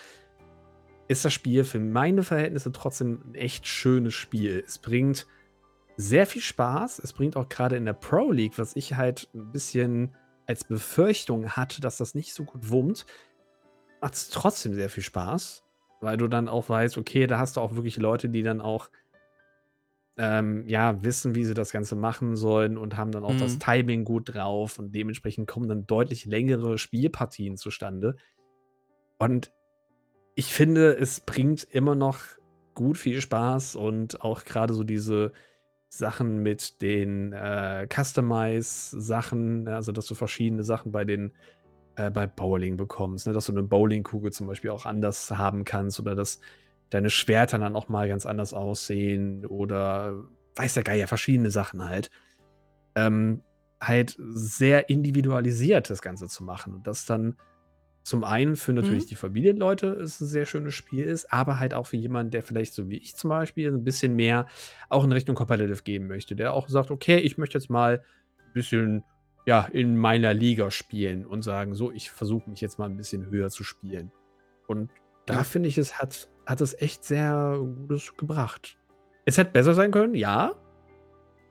ist 1.10 1.26
das 1.26 1.34
Spiel 1.34 1.66
für 1.66 1.82
meine 1.82 2.24
Verhältnisse 2.24 2.72
trotzdem 2.72 3.20
ein 3.26 3.36
echt 3.36 3.68
schönes 3.68 4.14
Spiel. 4.14 4.64
Es 4.66 4.78
bringt 4.78 5.28
sehr 5.98 6.26
viel 6.26 6.42
Spaß. 6.42 7.00
Es 7.00 7.14
bringt 7.14 7.36
auch 7.36 7.50
gerade 7.50 7.76
in 7.76 7.86
der 7.86 7.94
Pro 7.94 8.32
League, 8.32 8.58
was 8.58 8.76
ich 8.76 8.96
halt 8.96 9.30
ein 9.34 9.52
bisschen 9.52 10.16
als 10.46 10.64
Befürchtung 10.64 11.52
hatte, 11.52 11.82
dass 11.82 11.98
das 11.98 12.16
nicht 12.16 12.34
so 12.34 12.44
gut 12.44 12.70
wummt, 12.70 13.06
macht 14.02 14.16
es 14.16 14.30
trotzdem 14.30 14.74
sehr 14.74 14.90
viel 14.90 15.04
Spaß, 15.04 15.64
weil 16.02 16.18
du 16.18 16.28
dann 16.28 16.50
auch 16.50 16.68
weißt, 16.68 16.98
okay, 16.98 17.28
da 17.28 17.40
hast 17.40 17.58
du 17.58 17.62
auch 17.62 17.76
wirklich 17.76 17.98
Leute, 17.98 18.30
die 18.30 18.44
dann 18.44 18.60
auch 18.60 18.90
ähm, 20.18 20.68
ja, 20.68 21.02
wissen, 21.04 21.34
wie 21.36 21.46
sie 21.46 21.54
das 21.54 21.72
Ganze 21.72 21.96
machen 21.96 22.36
sollen 22.36 22.78
und 22.78 22.98
haben 22.98 23.12
dann 23.12 23.24
auch 23.24 23.36
das 23.36 23.56
Mhm. 23.56 23.60
Timing 23.60 24.04
gut 24.04 24.34
drauf 24.34 24.78
und 24.78 24.94
dementsprechend 24.94 25.48
kommen 25.48 25.68
dann 25.68 25.88
deutlich 25.88 26.26
längere 26.26 26.78
Spielpartien 26.78 27.58
zustande. 27.58 28.16
Und 29.18 29.52
ich 30.36 30.54
finde, 30.54 30.98
es 30.98 31.22
bringt 31.22 31.64
immer 31.64 31.96
noch 31.96 32.20
gut 32.76 32.98
viel 32.98 33.22
Spaß 33.22 33.76
und 33.76 34.22
auch 34.22 34.44
gerade 34.44 34.74
so 34.74 34.84
diese 34.84 35.32
Sachen 35.98 36.42
mit 36.42 36.82
den 36.82 37.34
äh, 37.34 37.88
Customize-Sachen, 37.88 39.68
also 39.68 39.92
dass 39.92 40.08
du 40.08 40.16
verschiedene 40.16 40.64
Sachen 40.64 40.92
bei 40.92 41.06
den 41.06 41.32
äh, 41.96 42.10
bei 42.10 42.26
Bowling 42.26 42.78
bekommst, 42.78 43.28
ne? 43.28 43.34
dass 43.34 43.46
du 43.46 43.52
eine 43.52 43.64
Bowlingkugel 43.64 44.32
zum 44.32 44.48
Beispiel 44.48 44.72
auch 44.72 44.86
anders 44.86 45.30
haben 45.32 45.66
kannst 45.66 46.00
oder 46.00 46.16
dass 46.16 46.40
deine 46.90 47.10
Schwerter 47.10 47.60
dann 47.60 47.76
auch 47.76 47.90
mal 47.90 48.08
ganz 48.08 48.26
anders 48.26 48.54
aussehen 48.54 49.46
oder 49.46 50.24
weiß 50.56 50.74
der 50.76 50.84
Geier, 50.84 51.08
verschiedene 51.08 51.52
Sachen 51.52 51.86
halt. 51.86 52.10
Ähm, 52.96 53.42
halt 53.80 54.16
sehr 54.20 54.90
individualisiert 54.90 55.90
das 55.90 56.02
Ganze 56.02 56.28
zu 56.28 56.44
machen 56.44 56.74
und 56.74 56.88
das 56.88 57.06
dann 57.06 57.36
zum 58.04 58.24
einen 58.24 58.56
für 58.58 58.74
natürlich 58.74 59.06
Mhm. 59.06 59.08
die 59.10 59.16
Familienleute 59.16 59.88
es 59.88 60.20
ein 60.20 60.28
sehr 60.28 60.46
schönes 60.46 60.74
Spiel 60.76 61.06
ist, 61.06 61.32
aber 61.32 61.60
halt 61.60 61.74
auch 61.74 61.88
für 61.88 61.98
jemanden, 61.98 62.32
der 62.32 62.44
vielleicht 62.44 62.74
so 62.74 62.90
wie 62.90 62.98
ich 62.98 63.16
zum 63.16 63.30
Beispiel 63.30 63.70
ein 63.72 63.84
bisschen 63.84 64.16
mehr 64.16 64.46
auch 64.90 65.04
in 65.06 65.12
Richtung 65.12 65.36
Competitive 65.36 65.84
gehen 65.84 66.08
möchte, 66.08 66.36
der 66.36 66.54
auch 66.54 66.68
sagt, 66.68 66.92
okay, 66.92 67.18
ich 67.18 67.38
möchte 67.38 67.58
jetzt 67.58 67.70
mal 67.70 68.04
ein 68.46 68.54
bisschen 68.54 69.04
ja, 69.46 69.66
in 69.72 69.98
meiner 69.98 70.34
Liga 70.34 70.72
spielen 70.72 71.26
und 71.26 71.42
sagen, 71.42 71.76
so, 71.76 71.92
ich 71.92 72.12
versuche 72.12 72.50
mich 72.50 72.62
jetzt 72.62 72.80
mal 72.80 72.86
ein 72.90 72.96
bisschen 72.96 73.26
höher 73.30 73.50
zu 73.50 73.64
spielen. 73.66 74.12
Und 74.68 74.90
da 75.26 75.36
Ja. 75.36 75.44
finde 75.44 75.68
ich, 75.70 75.78
es 75.78 76.00
hat, 76.00 76.30
hat 76.46 76.62
es 76.62 76.74
echt 76.82 77.04
sehr 77.04 77.58
Gutes 77.60 78.16
gebracht. 78.16 78.78
Es 79.26 79.38
hätte 79.38 79.52
besser 79.52 79.74
sein 79.74 79.92
können, 79.92 80.16
ja. 80.16 80.54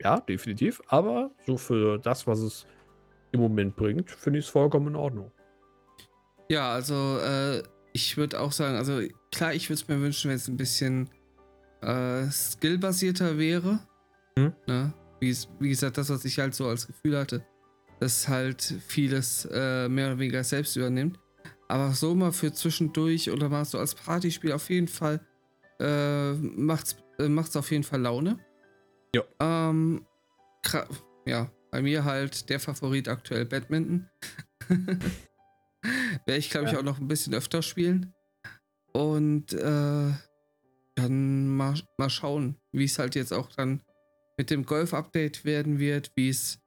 Ja, 0.03 0.21
definitiv. 0.21 0.81
Aber 0.87 1.31
so 1.47 1.57
für 1.57 1.99
das, 1.99 2.27
was 2.27 2.41
es 2.41 2.67
im 3.31 3.41
Moment 3.41 3.77
bringt, 3.77 4.11
finde 4.11 4.39
ich 4.39 4.47
es 4.47 4.51
vollkommen 4.51 4.89
in 4.89 4.97
Ordnung. 4.97 5.33
Ja, 6.53 6.71
also 6.75 7.19
äh, 7.25 7.63
ich 7.95 8.19
würde 8.19 8.39
auch 8.39 8.53
sagen, 8.53 8.77
also 8.77 9.01
klar, 9.35 9.55
ich 9.55 9.71
würde 9.71 9.81
es 9.81 9.89
mir 9.89 9.99
wünschen, 10.03 10.29
wenn 10.29 10.37
es 10.37 10.49
ein 10.49 10.59
bisschen 10.59 11.09
äh, 11.81 12.27
skillbasierter 12.31 13.39
wäre. 13.39 13.79
Mhm. 14.37 14.53
Ne? 14.67 14.93
Wie, 15.19 15.31
es- 15.31 15.49
wie 15.61 15.71
gesagt, 15.71 15.97
das, 15.97 16.11
was 16.11 16.27
ich 16.27 16.39
halt 16.39 16.55
so 16.55 16.67
als 16.67 16.87
Gefühl 16.87 17.17
hatte, 17.19 17.43
dass 18.01 18.29
halt 18.29 18.61
vieles 18.87 19.49
äh, 19.51 19.89
mehr 19.89 20.09
oder 20.09 20.19
weniger 20.19 20.45
selbst 20.45 20.77
übernimmt. 20.77 21.19
Aber 21.69 21.93
so 21.93 22.15
mal 22.15 22.33
für 22.33 22.53
zwischendurch 22.53 23.31
oder 23.31 23.49
mal 23.49 23.65
so 23.65 23.79
als 23.79 23.95
Partyspiel 23.95 24.53
auf 24.53 24.69
jeden 24.69 24.89
Fall 24.89 25.27
äh, 25.81 26.33
macht's, 26.35 26.97
äh, 27.19 27.29
macht's 27.29 27.57
auf 27.57 27.71
jeden 27.71 27.85
Fall 27.85 28.03
Laune. 28.03 28.39
Ja. 29.17 29.23
Ähm, 29.41 30.05
ja, 31.25 31.51
bei 31.71 31.81
mir 31.81 32.05
halt 32.05 32.51
der 32.51 32.61
Favorit 32.61 33.09
aktuell 33.09 33.47
Badminton. 33.47 34.07
Werde 36.27 36.39
ich, 36.39 36.51
glaube 36.51 36.67
ich, 36.67 36.73
Ja. 36.73 36.79
auch 36.79 36.85
noch 36.85 36.99
ein 37.01 37.09
bisschen 37.09 37.35
öfter 37.35 37.63
spielen. 37.63 38.13
Und 38.93 39.53
äh, 39.55 40.13
dann 40.95 41.49
mal, 41.49 41.75
mal 41.99 42.11
schauen, 42.11 42.57
wie 42.73 42.85
es 42.85 42.99
halt 42.99 43.15
jetzt 43.15 43.33
auch 43.33 43.49
dann 43.53 43.81
mit 44.37 44.51
dem 44.51 44.65
Golf-Update 44.67 45.45
werden 45.45 45.79
wird, 45.79 46.11
wie 46.17 46.29
es 46.29 46.59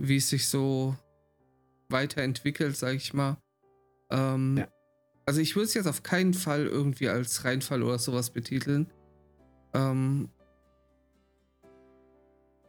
wie 0.00 0.16
es 0.18 0.28
sich 0.30 0.46
so 0.48 0.96
weiterentwickelt, 1.88 2.76
sage 2.76 2.96
ich 2.96 3.12
mal. 3.12 3.36
Ähm, 4.10 4.58
Ja. 4.58 4.68
Also 5.26 5.40
ich 5.40 5.56
würde 5.56 5.64
es 5.66 5.74
jetzt 5.74 5.86
auf 5.88 6.02
keinen 6.02 6.32
Fall 6.32 6.66
irgendwie 6.66 7.08
als 7.08 7.44
Reinfall 7.44 7.82
oder 7.82 7.98
sowas 7.98 8.30
betiteln. 8.30 8.90
Ähm, 9.74 10.30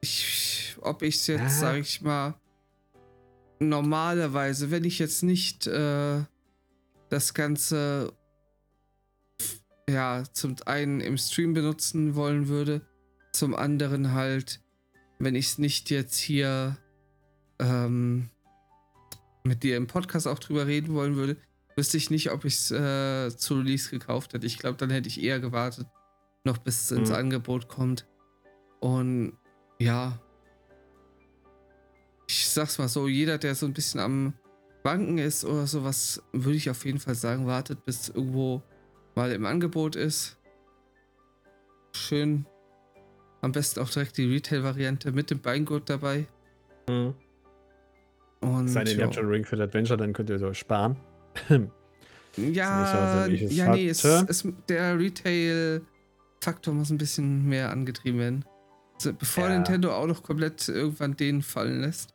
ich, 0.01 0.75
ob 0.81 1.01
ich 1.03 1.15
es 1.15 1.27
jetzt, 1.27 1.41
Ja. 1.41 1.49
sage 1.49 1.79
ich 1.79 2.01
mal, 2.01 2.33
normalerweise, 3.59 4.71
wenn 4.71 4.83
ich 4.83 4.99
jetzt 4.99 5.23
nicht 5.23 5.67
äh, 5.67 6.23
das 7.09 7.33
Ganze 7.33 8.13
ja 9.89 10.23
zum 10.33 10.55
einen 10.65 11.01
im 11.01 11.17
Stream 11.17 11.53
benutzen 11.53 12.15
wollen 12.15 12.47
würde, 12.47 12.81
zum 13.33 13.55
anderen 13.55 14.13
halt, 14.13 14.61
wenn 15.19 15.35
ich 15.35 15.47
es 15.47 15.57
nicht 15.57 15.89
jetzt 15.89 16.17
hier 16.17 16.77
ähm, 17.59 18.29
mit 19.43 19.63
dir 19.63 19.77
im 19.77 19.87
Podcast 19.87 20.27
auch 20.27 20.39
drüber 20.39 20.67
reden 20.67 20.93
wollen 20.93 21.15
würde, 21.15 21.37
wüsste 21.75 21.97
ich 21.97 22.09
nicht, 22.09 22.31
ob 22.31 22.45
ich 22.45 22.55
es 22.55 22.71
äh, 22.71 23.35
zu 23.35 23.55
Release 23.55 23.89
gekauft 23.89 24.33
hätte. 24.33 24.45
Ich 24.45 24.59
glaube, 24.59 24.77
dann 24.77 24.89
hätte 24.89 25.07
ich 25.07 25.21
eher 25.23 25.39
gewartet, 25.39 25.87
noch 26.43 26.57
bis 26.57 26.81
es 26.81 26.91
ins 26.91 27.09
Mhm. 27.09 27.15
Angebot 27.15 27.67
kommt. 27.67 28.07
Und 28.79 29.33
ja, 29.79 30.19
ich 32.29 32.47
sag's 32.47 32.77
mal 32.77 32.87
so, 32.87 33.07
jeder, 33.07 33.39
der 33.39 33.55
so 33.55 33.65
ein 33.65 33.73
bisschen 33.73 33.99
am 33.99 34.33
Banken 34.83 35.17
ist 35.17 35.43
oder 35.43 35.65
sowas, 35.65 36.21
würde 36.31 36.57
ich 36.57 36.69
auf 36.69 36.85
jeden 36.85 36.99
Fall 36.99 37.15
sagen, 37.15 37.47
wartet, 37.47 37.85
bis 37.85 38.09
irgendwo 38.09 38.61
mal 39.15 39.31
im 39.31 39.45
Angebot 39.45 39.95
ist. 39.95 40.37
Schön. 41.95 42.45
Am 43.41 43.51
besten 43.51 43.79
auch 43.79 43.89
direkt 43.89 44.17
die 44.17 44.31
Retail-Variante 44.31 45.11
mit 45.11 45.31
dem 45.31 45.39
Beingurt 45.39 45.89
dabei. 45.89 46.27
Mhm. 46.87 47.15
Und 48.41 48.67
Sei 48.67 48.83
denn, 48.83 48.99
ihr 48.99 49.05
habt 49.05 49.15
schon 49.15 49.27
Ring 49.27 49.43
Fit 49.43 49.59
Adventure, 49.59 49.97
dann 49.97 50.13
könnt 50.13 50.29
ihr 50.29 50.39
euch 50.41 50.59
sparen. 50.59 50.97
Ja, 52.37 53.25
so, 53.25 53.31
ja, 53.31 53.73
nee, 53.73 53.89
es, 53.89 54.05
es, 54.05 54.47
der 54.69 54.97
Retail-Faktor 54.97 56.73
muss 56.73 56.91
ein 56.91 56.97
bisschen 56.99 57.49
mehr 57.49 57.71
angetrieben 57.71 58.19
werden. 58.19 58.45
Also 58.95 59.13
bevor 59.13 59.45
Ja. 59.45 59.55
Nintendo 59.55 59.91
auch 59.93 60.05
noch 60.05 60.23
komplett 60.23 60.69
irgendwann 60.69 61.17
den 61.17 61.41
fallen 61.41 61.81
lässt. 61.81 62.13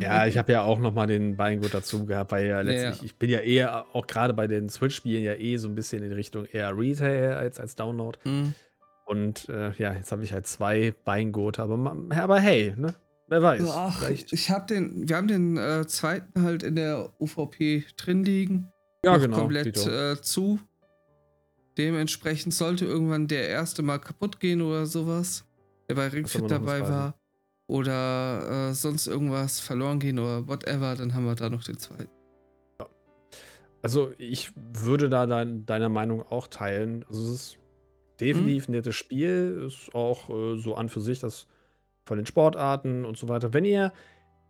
Ja, 0.00 0.26
ich 0.26 0.38
habe 0.38 0.52
ja 0.52 0.62
auch 0.62 0.78
nochmal 0.78 1.06
den 1.06 1.36
Beingurt 1.36 1.74
dazu 1.74 2.06
gehabt, 2.06 2.32
weil 2.32 2.46
ja 2.46 2.60
letztlich, 2.60 2.98
ja. 2.98 3.04
ich 3.04 3.16
bin 3.16 3.30
ja 3.30 3.40
eher, 3.40 3.86
auch 3.94 4.06
gerade 4.06 4.34
bei 4.34 4.46
den 4.46 4.68
Switch-Spielen 4.68 5.22
ja 5.22 5.34
eh 5.34 5.56
so 5.56 5.68
ein 5.68 5.74
bisschen 5.74 6.02
in 6.02 6.12
Richtung 6.12 6.46
eher 6.46 6.76
Retail 6.76 7.34
als 7.34 7.58
als 7.58 7.74
Download. 7.76 8.18
Mhm. 8.24 8.54
Und 9.06 9.48
äh, 9.48 9.72
ja, 9.78 9.92
jetzt 9.92 10.10
habe 10.10 10.24
ich 10.24 10.32
halt 10.32 10.46
zwei 10.46 10.92
Beingurte, 11.04 11.62
aber, 11.62 11.96
aber 12.10 12.40
hey, 12.40 12.74
ne? 12.76 12.94
Wer 13.28 13.42
weiß. 13.42 13.62
Ach, 13.70 13.98
vielleicht. 13.98 14.32
ich 14.32 14.50
habe 14.50 14.66
den, 14.66 15.08
wir 15.08 15.16
haben 15.16 15.28
den 15.28 15.56
äh, 15.56 15.86
zweiten 15.86 16.42
halt 16.42 16.62
in 16.62 16.76
der 16.76 17.12
UVP 17.20 17.84
drin 17.96 18.24
liegen. 18.24 18.72
Ja, 19.04 19.16
genau. 19.16 19.38
komplett 19.38 19.86
äh, 19.86 20.20
zu. 20.20 20.60
Dementsprechend 21.78 22.54
sollte 22.54 22.84
irgendwann 22.84 23.28
der 23.28 23.48
erste 23.48 23.82
mal 23.82 23.98
kaputt 23.98 24.40
gehen 24.40 24.62
oder 24.62 24.86
sowas, 24.86 25.44
der 25.88 25.94
bei 25.94 26.08
Ringfit 26.08 26.50
dabei 26.50 26.80
war. 26.80 27.14
Oder 27.68 28.70
äh, 28.70 28.74
sonst 28.74 29.06
irgendwas 29.06 29.58
verloren 29.60 29.98
gehen 29.98 30.18
oder 30.18 30.46
whatever, 30.46 30.94
dann 30.94 31.14
haben 31.14 31.24
wir 31.24 31.34
da 31.34 31.50
noch 31.50 31.64
den 31.64 31.78
zweiten. 31.78 32.08
Also 33.82 34.12
ich 34.18 34.52
würde 34.56 35.08
da 35.08 35.26
dein, 35.26 35.66
deiner 35.66 35.88
Meinung 35.88 36.22
auch 36.22 36.48
teilen. 36.48 37.04
Also 37.08 37.22
es 37.22 37.30
ist 37.30 37.58
definitiv 38.20 38.68
ein 38.68 38.72
nettes 38.72 38.94
Spiel, 38.94 39.64
ist 39.66 39.94
auch 39.94 40.28
äh, 40.28 40.56
so 40.58 40.74
an 40.74 40.88
für 40.88 41.00
sich 41.00 41.20
das 41.20 41.46
von 42.04 42.16
den 42.16 42.26
Sportarten 42.26 43.04
und 43.04 43.16
so 43.16 43.28
weiter. 43.28 43.52
Wenn 43.52 43.64
ihr, 43.64 43.92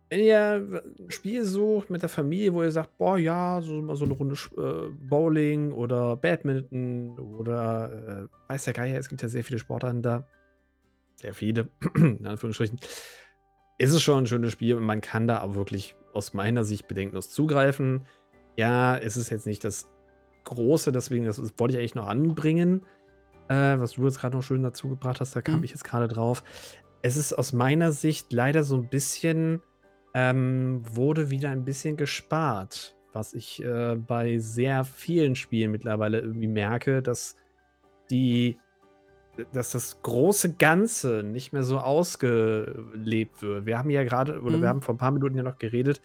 wenn 0.09 0.21
ihr 0.21 0.81
ein 0.99 1.11
Spiel 1.11 1.43
sucht 1.43 1.89
mit 1.89 2.01
der 2.01 2.09
Familie, 2.09 2.53
wo 2.53 2.63
ihr 2.63 2.71
sagt, 2.71 2.97
boah, 2.97 3.17
ja, 3.17 3.61
so 3.61 3.73
mal 3.81 3.95
so 3.95 4.05
eine 4.05 4.13
Runde 4.13 4.35
äh, 4.57 4.89
Bowling 5.07 5.71
oder 5.71 6.15
Badminton 6.15 7.17
oder 7.19 8.27
äh, 8.27 8.51
weiß 8.51 8.65
der 8.65 8.73
Geier, 8.73 8.99
es 8.99 9.09
gibt 9.09 9.21
ja 9.21 9.27
sehr 9.27 9.43
viele 9.43 9.59
Sportarten 9.59 10.01
da. 10.01 10.27
Sehr 11.17 11.33
viele, 11.33 11.69
in 11.95 12.25
Anführungsstrichen. 12.25 12.79
Ist 13.77 13.91
es 13.93 14.01
schon 14.01 14.23
ein 14.23 14.27
schönes 14.27 14.53
Spiel 14.53 14.75
und 14.75 14.83
man 14.83 15.01
kann 15.01 15.27
da 15.27 15.41
auch 15.41 15.53
wirklich 15.55 15.95
aus 16.13 16.33
meiner 16.33 16.63
Sicht 16.63 16.87
bedenkenlos 16.87 17.29
zugreifen. 17.29 18.07
Ja, 18.55 18.97
es 18.97 19.17
ist 19.17 19.29
jetzt 19.29 19.45
nicht 19.45 19.63
das 19.63 19.87
Große, 20.45 20.91
deswegen, 20.91 21.25
das, 21.25 21.35
das 21.37 21.53
wollte 21.57 21.73
ich 21.73 21.79
eigentlich 21.79 21.95
noch 21.95 22.07
anbringen, 22.07 22.85
äh, 23.49 23.77
was 23.77 23.93
du 23.93 24.05
jetzt 24.05 24.19
gerade 24.19 24.35
noch 24.35 24.43
schön 24.43 24.63
dazu 24.63 24.89
gebracht 24.89 25.19
hast, 25.19 25.35
da 25.35 25.41
kam 25.41 25.57
Mhm. 25.59 25.63
ich 25.65 25.71
jetzt 25.71 25.83
gerade 25.83 26.07
drauf. 26.07 26.43
Es 27.01 27.17
ist 27.17 27.33
aus 27.33 27.53
meiner 27.53 27.91
Sicht 27.91 28.33
leider 28.33 28.63
so 28.63 28.75
ein 28.77 28.89
bisschen, 28.89 29.61
ähm, 30.15 30.81
wurde 30.89 31.29
wieder 31.29 31.49
ein 31.51 31.65
bisschen 31.65 31.97
gespart, 31.97 32.95
was 33.13 33.33
ich 33.33 33.63
äh, 33.63 33.95
bei 33.95 34.39
sehr 34.39 34.83
vielen 34.85 35.35
Spielen 35.35 35.71
mittlerweile 35.71 36.19
irgendwie 36.19 36.47
merke, 36.47 37.01
dass 37.03 37.35
die, 38.09 38.57
dass 39.53 39.71
das 39.71 40.01
große 40.01 40.53
Ganze 40.55 41.23
nicht 41.23 41.53
mehr 41.53 41.63
so 41.63 41.79
ausgelebt 41.79 43.41
wird. 43.41 43.65
Wir 43.65 43.77
haben 43.77 43.89
ja 43.89 44.03
gerade, 44.03 44.41
oder 44.41 44.57
Mhm. 44.57 44.61
wir 44.61 44.69
haben 44.69 44.81
vor 44.81 44.95
ein 44.95 44.97
paar 44.97 45.11
Minuten 45.11 45.35
ja 45.35 45.43
noch 45.43 45.57
geredet, 45.57 46.01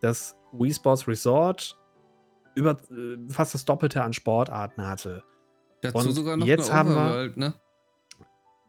dass 0.00 0.36
Wii 0.52 0.72
Sports 0.74 1.06
Resort 1.08 1.78
über 2.54 2.72
äh, 2.90 3.16
fast 3.30 3.54
das 3.54 3.64
Doppelte 3.64 4.02
an 4.02 4.12
Sportarten 4.12 4.86
hatte. 4.86 5.22
Dazu 5.82 5.98
Und 5.98 6.12
sogar 6.12 6.36
noch 6.36 6.46
jetzt 6.46 6.70
eine 6.70 6.78
haben 6.78 6.88
wir- 6.90 6.96
Overworld, 6.96 7.36
ne? 7.36 7.54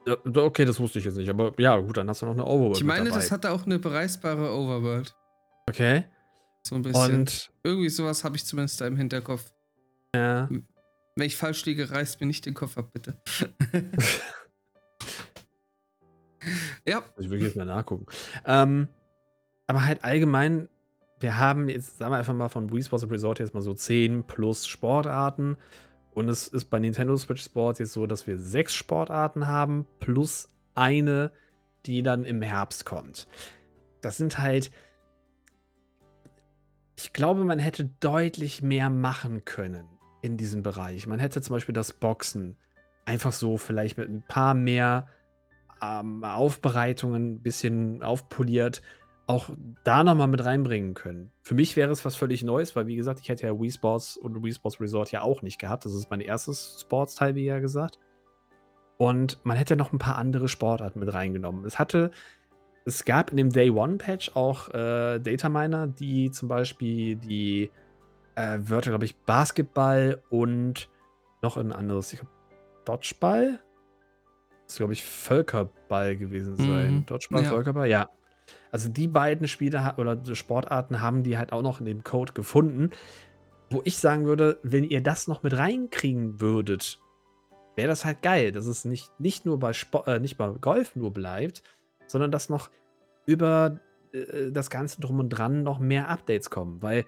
Ja, 0.07 0.17
okay, 0.43 0.65
das 0.65 0.79
wusste 0.79 0.99
ich 0.99 1.05
jetzt 1.05 1.17
nicht, 1.17 1.29
aber 1.29 1.51
ja, 1.57 1.77
gut, 1.79 1.97
dann 1.97 2.07
hast 2.09 2.21
du 2.21 2.27
noch 2.27 2.33
eine 2.33 2.45
Overworld. 2.45 2.77
Ich 2.77 2.83
meine, 2.83 3.09
das 3.09 3.31
hatte 3.31 3.51
auch 3.51 3.65
eine 3.65 3.79
bereisbare 3.79 4.51
Overworld. 4.53 5.15
Okay. 5.67 6.05
So 6.61 6.75
ein 6.75 6.83
bisschen. 6.83 7.19
Und 7.21 7.51
Irgendwie 7.63 7.89
sowas 7.89 8.23
habe 8.23 8.35
ich 8.35 8.45
zumindest 8.45 8.79
da 8.81 8.87
im 8.87 8.97
Hinterkopf. 8.97 9.51
ja, 10.15 10.47
Wenn 11.15 11.27
ich 11.27 11.37
falsch 11.37 11.65
liege, 11.65 11.89
reißt 11.91 12.19
mir 12.19 12.27
nicht 12.27 12.45
den 12.45 12.53
Kopf 12.53 12.77
ab, 12.77 12.89
bitte. 12.91 13.17
ja, 16.85 17.01
ich 17.17 17.29
will 17.29 17.41
jetzt 17.41 17.55
mal 17.55 17.65
nachgucken. 17.65 18.05
Ähm, 18.45 18.89
aber 19.65 19.85
halt 19.85 20.03
allgemein, 20.03 20.67
wir 21.21 21.37
haben 21.37 21.69
jetzt, 21.69 21.99
sagen 21.99 22.11
wir 22.11 22.17
einfach 22.17 22.33
mal 22.33 22.49
von 22.49 22.69
Wii 22.69 22.83
Sports 22.83 23.09
Resort 23.09 23.39
jetzt 23.39 23.53
mal 23.53 23.61
so 23.61 23.73
10 23.73 24.25
plus 24.25 24.67
Sportarten. 24.67 25.55
Und 26.13 26.27
es 26.27 26.49
ist 26.49 26.65
bei 26.65 26.79
Nintendo 26.79 27.15
Switch 27.15 27.45
Sports 27.45 27.79
jetzt 27.79 27.93
so, 27.93 28.07
dass 28.07 28.27
wir 28.27 28.37
sechs 28.37 28.73
Sportarten 28.73 29.47
haben, 29.47 29.87
plus 29.99 30.49
eine, 30.73 31.31
die 31.85 32.03
dann 32.03 32.25
im 32.25 32.41
Herbst 32.41 32.85
kommt. 32.85 33.27
Das 34.01 34.17
sind 34.17 34.37
halt. 34.37 34.69
Ich 36.97 37.13
glaube, 37.13 37.45
man 37.45 37.59
hätte 37.59 37.85
deutlich 37.99 38.61
mehr 38.61 38.89
machen 38.89 39.45
können 39.45 39.94
in 40.25 40.37
diesem 40.37 40.63
Bereich. 40.63 41.07
Man 41.07 41.19
hätte 41.19 41.41
zum 41.41 41.55
Beispiel 41.55 41.73
das 41.73 41.93
Boxen 41.93 42.57
einfach 43.05 43.31
so 43.31 43.57
vielleicht 43.57 43.97
mit 43.97 44.09
ein 44.09 44.23
paar 44.27 44.53
mehr 44.53 45.07
ähm, 45.81 46.23
Aufbereitungen 46.23 47.35
ein 47.35 47.41
bisschen 47.41 48.03
aufpoliert 48.03 48.81
auch 49.27 49.49
da 49.83 50.03
nochmal 50.03 50.27
mit 50.27 50.43
reinbringen 50.45 50.93
können. 50.93 51.31
Für 51.41 51.55
mich 51.55 51.75
wäre 51.75 51.91
es 51.91 52.05
was 52.05 52.15
völlig 52.15 52.43
Neues, 52.43 52.75
weil 52.75 52.87
wie 52.87 52.95
gesagt, 52.95 53.19
ich 53.21 53.29
hätte 53.29 53.47
ja 53.47 53.59
Wii 53.59 53.71
Sports 53.71 54.17
und 54.17 54.43
Wii 54.43 54.53
Sports 54.53 54.79
Resort 54.79 55.11
ja 55.11 55.21
auch 55.21 55.41
nicht 55.41 55.59
gehabt. 55.59 55.85
Das 55.85 55.93
ist 55.93 56.11
mein 56.11 56.21
erstes 56.21 56.77
Sportsteil, 56.81 57.33
wie 57.35 57.45
ja 57.45 57.59
gesagt. 57.59 57.99
Und 58.97 59.43
man 59.43 59.57
hätte 59.57 59.75
noch 59.75 59.91
ein 59.91 59.99
paar 59.99 60.17
andere 60.17 60.47
Sportarten 60.47 60.99
mit 60.99 61.11
reingenommen. 61.11 61.65
Es 61.65 61.79
hatte, 61.79 62.11
es 62.85 63.03
gab 63.03 63.31
in 63.31 63.37
dem 63.37 63.49
Day 63.49 63.71
One 63.71 63.97
Patch 63.97 64.31
auch 64.35 64.69
äh, 64.69 65.19
Dataminer, 65.19 65.87
die 65.87 66.29
zum 66.29 66.47
Beispiel 66.47 67.15
die 67.15 67.71
äh, 68.35 68.57
Wörter, 68.61 68.91
glaube 68.91 69.05
ich, 69.05 69.15
Basketball 69.15 70.21
und 70.29 70.89
noch 71.41 71.57
ein 71.57 71.71
anderes, 71.71 72.13
ich 72.13 72.19
glaube, 72.19 72.33
Dodgeball. 72.85 73.59
Das 74.63 74.73
ist, 74.73 74.77
glaube 74.77 74.93
ich, 74.93 75.03
Völkerball 75.03 76.15
gewesen 76.17 76.55
sein. 76.55 76.95
Mhm. 76.95 77.05
Dodgeball, 77.05 77.43
Ja. 77.43 77.49
Völkerball, 77.49 77.89
ja. 77.89 78.09
Also 78.71 78.89
die 78.89 79.07
beiden 79.07 79.47
Spiele 79.47 79.93
oder 79.97 80.19
Sportarten 80.35 81.01
haben 81.01 81.23
die 81.23 81.37
halt 81.37 81.53
auch 81.53 81.61
noch 81.61 81.79
in 81.79 81.85
dem 81.85 82.03
Code 82.03 82.33
gefunden. 82.33 82.91
Wo 83.69 83.81
ich 83.83 83.97
sagen 83.97 84.25
würde, 84.25 84.59
wenn 84.63 84.83
ihr 84.83 85.01
das 85.01 85.27
noch 85.27 85.43
mit 85.43 85.57
reinkriegen 85.57 86.39
würdet, 86.41 86.99
wäre 87.75 87.87
das 87.87 88.05
halt 88.05 88.21
geil, 88.21 88.51
dass 88.51 88.65
es 88.67 88.85
nicht, 88.85 89.11
nicht 89.19 89.45
nur 89.45 89.59
bei 89.59 89.73
Sport, 89.73 90.07
äh, 90.07 90.19
nicht 90.19 90.37
bei 90.37 90.49
Golf 90.49 90.95
nur 90.95 91.11
bleibt, 91.13 91.63
sondern 92.07 92.31
dass 92.31 92.49
noch 92.49 92.69
über 93.25 93.79
äh, 94.13 94.51
das 94.51 94.69
Ganze 94.69 95.01
drum 95.01 95.19
und 95.19 95.29
dran 95.29 95.63
noch 95.63 95.79
mehr 95.79 96.09
Updates 96.09 96.49
kommen. 96.49 96.81
Weil 96.81 97.05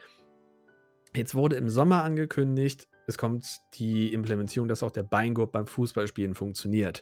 jetzt 1.15 1.35
wurde 1.35 1.55
im 1.55 1.69
Sommer 1.69 2.03
angekündigt, 2.03 2.87
es 3.07 3.17
kommt 3.17 3.61
die 3.75 4.13
Implementierung, 4.13 4.67
dass 4.67 4.83
auch 4.83 4.91
der 4.91 5.03
Beingurt 5.03 5.51
beim 5.51 5.65
Fußballspielen 5.65 6.35
funktioniert. 6.35 7.01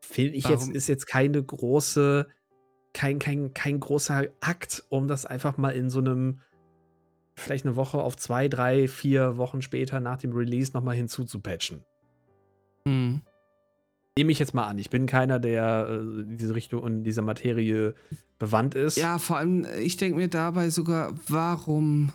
Finde 0.00 0.34
ich 0.34 0.48
jetzt, 0.48 0.62
Warum? 0.62 0.74
ist 0.74 0.88
jetzt 0.88 1.06
keine 1.06 1.42
große, 1.42 2.26
kein, 2.92 3.18
kein, 3.18 3.54
kein 3.54 3.80
großer 3.80 4.26
Akt, 4.40 4.84
um 4.88 5.08
das 5.08 5.26
einfach 5.26 5.56
mal 5.56 5.70
in 5.70 5.90
so 5.90 6.00
einem, 6.00 6.40
vielleicht 7.34 7.64
eine 7.64 7.76
Woche 7.76 7.98
auf 7.98 8.16
zwei, 8.16 8.48
drei, 8.48 8.88
vier 8.88 9.36
Wochen 9.36 9.62
später 9.62 10.00
nach 10.00 10.18
dem 10.18 10.32
Release 10.32 10.72
nochmal 10.72 10.96
hinzuzupatchen. 10.96 11.84
Hm. 12.86 13.22
Nehme 14.18 14.32
ich 14.32 14.38
jetzt 14.38 14.54
mal 14.54 14.66
an. 14.66 14.78
Ich 14.78 14.88
bin 14.88 15.06
keiner, 15.06 15.38
der 15.38 15.88
äh, 15.90 16.22
in 16.22 16.38
diese 16.38 16.54
Richtung 16.54 16.82
und 16.82 17.04
dieser 17.04 17.22
Materie 17.22 17.94
bewandt 18.38 18.74
ist. 18.74 18.96
Ja, 18.96 19.18
vor 19.18 19.36
allem, 19.36 19.64
äh, 19.64 19.80
ich 19.80 19.96
denke 19.96 20.16
mir 20.16 20.28
dabei 20.28 20.70
sogar, 20.70 21.12
warum, 21.28 22.12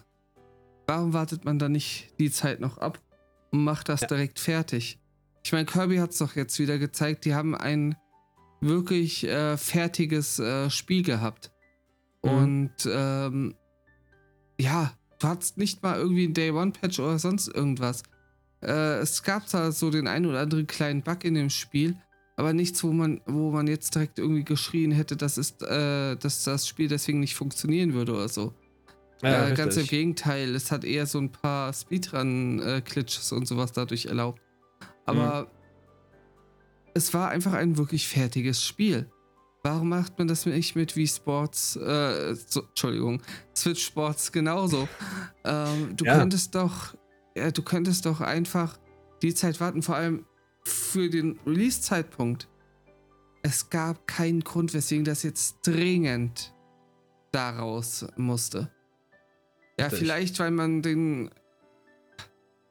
warum 0.91 1.13
wartet 1.13 1.45
man 1.45 1.57
da 1.57 1.69
nicht 1.69 2.13
die 2.19 2.29
Zeit 2.29 2.59
noch 2.59 2.77
ab 2.77 2.99
und 3.51 3.63
macht 3.63 3.87
das 3.87 4.01
Ja. 4.01 4.07
direkt 4.07 4.39
fertig? 4.39 4.99
Ich 5.41 5.53
meine, 5.53 5.65
Kirby 5.65 5.97
hat 5.97 6.11
es 6.11 6.17
doch 6.17 6.35
jetzt 6.35 6.59
wieder 6.59 6.77
gezeigt, 6.77 7.23
die 7.23 7.33
haben 7.33 7.55
ein 7.55 7.95
wirklich 8.59 9.23
äh, 9.23 9.55
fertiges 9.55 10.37
äh, 10.39 10.69
Spiel 10.69 11.01
gehabt. 11.01 11.51
Mhm. 12.23 12.29
Und 12.29 12.89
ähm, 12.91 13.55
ja, 14.59 14.91
du 15.19 15.27
hattest 15.29 15.57
nicht 15.57 15.81
mal 15.81 15.97
irgendwie 15.97 16.25
ein 16.25 16.33
Day-One-Patch 16.33 16.99
oder 16.99 17.17
sonst 17.19 17.47
irgendwas. 17.47 18.03
Äh, 18.61 18.99
es 18.99 19.23
gab 19.23 19.49
da 19.49 19.71
so 19.71 19.91
den 19.91 20.07
einen 20.07 20.25
oder 20.25 20.41
anderen 20.41 20.67
kleinen 20.67 21.03
Bug 21.03 21.23
in 21.23 21.35
dem 21.35 21.49
Spiel, 21.49 21.95
aber 22.35 22.51
nichts, 22.51 22.83
wo 22.83 22.91
man, 22.91 23.21
wo 23.25 23.49
man 23.51 23.67
jetzt 23.67 23.95
direkt 23.95 24.19
irgendwie 24.19 24.43
geschrien 24.43 24.91
hätte, 24.91 25.15
dass, 25.15 25.37
ist, 25.37 25.63
äh, 25.63 26.17
dass 26.17 26.43
das 26.43 26.67
Spiel 26.67 26.89
deswegen 26.89 27.21
nicht 27.21 27.35
funktionieren 27.35 27.93
würde 27.93 28.13
oder 28.13 28.27
so. 28.27 28.53
Ja, 29.21 29.49
äh, 29.49 29.53
ganz 29.53 29.77
im. 29.77 29.85
Gegenteil, 29.87 30.55
es 30.55 30.71
hat 30.71 30.83
eher 30.83 31.05
so 31.05 31.19
ein 31.19 31.31
paar 31.31 31.73
Speedrun-Glitches 31.73 33.31
und 33.31 33.47
sowas 33.47 33.71
dadurch 33.71 34.05
erlaubt. 34.07 34.41
Aber 35.05 35.47
es 36.93 37.13
war 37.13 37.29
einfach 37.29 37.53
ein 37.53 37.77
wirklich 37.77 38.07
fertiges 38.07 38.63
Spiel. 38.65 39.09
Warum 39.63 39.89
macht 39.89 40.17
man 40.17 40.27
das 40.27 40.45
nicht 40.47 40.75
mit 40.75 40.95
Wii 40.95 41.07
Sports, 41.07 41.75
äh, 41.75 42.35
so, 42.47 42.63
Entschuldigung, 42.63 43.21
Switch 43.55 43.85
Sports 43.85 44.31
genauso? 44.31 44.87
ähm, 45.45 45.95
du 45.95 46.05
Ja. 46.05 46.17
könntest 46.17 46.55
doch, 46.55 46.95
ja, 47.35 47.51
du 47.51 47.61
könntest 47.61 48.05
doch 48.07 48.21
einfach 48.21 48.77
die 49.21 49.35
Zeit 49.35 49.59
warten, 49.59 49.83
vor 49.83 49.95
allem 49.95 50.25
für 50.63 51.09
den 51.09 51.39
Release-Zeitpunkt. 51.45 52.47
Es 53.43 53.69
gab 53.69 54.07
keinen 54.07 54.41
Grund, 54.43 54.73
weswegen 54.73 55.05
das 55.05 55.23
jetzt 55.23 55.57
dringend 55.65 56.53
daraus 57.31 58.05
musste. 58.17 58.71
Ja, 59.81 59.89
vielleicht, 59.89 60.39
weil 60.39 60.51
man 60.51 60.81
den. 60.81 61.29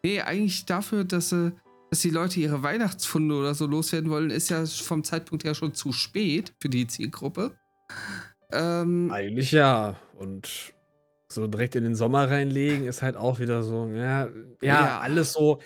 Nee, 0.02 0.20
eigentlich 0.22 0.64
dafür, 0.66 1.04
dass, 1.04 1.28
sie, 1.30 1.52
dass 1.90 2.00
die 2.00 2.10
Leute 2.10 2.40
ihre 2.40 2.62
Weihnachtsfunde 2.62 3.34
oder 3.34 3.54
so 3.54 3.66
loswerden 3.66 4.10
wollen, 4.10 4.30
ist 4.30 4.48
ja 4.48 4.64
vom 4.64 5.04
Zeitpunkt 5.04 5.44
her 5.44 5.54
schon 5.54 5.74
zu 5.74 5.92
spät 5.92 6.54
für 6.60 6.68
die 6.68 6.86
Zielgruppe. 6.86 7.54
Ähm, 8.52 9.10
Eigentlich 9.12 9.52
ja. 9.52 9.96
Und 10.16 10.72
so 11.28 11.46
direkt 11.46 11.76
in 11.76 11.84
den 11.84 11.94
Sommer 11.94 12.30
reinlegen 12.30 12.86
ist 12.86 13.02
halt 13.02 13.16
auch 13.16 13.38
wieder 13.38 13.62
so, 13.62 13.86
ja, 13.88 14.26
ja, 14.26 14.30
Ja. 14.62 15.00
alles 15.00 15.32
so. 15.32 15.60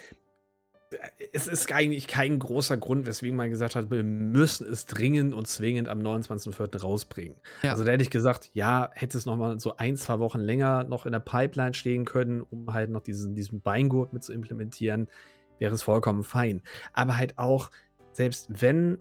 Es 1.33 1.47
ist 1.47 1.73
eigentlich 1.73 2.07
kein 2.07 2.39
großer 2.39 2.77
Grund, 2.77 3.07
weswegen 3.07 3.37
man 3.37 3.51
gesagt 3.51 3.77
hat, 3.77 3.91
wir 3.91 4.03
müssen 4.03 4.67
es 4.67 4.87
dringend 4.87 5.35
und 5.35 5.47
zwingend 5.47 5.89
am 5.89 6.01
29.04. 6.01 6.81
rausbringen. 6.81 7.37
Ja. 7.63 7.73
Also 7.73 7.85
da 7.85 7.93
hätte 7.93 8.03
ich 8.03 8.11
gesagt, 8.11 8.51
ja, 8.55 8.91
hätte 8.93 9.19
es 9.19 9.27
noch 9.27 9.37
mal 9.37 9.59
so 9.61 9.77
ein, 9.77 9.97
zwei 9.97 10.19
Wochen 10.19 10.41
länger 10.41 10.85
noch 10.85 11.07
in 11.07 11.13
der 11.13 11.21
Pipeline 11.21 11.75
stehen 11.75 12.05
können, 12.05 12.43
um 12.43 12.73
halt 12.73 12.91
noch 12.91 13.03
diesen, 13.03 13.35
diesen 13.35 13.61
Beingurt 13.61 14.13
mit 14.13 14.25
zu 14.25 14.33
implementieren, 14.33 15.09
wäre 15.59 15.75
es 15.75 15.83
vollkommen 15.83 16.25
fein. 16.25 16.63
Aber 16.93 17.17
halt 17.17 17.39
auch, 17.39 17.71
selbst 18.13 18.47
wenn 18.49 18.99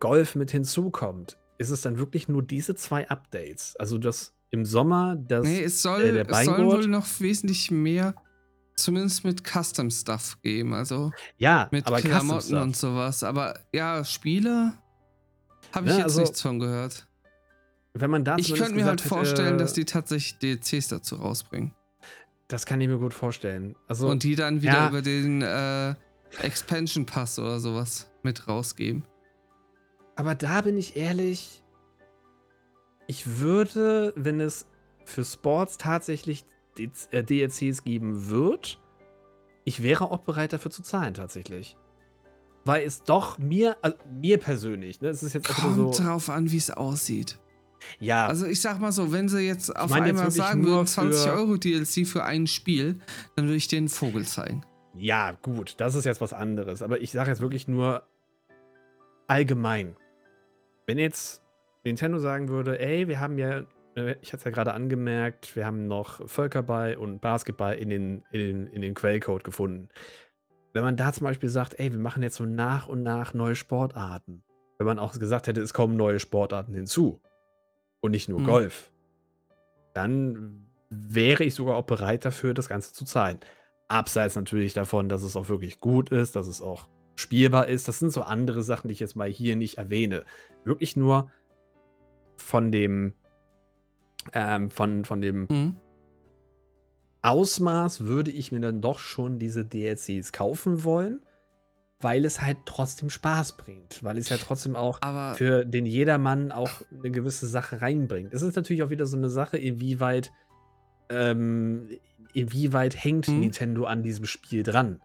Golf 0.00 0.34
mit 0.34 0.50
hinzukommt, 0.50 1.38
ist 1.58 1.70
es 1.70 1.82
dann 1.82 1.98
wirklich 1.98 2.28
nur 2.28 2.42
diese 2.42 2.74
zwei 2.74 3.08
Updates. 3.08 3.76
Also 3.76 3.98
das 3.98 4.34
im 4.50 4.64
Sommer, 4.64 5.16
das 5.16 5.44
nee, 5.44 5.62
es, 5.62 5.82
soll, 5.82 6.02
äh, 6.02 6.12
der 6.12 6.30
es 6.30 6.44
sollen 6.44 6.56
Beingurt. 6.56 6.78
wohl 6.78 6.86
noch 6.86 7.06
wesentlich 7.20 7.70
mehr, 7.70 8.14
zumindest 8.76 9.24
mit 9.24 9.44
Custom-Stuff 9.46 10.40
geben. 10.42 10.74
Also 10.74 11.12
ja, 11.36 11.68
mit 11.70 11.86
aber 11.86 11.98
Custom 11.98 12.10
Klamotten 12.10 12.46
Stuff. 12.46 12.62
und 12.62 12.76
sowas. 12.76 13.22
Aber 13.24 13.58
ja, 13.72 14.04
Spiele 14.04 14.74
habe 15.72 15.86
ich 15.86 15.92
Ja, 15.92 15.98
jetzt 15.98 16.04
also, 16.04 16.20
nichts 16.20 16.40
von 16.40 16.58
gehört. 16.58 17.06
Wenn 17.94 18.10
man 18.10 18.24
da 18.24 18.36
Ich 18.36 18.52
könnte 18.54 18.74
mir 18.74 18.86
halt 18.86 19.00
vorstellen, 19.00 19.58
dass 19.58 19.72
die 19.72 19.84
tatsächlich 19.84 20.38
DLCs 20.38 20.88
dazu 20.88 21.16
rausbringen. 21.16 21.72
Das 22.48 22.66
kann 22.66 22.80
ich 22.80 22.88
mir 22.88 22.98
gut 22.98 23.14
vorstellen. 23.14 23.76
Also, 23.88 24.08
und 24.08 24.22
die 24.22 24.34
dann 24.36 24.62
wieder 24.62 24.72
ja. 24.72 24.88
über 24.88 25.00
den 25.00 25.42
äh, 25.42 25.94
Expansion 26.42 27.06
Pass 27.06 27.38
oder 27.38 27.60
sowas 27.60 28.10
mit 28.22 28.48
rausgeben. 28.48 29.04
aber 30.16 30.34
da 30.34 30.60
bin 30.60 30.76
ich 30.76 30.96
ehrlich, 30.96 31.62
ich 33.06 33.38
würde, 33.38 34.12
wenn 34.16 34.40
es 34.40 34.66
für 35.04 35.24
Sports 35.24 35.78
tatsächlich 35.78 36.44
DLCs 36.76 37.84
geben 37.84 38.28
wird, 38.28 38.80
ich 39.64 39.82
wäre 39.82 40.10
auch 40.10 40.18
bereit 40.18 40.52
dafür 40.52 40.70
zu 40.70 40.82
zahlen 40.82 41.14
tatsächlich. 41.14 41.76
Weil 42.66 42.86
es 42.86 43.02
doch 43.02 43.38
mir, 43.38 43.76
also 43.82 43.96
mir 44.10 44.38
persönlich, 44.38 45.00
ne, 45.00 45.08
es 45.08 45.22
ist 45.22 45.34
jetzt 45.34 45.48
Kommt 45.48 45.94
so, 45.94 46.02
drauf 46.04 46.30
an, 46.30 46.50
wie 46.50 46.56
es 46.56 46.70
aussieht. 46.70 47.38
ja, 48.00 48.26
Also 48.26 48.46
ich 48.46 48.60
sag 48.60 48.80
mal 48.80 48.92
so, 48.92 49.12
wenn 49.12 49.28
sie 49.28 49.40
jetzt 49.40 49.74
auf 49.76 49.90
jetzt 49.90 49.92
einmal 50.00 50.16
wirklich 50.24 50.34
sagen 50.34 50.64
würden, 50.64 50.86
20 50.86 51.22
für- 51.22 51.32
Euro 51.32 51.56
DLC 51.58 52.06
für 52.06 52.24
ein 52.24 52.46
Spiel, 52.46 53.00
dann 53.36 53.44
würde 53.46 53.56
ich 53.56 53.68
den 53.68 53.88
Vogel 53.90 54.24
zeigen. 54.26 54.64
Ja, 54.96 55.32
gut, 55.32 55.74
das 55.78 55.94
ist 55.94 56.04
jetzt 56.06 56.20
was 56.22 56.32
anderes. 56.32 56.80
Aber 56.80 57.00
ich 57.02 57.10
sage 57.12 57.30
jetzt 57.30 57.40
wirklich 57.40 57.68
nur 57.68 58.02
allgemein. 59.26 59.96
Wenn 60.86 60.98
jetzt 60.98 61.42
Nintendo 61.84 62.18
sagen 62.18 62.48
würde, 62.48 62.78
ey, 62.80 63.08
wir 63.08 63.20
haben 63.20 63.36
ja, 63.38 63.58
äh, 63.58 63.64
ich 63.94 64.32
hatte 64.32 64.38
es 64.38 64.44
ja 64.44 64.50
gerade 64.50 64.74
angemerkt, 64.74 65.54
wir 65.54 65.66
haben 65.66 65.86
noch 65.86 66.26
Völkerball 66.28 66.96
und 66.96 67.20
Basketball 67.20 67.74
in 67.74 67.90
den, 67.90 68.24
in 68.32 68.40
den, 68.40 68.66
in 68.66 68.82
den 68.82 68.94
Quellcode 68.94 69.44
gefunden. 69.44 69.88
Wenn 70.72 70.82
man 70.82 70.96
da 70.96 71.12
zum 71.12 71.24
Beispiel 71.24 71.48
sagt, 71.48 71.78
ey, 71.78 71.92
wir 71.92 72.00
machen 72.00 72.22
jetzt 72.22 72.36
so 72.36 72.44
nach 72.44 72.88
und 72.88 73.02
nach 73.04 73.34
neue 73.34 73.54
Sportarten. 73.54 74.42
Wenn 74.78 74.86
man 74.86 74.98
auch 74.98 75.16
gesagt 75.16 75.46
hätte, 75.46 75.60
es 75.60 75.72
kommen 75.72 75.96
neue 75.96 76.18
Sportarten 76.18 76.74
hinzu 76.74 77.20
und 78.00 78.10
nicht 78.10 78.28
nur 78.28 78.40
Mhm. 78.40 78.46
Golf, 78.46 78.90
dann 79.94 80.66
wäre 80.90 81.44
ich 81.44 81.54
sogar 81.54 81.76
auch 81.76 81.84
bereit 81.84 82.24
dafür, 82.24 82.54
das 82.54 82.68
Ganze 82.68 82.92
zu 82.92 83.04
zahlen. 83.04 83.38
Abseits 83.86 84.34
natürlich 84.34 84.74
davon, 84.74 85.08
dass 85.08 85.22
es 85.22 85.36
auch 85.36 85.48
wirklich 85.48 85.78
gut 85.78 86.10
ist, 86.10 86.34
dass 86.34 86.48
es 86.48 86.60
auch 86.60 86.88
spielbar 87.14 87.68
ist. 87.68 87.86
Das 87.86 88.00
sind 88.00 88.10
so 88.10 88.22
andere 88.22 88.62
Sachen, 88.64 88.88
die 88.88 88.92
ich 88.92 89.00
jetzt 89.00 89.14
mal 89.14 89.28
hier 89.28 89.54
nicht 89.54 89.78
erwähne. 89.78 90.24
Wirklich 90.64 90.96
nur 90.96 91.30
von 92.36 92.72
dem, 92.72 93.14
ähm, 94.32 94.70
von, 94.70 95.04
von 95.04 95.20
dem 95.20 95.46
Mhm. 95.50 95.76
Ausmaß 97.22 98.04
würde 98.04 98.30
ich 98.30 98.52
mir 98.52 98.60
dann 98.60 98.80
doch 98.82 98.98
schon 98.98 99.38
diese 99.38 99.64
DLCs 99.64 100.32
kaufen 100.32 100.84
wollen, 100.84 101.20
weil 102.00 102.26
es 102.26 102.42
halt 102.42 102.58
trotzdem 102.66 103.08
Spaß 103.08 103.56
bringt. 103.56 104.04
Weil 104.04 104.18
es 104.18 104.28
ja 104.28 104.36
trotzdem 104.36 104.76
auch 104.76 105.00
Aber 105.00 105.34
für 105.34 105.64
den 105.64 105.86
Jedermann 105.86 106.52
auch 106.52 106.82
eine 106.92 107.10
gewisse 107.10 107.46
Sache 107.46 107.80
reinbringt. 107.80 108.34
Es 108.34 108.42
ist 108.42 108.56
natürlich 108.56 108.82
auch 108.82 108.90
wieder 108.90 109.06
so 109.06 109.16
eine 109.16 109.30
Sache, 109.30 109.56
inwieweit, 109.56 110.32
ähm, 111.08 111.88
inwieweit 112.34 113.02
hängt 113.02 113.28
Mhm. 113.28 113.40
Nintendo 113.40 113.84
an 113.84 114.02
diesem 114.02 114.26
Spiel 114.26 114.62
dran. 114.62 115.00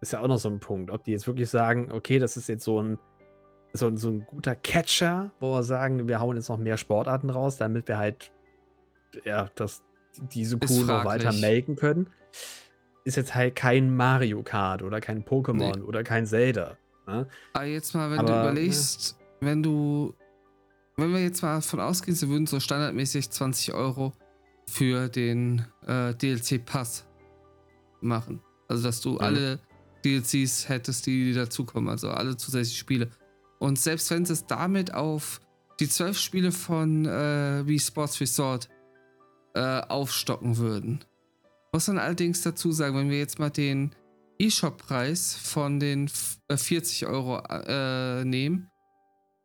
Ist 0.00 0.14
ja 0.14 0.20
auch 0.20 0.28
noch 0.28 0.38
so 0.38 0.48
ein 0.48 0.60
Punkt. 0.60 0.90
Ob 0.90 1.04
die 1.04 1.12
jetzt 1.12 1.26
wirklich 1.26 1.50
sagen, 1.50 1.92
okay, 1.92 2.18
das 2.18 2.38
ist 2.38 2.48
jetzt 2.48 2.64
so 2.64 2.80
ein, 2.80 2.98
so, 3.74 3.88
ein- 3.88 3.96
so 3.96 4.08
ein 4.08 4.24
guter 4.24 4.54
Catcher, 4.54 5.32
wo 5.40 5.52
wir 5.54 5.62
sagen, 5.64 6.06
wir 6.08 6.20
hauen 6.20 6.36
jetzt 6.36 6.48
noch 6.48 6.58
mehr 6.58 6.76
Sportarten 6.76 7.28
raus, 7.28 7.56
damit 7.56 7.88
wir 7.88 7.98
halt 7.98 8.32
ja, 9.24 9.48
das, 9.56 9.82
diese 10.32 10.58
Kuh 10.58 10.84
noch 10.84 11.04
weiter 11.04 11.32
melken 11.32 11.76
können. 11.76 12.08
Ist 13.04 13.16
jetzt 13.16 13.34
halt 13.34 13.54
kein 13.54 13.94
Mario 13.94 14.42
Kart 14.42 14.82
oder 14.82 15.00
kein 15.00 15.24
Pokémon 15.24 15.82
oder 15.82 16.02
kein 16.02 16.26
Zelda. 16.26 16.76
Ne? 17.06 17.26
Aber 17.52 17.64
jetzt 17.66 17.94
mal, 17.94 18.10
wenn 18.10 18.20
Aber, 18.20 18.28
du 18.28 18.34
ne. 18.34 18.40
überlegst, 18.42 19.18
wenn 19.40 19.62
du, 19.62 20.14
wenn 20.96 21.12
wir 21.12 21.20
jetzt 21.22 21.42
mal 21.42 21.60
von 21.60 21.80
ausgehen, 21.80 22.16
sie 22.16 22.28
würden 22.28 22.46
so 22.46 22.60
standardmäßig 22.60 23.30
20 23.30 23.74
Euro 23.74 24.12
für 24.68 25.08
den 25.08 25.66
äh, 25.86 26.14
DLC-Pass 26.14 27.06
machen. 28.00 28.40
Also, 28.68 28.84
dass 28.84 29.00
du 29.00 29.12
Mhm. 29.12 29.18
alle 29.20 29.60
DLCs 30.04 30.68
hättest, 30.68 31.06
die 31.06 31.32
dazukommen, 31.34 31.88
also 31.90 32.08
alle 32.10 32.36
zusätzlichen 32.36 32.78
Spiele. 32.78 33.10
Und 33.58 33.78
selbst 33.78 34.10
wenn 34.10 34.24
sie 34.26 34.32
es 34.34 34.46
damit 34.46 34.92
auf 34.94 35.40
die 35.80 35.88
zwölf 35.88 36.18
Spiele 36.18 36.52
von 36.52 37.06
äh, 37.06 37.66
Wii 37.66 37.80
Sports 37.80 38.20
Resort 38.20 38.68
äh, 39.54 39.80
aufstocken 39.80 40.56
würden. 40.56 41.04
Muss 41.72 41.88
man 41.88 41.98
allerdings 41.98 42.42
dazu 42.42 42.70
sagen, 42.72 42.96
wenn 42.96 43.10
wir 43.10 43.18
jetzt 43.18 43.38
mal 43.38 43.50
den 43.50 43.94
E-Shop-Preis 44.38 45.34
von 45.34 45.80
den 45.80 46.04
f- 46.06 46.38
äh, 46.48 46.56
40 46.56 47.06
Euro 47.06 47.38
äh, 47.48 48.24
nehmen, 48.24 48.70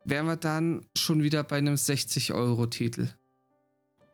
wären 0.06 0.26
wir 0.28 0.36
dann 0.36 0.86
schon 0.98 1.24
wieder 1.24 1.44
bei 1.44 1.58
einem 1.58 1.76
60-Euro-Titel. 1.76 3.08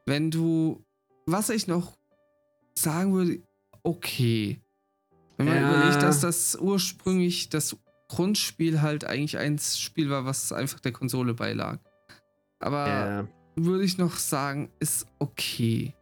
Wenn 0.06 0.32
du, 0.32 0.84
was 1.26 1.50
ich 1.50 1.68
noch 1.68 1.98
sagen 2.78 3.14
würde, 3.14 3.42
okay, 3.84 4.62
Wenn 5.38 5.48
man 5.48 5.58
Ja. 5.58 5.68
überlegt, 5.68 6.02
dass 6.04 6.22
das 6.22 6.56
ursprünglich 6.56 7.50
das 7.50 7.76
Grundspiel 8.08 8.82
halt 8.82 9.06
eigentlich 9.06 9.38
ein 9.38 9.58
Spiel 9.60 10.10
war, 10.10 10.26
was 10.26 10.52
einfach 10.52 10.80
der 10.80 10.92
Konsole 10.92 11.34
beilag. 11.34 11.80
Aber 12.60 12.88
Ja. 12.88 13.28
würde 13.56 13.84
ich 13.84 13.98
noch 13.98 14.18
sagen, 14.18 14.70
ist 14.80 15.08
okay. 15.20 15.94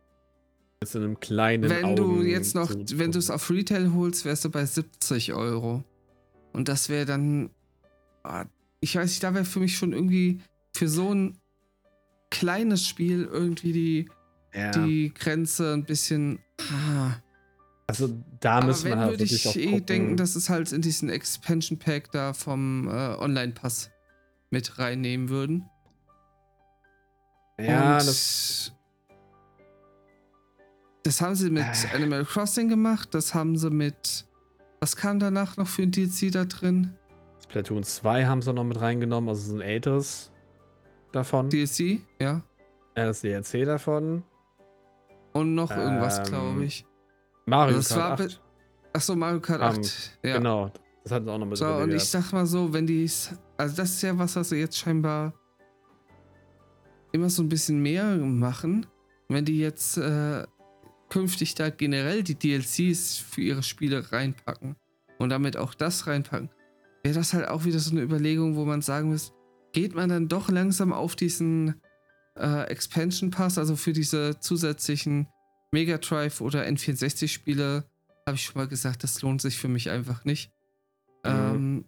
Mit 0.82 0.96
einem 0.96 1.20
kleinen 1.20 1.70
Wenn 1.70 1.96
du 1.96 2.04
Augen 2.04 2.28
jetzt 2.28 2.56
noch, 2.56 2.70
wenn 2.70 3.12
du 3.12 3.20
es 3.20 3.30
auf 3.30 3.50
Retail 3.50 3.94
holst, 3.94 4.26
wärst 4.26 4.44
du 4.46 4.50
bei 4.50 4.66
70 4.66 5.34
Euro. 5.34 5.84
Und 6.52 6.68
das 6.68 6.90
wäre 6.90 7.06
dann, 7.06 7.50
ah, 8.24 8.46
ich 8.82 8.96
weiß 8.96 9.10
nicht, 9.10 9.24
da 9.24 9.34
wäre 9.34 9.46
für 9.46 9.60
mich 9.60 9.78
schon 9.78 9.94
irgendwie 9.94 10.42
für 10.74 10.90
so 10.90 11.14
ein 11.14 11.38
kleines 12.30 12.86
Spiel 12.86 13.24
irgendwie 13.32 13.72
die, 13.72 14.10
ja. 14.54 14.72
die 14.72 15.14
Grenze 15.14 15.74
ein 15.74 15.86
bisschen. 15.86 16.40
Ah. 16.60 17.12
Also 17.88 18.10
da 18.40 18.58
Aber 18.58 18.68
müssen 18.68 18.86
wir 18.90 18.98
halt 18.98 19.12
würde 19.12 19.20
wirklich 19.24 19.46
ich 19.46 19.48
auch 19.48 19.56
eh 19.56 19.66
gucken. 19.66 19.86
denken, 19.86 20.18
dass 20.18 20.36
es 20.36 20.50
halt 20.50 20.72
in 20.72 20.82
diesen 20.82 21.10
Expansion 21.10 21.78
Pack 21.80 22.12
da 22.12 22.34
vom 22.34 22.88
äh, 22.88 22.92
Online-Pass 22.92 23.92
mit 24.52 24.80
reinnehmen 24.80 25.30
würden. 25.30 25.70
ja, 27.60 27.98
Und 28.00 28.08
das, 28.08 28.72
das 31.04 31.22
haben 31.22 31.36
sie 31.36 31.50
mit 31.50 31.64
Äh. 31.64 31.96
Animal 31.96 32.24
Crossing 32.26 32.70
gemacht, 32.70 33.10
das 33.14 33.34
haben 33.34 33.58
sie 33.58 33.70
mit. 33.70 34.26
Was 34.80 34.96
kam 34.96 35.20
danach 35.20 35.58
noch 35.58 35.68
für 35.68 35.84
ein 35.84 35.92
DLC 35.92 36.32
da 36.32 36.46
drin? 36.46 36.94
Splatoon 37.44 37.84
2 37.84 38.26
haben 38.26 38.42
sie 38.42 38.54
noch 38.54 38.64
mit 38.64 38.80
reingenommen, 38.80 39.30
also 39.30 39.52
so 39.52 39.56
ein 39.58 39.62
älteres 39.62 40.32
davon. 41.12 41.50
DLC, 41.50 42.00
ja. 42.20 42.42
ja, 42.98 43.06
das 43.06 43.22
DLC 43.22 43.66
davon. 43.66 44.24
Und 45.34 45.56
noch 45.56 45.72
irgendwas, 45.72 46.20
Ähm, 46.20 46.26
glaube 46.26 46.66
ich. 46.66 46.86
Mario 47.46 47.78
Das 47.78 47.90
Kart 47.90 48.18
be- 48.18 48.24
8. 48.26 48.42
Achso, 48.94 49.16
Mario 49.16 49.40
Kart 49.42 49.62
haben- 49.62 49.80
8. 49.84 50.20
Ja. 50.24 50.38
Genau, 50.38 50.72
das 51.04 51.12
hatten 51.12 51.26
sie 51.26 51.32
auch 51.32 51.38
noch 51.38 51.46
mit 51.46 51.58
So, 51.58 51.66
und 51.66 51.90
ich 51.90 51.96
gehabt. 51.96 52.06
sag 52.08 52.32
mal 52.34 52.46
so, 52.46 52.72
wenn 52.74 52.88
die 52.88 53.10
also 53.58 53.76
das 53.76 53.90
ist 53.92 54.02
ja 54.02 54.18
was, 54.18 54.36
was 54.36 54.50
sie 54.50 54.58
jetzt 54.58 54.78
scheinbar 54.78 55.34
immer 57.12 57.30
so 57.30 57.44
ein 57.44 57.50
bisschen 57.50 57.82
mehr 57.82 58.06
machen. 58.18 58.86
Wenn 59.30 59.46
die 59.46 59.60
jetzt 59.60 59.98
äh, 59.98 60.46
künftig 61.10 61.56
da 61.56 61.70
generell 61.70 62.24
die 62.24 62.36
DLCs 62.36 63.18
für 63.18 63.42
ihre 63.42 63.64
Spiele 63.64 64.12
reinpacken 64.12 64.76
und 65.20 65.30
damit 65.30 65.58
auch 65.58 65.74
das 65.74 66.08
reinpacken, 66.08 66.50
wäre 67.04 67.16
das 67.16 67.34
halt 67.34 67.48
auch 67.48 67.66
wieder 67.66 67.80
so 67.80 67.92
eine 67.92 68.02
Überlegung, 68.02 68.56
wo 68.56 68.66
man 68.66 68.82
sagen 68.82 69.10
muss, 69.10 69.34
geht 69.72 69.96
man 69.96 70.10
dann 70.10 70.28
doch 70.28 70.50
langsam 70.50 70.92
auf 70.94 71.16
diesen 71.16 71.82
äh, 72.38 72.64
Expansion 72.68 73.30
Pass, 73.32 73.58
also 73.58 73.76
für 73.76 73.94
diese 73.94 74.40
zusätzlichen 74.40 75.28
Mega 75.74 75.98
Drive 75.98 76.40
oder 76.40 76.64
N64 76.66 77.28
Spiele, 77.28 77.84
habe 78.28 78.36
ich 78.36 78.44
schon 78.46 78.60
mal 78.62 78.68
gesagt, 78.68 79.04
das 79.04 79.22
lohnt 79.22 79.42
sich 79.42 79.58
für 79.58 79.68
mich 79.68 79.90
einfach 79.90 80.24
nicht. 80.24 80.52
Mhm. 81.26 81.32
Ähm, 81.32 81.86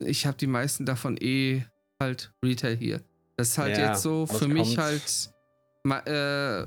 ich 0.00 0.26
habe 0.26 0.36
die 0.36 0.46
meisten 0.48 0.84
davon 0.84 1.16
eh 1.18 1.64
halt 2.00 2.34
Retail 2.44 2.76
hier. 2.76 3.00
Das 3.36 3.50
ist 3.50 3.58
halt 3.58 3.78
Ja, 3.78 3.90
jetzt 3.92 4.02
so, 4.02 4.26
für 4.26 4.48
mich 4.48 4.76
halt, 4.78 5.30
äh, 6.06 6.64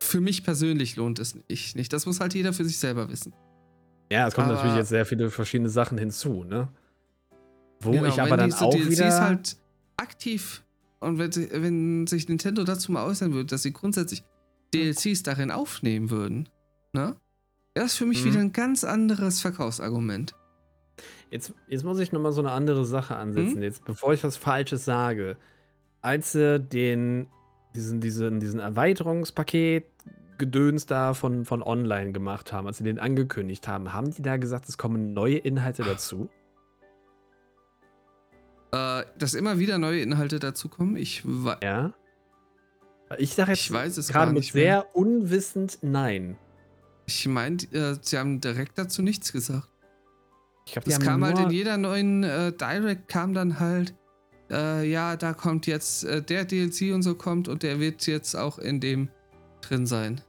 für 0.00 0.20
mich 0.20 0.44
persönlich 0.44 0.96
lohnt 0.96 1.18
es 1.18 1.38
ich 1.48 1.74
nicht. 1.74 1.92
Das 1.92 2.04
muss 2.06 2.20
halt 2.20 2.34
jeder 2.34 2.52
für 2.52 2.64
sich 2.64 2.78
selber 2.78 3.08
wissen. 3.08 3.32
Ja, 4.12 4.28
es 4.28 4.34
kommen 4.34 4.48
aber- 4.48 4.56
natürlich 4.56 4.76
jetzt 4.76 4.90
sehr 4.90 5.06
viele 5.06 5.30
verschiedene 5.30 5.68
Sachen 5.70 5.98
hinzu, 5.98 6.44
ne? 6.44 6.68
Wo 7.80 7.90
Genau, 7.90 8.04
ich 8.06 8.20
aber 8.20 8.36
dann 8.36 8.52
auch 8.52 8.70
DLCs 8.70 8.90
wieder. 8.90 9.20
halt 9.20 9.56
aktiv 9.96 10.62
und 11.00 11.18
wenn, 11.18 11.30
wenn 11.62 12.06
sich 12.06 12.28
Nintendo 12.28 12.64
dazu 12.64 12.92
mal 12.92 13.04
äußern 13.06 13.32
würde, 13.32 13.46
dass 13.46 13.62
sie 13.62 13.72
grundsätzlich 13.72 14.24
DLCs 14.84 15.22
darin 15.22 15.50
aufnehmen 15.50 16.10
würden, 16.10 16.48
ne? 16.92 17.16
Das 17.74 17.92
ist 17.92 17.96
für 17.98 18.06
mich 18.06 18.24
Mhm. 18.24 18.30
wieder 18.30 18.40
ein 18.40 18.52
ganz 18.52 18.84
anderes 18.84 19.40
Verkaufsargument. 19.40 20.34
Jetzt, 21.30 21.52
jetzt 21.68 21.84
muss 21.84 21.98
ich 21.98 22.12
nochmal 22.12 22.32
so 22.32 22.40
eine 22.40 22.52
andere 22.52 22.86
Sache 22.86 23.16
ansetzen. 23.16 23.56
Hm? 23.56 23.62
Jetzt, 23.62 23.84
bevor 23.84 24.14
ich 24.14 24.24
was 24.24 24.36
Falsches 24.36 24.84
sage. 24.84 25.36
Als 26.00 26.32
sie 26.32 26.58
den, 26.60 27.26
diesen, 27.74 28.00
diesen, 28.00 28.40
diesen 28.40 28.60
Erweiterungspaket 28.60 29.84
Gedöns 30.38 30.86
da 30.86 31.14
von, 31.14 31.44
von 31.44 31.62
online 31.62 32.12
gemacht 32.12 32.52
haben, 32.52 32.66
als 32.66 32.78
sie 32.78 32.84
den 32.84 32.98
angekündigt 32.98 33.66
haben, 33.68 33.92
haben 33.92 34.10
die 34.12 34.22
da 34.22 34.36
gesagt, 34.36 34.68
es 34.68 34.78
kommen 34.78 35.12
neue 35.14 35.38
Inhalte 35.38 35.82
dazu? 35.82 36.28
Äh, 38.72 39.04
dass 39.18 39.34
immer 39.34 39.58
wieder 39.58 39.78
neue 39.78 40.00
Inhalte 40.00 40.38
dazukommen, 40.38 40.96
ich 40.96 41.22
weiß. 41.24 41.58
Ja. 41.62 41.94
Ich 43.18 43.34
sage 43.34 43.52
jetzt 43.52 43.60
Ich 43.60 43.72
weiß 43.72 43.96
es 43.96 44.08
gerade 44.08 44.32
mit 44.32 44.42
nicht 44.42 44.54
mehr. 44.54 44.62
sehr 44.62 44.96
unwissend 44.96 45.78
nein. 45.82 46.36
Ich 47.06 47.26
meine, 47.28 47.56
äh, 47.72 47.96
sie 48.00 48.18
haben 48.18 48.40
direkt 48.40 48.78
dazu 48.78 49.02
nichts 49.02 49.32
gesagt. 49.32 49.68
Ich 50.66 50.72
glaube, 50.72 50.92
haben 50.92 51.02
kam 51.02 51.24
halt 51.24 51.38
in 51.38 51.50
jeder 51.50 51.76
neuen 51.78 52.24
äh, 52.24 52.52
Direct 52.52 53.06
kam 53.08 53.32
dann 53.32 53.60
halt, 53.60 53.94
äh, 54.50 54.88
ja, 54.88 55.16
da 55.16 55.32
kommt 55.32 55.68
jetzt 55.68 56.04
äh, 56.04 56.20
der 56.20 56.44
DLC 56.44 56.92
und 56.92 57.02
so 57.02 57.14
kommt 57.14 57.46
und 57.46 57.62
der 57.62 57.78
wird 57.78 58.06
jetzt 58.08 58.34
auch 58.34 58.58
in 58.58 58.80
dem 58.80 59.08
drin 59.60 59.86
sein. 59.86 60.20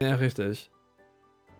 Ja, 0.00 0.14
richtig. 0.14 0.70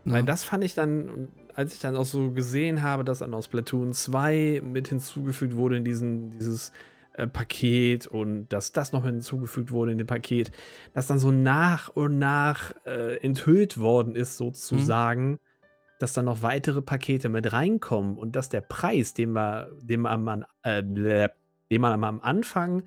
Ne? 0.05 0.15
Weil 0.15 0.23
das 0.23 0.45
fand 0.45 0.63
ich 0.63 0.75
dann, 0.75 1.29
als 1.55 1.75
ich 1.75 1.81
dann 1.81 1.97
auch 1.97 2.05
so 2.05 2.31
gesehen 2.31 2.83
habe, 2.83 3.05
dass 3.05 3.19
dann 3.19 3.35
aus 3.35 3.47
Splatoon 3.47 3.93
2 3.93 4.63
mit 4.65 4.89
hinzugefügt 4.89 5.57
wurde 5.57 5.77
in 5.77 5.85
diesen, 5.85 6.31
dieses 6.39 6.73
äh, 7.15 7.27
Paket 7.27 8.07
und 8.07 8.49
dass 8.49 8.73
das 8.73 8.93
noch 8.93 9.05
hinzugefügt 9.05 9.71
wurde 9.71 9.93
in 9.93 9.99
dem 9.99 10.07
Paket, 10.07 10.51
dass 10.95 11.07
dann 11.07 11.19
so 11.19 11.31
nach 11.31 11.89
und 11.89 12.19
nach 12.19 12.73
äh, 12.87 13.17
enthüllt 13.19 13.79
worden 13.79 14.15
ist, 14.17 14.37
sozusagen, 14.37 15.39
dass 15.99 16.13
dann 16.15 16.25
noch 16.25 16.43
weitere 16.43 16.83
Pakete 16.83 17.29
mit 17.29 17.53
reinkommen 17.53 18.17
und 18.19 18.35
dass 18.35 18.49
der 18.49 18.61
Preis, 18.63 19.15
den, 19.15 19.33
wir, 19.33 19.71
den, 19.83 20.01
man, 20.01 20.29
am- 20.29 20.45
äh, 20.63 20.83
den 20.83 21.81
man 21.81 22.05
am 22.05 22.21
Anfang 22.21 22.85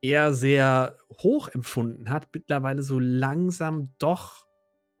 eher 0.00 0.32
sehr 0.34 0.96
hoch 1.22 1.48
empfunden 1.48 2.10
hat, 2.10 2.28
mittlerweile 2.34 2.82
so 2.82 2.98
langsam 2.98 3.90
doch 3.98 4.46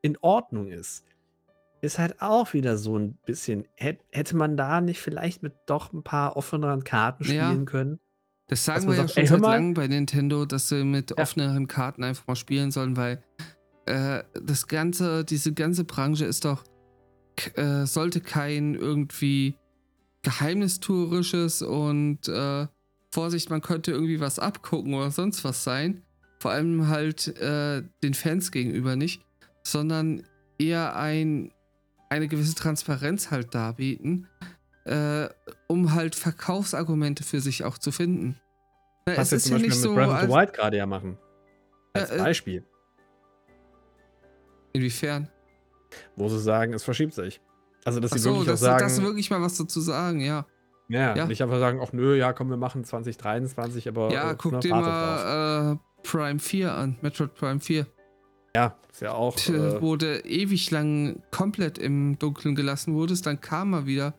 in 0.00 0.16
Ordnung 0.20 0.68
ist 0.68 1.04
ist 1.84 1.98
halt 1.98 2.22
auch 2.22 2.52
wieder 2.52 2.76
so 2.76 2.96
ein 2.96 3.14
bisschen. 3.26 3.66
hätt- 3.76 4.04
Hätte 4.12 4.36
man 4.36 4.56
da 4.56 4.80
nicht 4.80 5.00
vielleicht 5.00 5.42
mit 5.42 5.52
doch 5.66 5.92
ein 5.92 6.04
paar 6.04 6.36
offeneren 6.36 6.84
Karten 6.84 7.24
Ja. 7.24 7.48
spielen 7.48 7.64
können? 7.64 7.98
Das 8.52 8.66
sagen 8.66 8.84
man 8.84 8.94
wir 8.94 8.96
ja 8.96 9.08
sagt, 9.08 9.14
schon 9.14 9.22
ey, 9.22 9.28
seit 9.28 9.40
langem 9.40 9.72
bei 9.74 9.88
Nintendo, 9.88 10.44
dass 10.44 10.68
sie 10.68 10.84
mit 10.84 11.10
Ja. 11.10 11.16
offeneren 11.22 11.68
Karten 11.68 12.04
einfach 12.04 12.26
mal 12.26 12.36
spielen 12.36 12.70
sollen, 12.70 12.98
weil 12.98 13.22
äh, 13.86 14.22
das 14.42 14.66
ganze, 14.66 15.24
diese 15.24 15.54
ganze 15.54 15.84
Branche 15.84 16.26
ist 16.26 16.44
doch, 16.44 16.62
äh, 17.54 17.86
sollte 17.86 18.20
kein 18.20 18.74
irgendwie 18.74 19.54
geheimnistuerisches 20.22 21.62
und 21.62 22.28
äh, 22.28 22.66
Vorsicht, 23.10 23.48
man 23.48 23.62
könnte 23.62 23.90
irgendwie 23.92 24.20
was 24.20 24.38
abgucken 24.38 24.92
oder 24.94 25.10
sonst 25.10 25.44
was 25.44 25.64
sein. 25.64 26.02
Vor 26.38 26.50
allem 26.50 26.88
halt 26.88 27.28
äh, 27.38 27.82
den 28.02 28.14
Fans 28.14 28.50
gegenüber 28.50 28.96
nicht, 28.96 29.22
sondern 29.62 30.24
eher 30.58 30.94
ein, 30.96 31.52
eine 32.10 32.28
gewisse 32.28 32.54
Transparenz 32.54 33.30
halt 33.30 33.54
darbieten, 33.54 34.28
äh, 34.84 35.28
um 35.68 35.94
halt 35.94 36.14
Verkaufsargumente 36.14 37.22
für 37.22 37.40
sich 37.40 37.64
auch 37.64 37.78
zu 37.78 37.92
finden. 37.92 38.40
Na, 39.06 39.16
Was 39.16 39.32
es 39.32 39.32
ist 39.32 39.44
zum 39.44 39.52
ja 39.52 39.56
Beispiel 39.56 39.68
nicht 39.70 39.78
mit 39.78 39.90
so, 39.90 39.94
Breath 39.94 40.08
of 40.08 40.20
the 40.20 40.28
Wild 40.28 40.52
gerade 40.52 40.76
ja 40.76 40.86
machen. 40.86 41.18
Als 41.92 42.10
Äh, 42.10 42.14
äh, 42.16 42.18
Beispiel. 42.18 42.64
inwiefern. 44.72 45.28
Wo 46.16 46.28
sie 46.28 46.40
sagen, 46.40 46.72
es 46.72 46.82
verschiebt 46.84 47.12
sich. 47.12 47.40
Also, 47.84 48.00
dass 48.00 48.12
sie 48.12 48.16
Achso, 48.16 48.30
wirklich 48.30 48.48
auch 48.48 48.52
dass, 48.52 48.60
sagen. 48.60 48.84
dass 48.84 49.02
wirklich 49.02 49.30
mal 49.30 49.42
was 49.42 49.56
dazu 49.56 49.80
sagen, 49.80 50.20
ja. 50.20 50.46
ja, 50.88 51.14
ja. 51.16 51.26
nicht 51.26 51.42
einfach 51.42 51.58
sagen, 51.58 51.80
ach 51.82 51.92
nö, 51.92 52.16
ja, 52.16 52.32
komm, 52.32 52.48
wir 52.48 52.56
machen 52.56 52.84
2023, 52.84 53.88
aber. 53.88 54.10
Ja, 54.10 54.30
äh, 54.30 54.36
guck 54.38 54.52
ne, 54.52 54.58
dir 54.60 54.74
mal 54.74 55.72
äh, 55.74 56.02
Prime 56.02 56.38
4 56.38 56.72
an, 56.72 56.96
Metroid 57.02 57.34
Prime 57.34 57.60
4. 57.60 57.86
Ja, 58.54 58.76
ist 58.90 59.02
ja 59.02 59.12
auch. 59.12 59.36
Äh, 59.48 59.96
du 59.96 60.20
ewig 60.24 60.70
lang 60.70 61.22
komplett 61.30 61.78
im 61.78 62.18
Dunkeln 62.18 62.54
gelassen 62.54 62.94
wurdest, 62.94 63.26
dann 63.26 63.40
kam 63.40 63.70
mal 63.70 63.86
wieder 63.86 64.14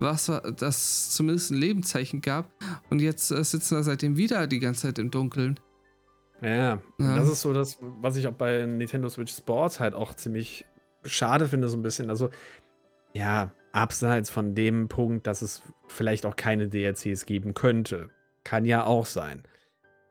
was, 0.00 0.30
das 0.56 1.10
zumindest 1.10 1.50
ein 1.50 1.56
Lebenszeichen 1.58 2.20
gab. 2.20 2.50
Und 2.90 3.00
jetzt 3.00 3.30
äh, 3.30 3.42
sitzen 3.44 3.76
wir 3.76 3.82
seitdem 3.82 4.16
wieder 4.16 4.46
die 4.46 4.58
ganze 4.60 4.82
Zeit 4.82 4.98
im 4.98 5.10
Dunkeln. 5.10 5.58
Ja, 6.40 6.80
Ja. 6.98 7.16
das 7.16 7.28
ist 7.28 7.40
so 7.42 7.52
das, 7.52 7.78
was 7.80 8.16
ich 8.16 8.26
auch 8.28 8.32
bei 8.34 8.64
Nintendo 8.64 9.08
Switch 9.08 9.34
Sports 9.34 9.80
halt 9.80 9.94
auch 9.94 10.14
ziemlich 10.14 10.64
schade 11.04 11.48
finde, 11.48 11.68
so 11.68 11.76
ein 11.76 11.82
bisschen. 11.82 12.10
Also, 12.10 12.30
ja, 13.12 13.52
abseits 13.72 14.30
von 14.30 14.54
dem 14.54 14.88
Punkt, 14.88 15.26
dass 15.26 15.42
es 15.42 15.62
vielleicht 15.88 16.26
auch 16.26 16.36
keine 16.36 16.68
DLCs 16.68 17.26
geben 17.26 17.54
könnte. 17.54 18.10
Kann 18.44 18.64
ja 18.64 18.84
auch 18.84 19.06
sein. 19.06 19.42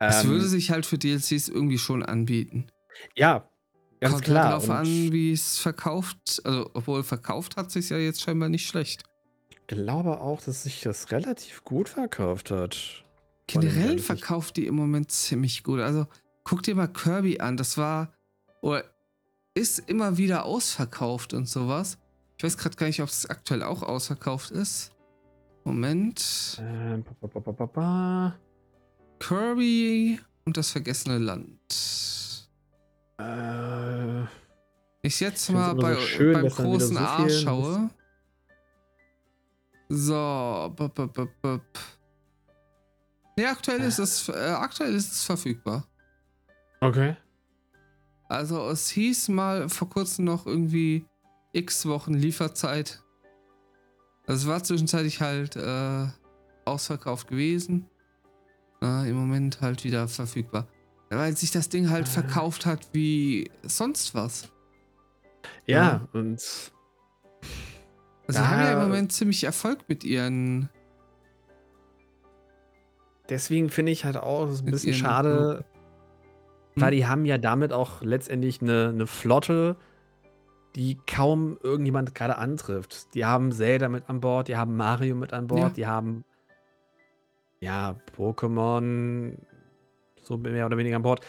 Es 0.00 0.22
Ähm, 0.24 0.30
würde 0.30 0.46
sich 0.46 0.70
halt 0.70 0.86
für 0.86 0.98
DLCs 0.98 1.48
irgendwie 1.48 1.78
schon 1.78 2.02
anbieten. 2.02 2.66
ja, 3.16 3.48
ganz 4.00 4.12
Kommt 4.14 4.24
klar. 4.26 4.44
halt 4.44 4.54
drauf 4.54 4.68
Und 4.68 4.76
an, 4.76 4.86
wie 5.12 5.32
es 5.32 5.58
verkauft. 5.58 6.42
Also, 6.44 6.70
obwohl 6.74 7.02
verkauft 7.02 7.56
hat 7.56 7.70
sich 7.70 7.88
ja 7.90 7.96
jetzt 7.98 8.20
scheinbar 8.20 8.48
nicht 8.48 8.66
schlecht. 8.68 9.02
Ich 9.70 9.76
glaube 9.76 10.20
auch, 10.20 10.40
dass 10.40 10.62
sich 10.62 10.80
das 10.80 11.10
relativ 11.12 11.62
gut 11.62 11.90
verkauft 11.90 12.50
hat. 12.50 13.04
Generell 13.46 13.98
verkauft 13.98 14.56
die 14.56 14.66
im 14.66 14.74
Moment 14.74 15.10
ziemlich 15.10 15.62
gut. 15.62 15.80
Also 15.80 16.06
guck 16.44 16.62
dir 16.62 16.74
mal 16.74 16.88
Kirby 16.88 17.40
an. 17.40 17.58
Das 17.58 17.76
war 17.76 18.12
oder 18.62 18.84
ist 19.54 19.78
immer 19.78 20.16
wieder 20.16 20.44
ausverkauft 20.46 21.34
und 21.34 21.46
sowas. 21.46 21.98
Ich 22.38 22.44
weiß 22.44 22.56
gerade 22.56 22.76
gar 22.76 22.86
nicht, 22.86 23.02
ob 23.02 23.08
es 23.08 23.26
aktuell 23.26 23.62
auch 23.62 23.82
ausverkauft 23.82 24.50
ist. 24.52 24.92
Moment. 25.64 26.58
Ähm, 26.60 27.04
ba, 27.20 27.28
ba, 27.28 27.40
ba, 27.40 27.52
ba, 27.52 27.66
ba. 27.66 28.38
Kirby 29.18 30.18
und 30.46 30.56
das 30.56 30.70
vergessene 30.70 31.18
Land. 31.18 32.48
Äh, 33.18 34.22
Ich 35.02 35.20
jetzt 35.20 35.50
mal 35.50 35.74
bei, 35.74 35.96
schön, 35.96 36.32
beim 36.32 36.48
großen 36.48 36.96
so 36.96 37.02
A 37.02 37.28
schaue. 37.28 37.90
So. 39.88 40.72
bup, 40.76 40.94
bup, 40.94 41.12
bup, 41.14 41.30
bup. 41.42 41.62
Nee, 43.36 43.46
aktuell 43.46 43.80
ist 43.82 43.98
es, 43.98 44.28
äh, 44.28 44.32
aktuell 44.32 44.94
ist 44.94 45.12
es 45.12 45.24
verfügbar. 45.24 45.86
okay. 46.80 47.16
Also 48.30 48.68
es 48.68 48.90
hieß 48.90 49.28
mal 49.28 49.70
vor 49.70 49.88
kurzem 49.88 50.26
noch 50.26 50.44
irgendwie 50.46 51.06
x 51.52 51.86
Wochen 51.86 52.12
Lieferzeit. 52.12 53.02
Also 54.26 54.42
es 54.42 54.46
war 54.52 54.62
zwischenzeitlich 54.62 55.22
halt 55.22 55.56
äh, 55.56 56.06
ausverkauft 56.66 57.28
gewesen. 57.28 57.88
Äh, 58.82 59.08
Im 59.08 59.16
Moment 59.16 59.62
halt 59.62 59.82
wieder 59.84 60.08
verfügbar. 60.08 60.68
Weil 61.08 61.34
sich 61.38 61.52
das 61.52 61.70
Ding 61.70 61.88
halt 61.88 62.06
Ah. 62.06 62.10
verkauft 62.10 62.66
hat 62.66 62.88
wie 62.92 63.50
sonst 63.62 64.14
was. 64.14 64.50
Ja, 65.64 66.06
und 66.12 66.42
Also 68.28 68.40
sie 68.40 68.46
haben 68.46 68.60
ja 68.60 68.72
im. 68.74 68.88
Moment 68.88 69.10
ziemlich 69.12 69.42
Erfolg 69.44 69.80
mit 69.88 70.04
ihren. 70.04 70.68
deswegen 73.28 73.68
finde 73.70 73.92
ich 73.92 74.04
halt 74.04 74.16
auch 74.16 74.46
es 74.46 74.54
ist 74.54 74.62
ein 74.66 74.70
bisschen 74.70 74.94
schade, 74.94 75.64
Hm? 76.74 76.82
weil 76.82 76.90
die 76.92 77.06
haben 77.06 77.24
ja 77.24 77.38
damit 77.38 77.72
auch 77.72 78.02
letztendlich 78.02 78.62
eine, 78.62 78.88
eine 78.88 79.06
Flotte, 79.06 79.76
die 80.76 80.96
kaum 81.06 81.58
irgendjemand 81.62 82.14
gerade 82.14 82.38
antrifft. 82.38 83.14
Die 83.14 83.24
haben 83.24 83.50
Zelda 83.52 83.88
mit 83.88 84.08
an 84.08 84.20
Bord, 84.20 84.48
die 84.48 84.56
haben 84.56 84.76
Mario 84.76 85.14
mit 85.16 85.32
an 85.32 85.46
Bord, 85.46 85.60
Ja. 85.60 85.68
die 85.70 85.86
haben 85.86 86.24
ja 87.60 87.96
Pokémon 88.16 89.36
so 90.22 90.36
mehr 90.36 90.66
oder 90.66 90.76
weniger 90.76 90.96
an 90.96 91.02
Bord. 91.02 91.20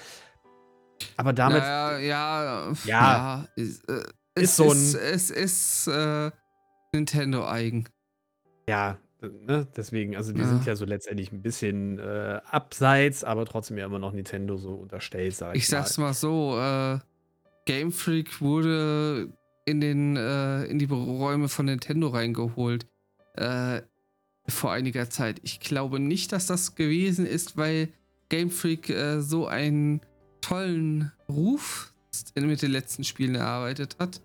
Aber 1.18 1.34
damit 1.34 1.62
naja, 1.64 1.98
ja, 1.98 2.68
Ja. 2.70 2.76
ja, 2.86 3.46
ist, 3.56 3.90
äh, 3.90 4.04
es 4.36 4.44
Ist 4.44 4.56
so 4.58 4.66
ein- 4.66 4.70
ist, 4.72 4.96
es 4.96 5.32
ist 5.32 5.88
äh, 5.88 6.32
Nintendo 6.94 7.48
eigen. 7.48 7.88
Ja, 8.68 8.98
ne, 9.22 9.68
deswegen, 9.76 10.16
also 10.16 10.34
die 10.34 10.42
Ja. 10.42 10.48
sind 10.48 10.66
ja 10.66 10.76
so 10.76 10.86
letztendlich 10.86 11.32
ein 11.32 11.42
bisschen 11.42 12.00
äh, 12.00 12.40
abseits, 12.46 13.24
aber 13.24 13.46
trotzdem 13.46 13.78
ja 13.78 13.86
immer 13.86 14.00
noch 14.00 14.14
Nintendo 14.14 14.58
so 14.58 14.74
unterstellt, 14.76 15.36
sag 15.36 15.56
ich, 15.56 15.64
Ich 15.64 15.68
sag's 15.68 15.98
mal 15.98 16.14
so, 16.14 16.58
äh, 16.60 17.00
Game 17.66 17.92
Freak 17.92 18.42
wurde 18.42 19.32
in 19.66 19.82
den 19.82 20.18
äh, 20.18 20.66
in 20.66 20.80
die 20.80 20.86
Räume 20.86 21.50
von 21.50 21.66
Nintendo 21.68 22.08
reingeholt 22.08 22.88
äh, 23.36 23.82
vor 24.48 24.72
einiger 24.72 25.10
Zeit. 25.10 25.40
Ich 25.44 25.60
glaube 25.60 26.00
nicht, 26.00 26.32
dass 26.32 26.48
das 26.48 26.74
gewesen 26.76 27.28
ist, 27.28 27.58
weil 27.58 27.90
Game 28.30 28.50
Freak 28.50 28.90
äh, 28.90 29.22
so 29.22 29.48
einen 29.48 30.02
tollen 30.42 31.12
Ruf 31.28 31.94
mit 32.36 32.62
den 32.62 32.72
letzten 32.72 33.04
Spielen 33.04 33.36
erarbeitet 33.36 33.98
hat. 34.00 34.22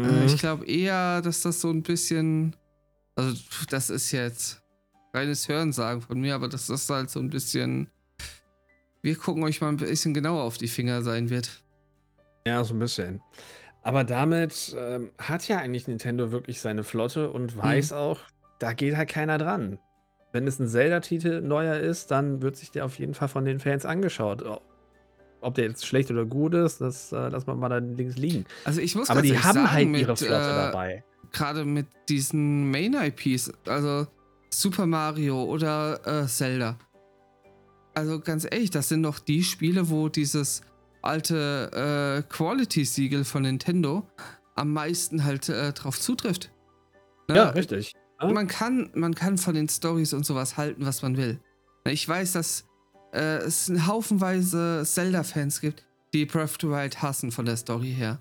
Äh, 0.00 0.02
Mhm. 0.02 0.26
ich 0.26 0.38
glaube 0.38 0.66
eher, 0.66 1.20
dass 1.22 1.42
das 1.42 1.60
so 1.60 1.70
ein 1.70 1.82
bisschen, 1.82 2.54
also 3.16 3.36
das 3.70 3.90
ist 3.90 4.12
jetzt 4.12 4.62
reines 5.12 5.48
Hörensagen 5.48 6.02
von 6.02 6.20
mir, 6.20 6.34
aber 6.34 6.48
dass 6.48 6.66
das 6.66 6.88
halt 6.88 7.10
so 7.10 7.20
ein 7.20 7.30
bisschen, 7.30 7.90
wir 9.02 9.16
gucken 9.16 9.42
euch 9.42 9.60
mal 9.60 9.68
ein 9.68 9.76
bisschen 9.76 10.14
genauer 10.14 10.42
auf 10.42 10.58
die 10.58 10.68
Finger 10.68 11.02
sein 11.02 11.30
wird. 11.30 11.62
Ja, 12.46 12.62
so 12.64 12.74
ein 12.74 12.78
bisschen. 12.78 13.20
Aber 13.82 14.04
damit 14.04 14.74
ähm, 14.78 15.10
hat 15.18 15.48
ja 15.48 15.58
eigentlich 15.58 15.88
Nintendo 15.88 16.30
wirklich 16.30 16.60
seine 16.60 16.84
Flotte 16.84 17.30
und 17.30 17.56
weiß 17.56 17.92
auch, 17.92 18.20
da 18.58 18.72
geht 18.72 18.96
halt 18.96 19.08
keiner 19.08 19.38
dran. 19.38 19.78
Wenn 20.32 20.46
es 20.46 20.58
ein 20.58 20.68
Zelda-Titel 20.68 21.40
neuer 21.40 21.78
ist, 21.78 22.10
dann 22.10 22.42
wird 22.42 22.56
sich 22.56 22.70
der 22.70 22.84
auf 22.84 22.98
jeden 22.98 23.14
Fall 23.14 23.28
von 23.28 23.44
den 23.44 23.60
Fans 23.60 23.86
angeschaut. 23.86 24.42
Ob 25.40 25.54
der 25.54 25.66
jetzt 25.66 25.86
schlecht 25.86 26.10
oder 26.10 26.24
gut 26.24 26.54
ist, 26.54 26.80
das 26.80 27.12
äh, 27.12 27.28
lassen 27.28 27.46
wir 27.46 27.54
mal 27.54 27.68
dann 27.68 27.96
links 27.96 28.16
liegen. 28.16 28.44
Also 28.64 28.80
ich 28.80 28.94
muss 28.96 29.08
Aber 29.08 29.22
die 29.22 29.38
haben 29.38 29.54
sagen, 29.54 29.72
halt 29.72 29.88
mit, 29.88 30.00
ihre 30.00 30.16
Flotte 30.16 30.34
äh, 30.34 30.54
dabei. 30.54 31.04
Gerade 31.32 31.64
mit 31.64 31.86
diesen 32.08 32.70
Main-IPs, 32.70 33.52
also 33.66 34.06
Super 34.50 34.86
Mario 34.86 35.44
oder 35.44 36.00
äh, 36.06 36.26
Zelda. 36.26 36.78
Also 37.94 38.20
ganz 38.20 38.46
ehrlich, 38.50 38.70
das 38.70 38.88
sind 38.88 39.02
doch 39.02 39.18
die 39.18 39.42
Spiele, 39.42 39.90
wo 39.90 40.08
dieses 40.08 40.62
alte 41.02 42.24
äh, 42.26 42.32
Quality-Siegel 42.32 43.24
von 43.24 43.42
Nintendo 43.42 44.06
am 44.54 44.72
meisten 44.72 45.24
halt 45.24 45.48
äh, 45.48 45.72
drauf 45.72 45.98
zutrifft. 46.00 46.50
Ne? 47.28 47.36
Ja, 47.36 47.48
richtig. 47.50 47.92
Ja. 48.20 48.28
man 48.32 48.48
kann, 48.48 48.90
man 48.94 49.14
kann 49.14 49.38
von 49.38 49.54
den 49.54 49.68
Stories 49.68 50.12
und 50.12 50.26
sowas 50.26 50.56
halten, 50.56 50.84
was 50.84 51.02
man 51.02 51.16
will. 51.16 51.40
Ich 51.84 52.08
weiß, 52.08 52.32
dass 52.32 52.67
äh, 53.12 53.38
es 53.38 53.70
haufenweise 53.86 54.82
Zelda-Fans 54.84 55.60
gibt, 55.60 55.84
die 56.12 56.24
Breath 56.24 56.44
of 56.44 56.56
the 56.60 56.68
Wild 56.68 57.02
hassen 57.02 57.30
von 57.30 57.44
der 57.44 57.56
Story 57.56 57.92
her. 57.92 58.20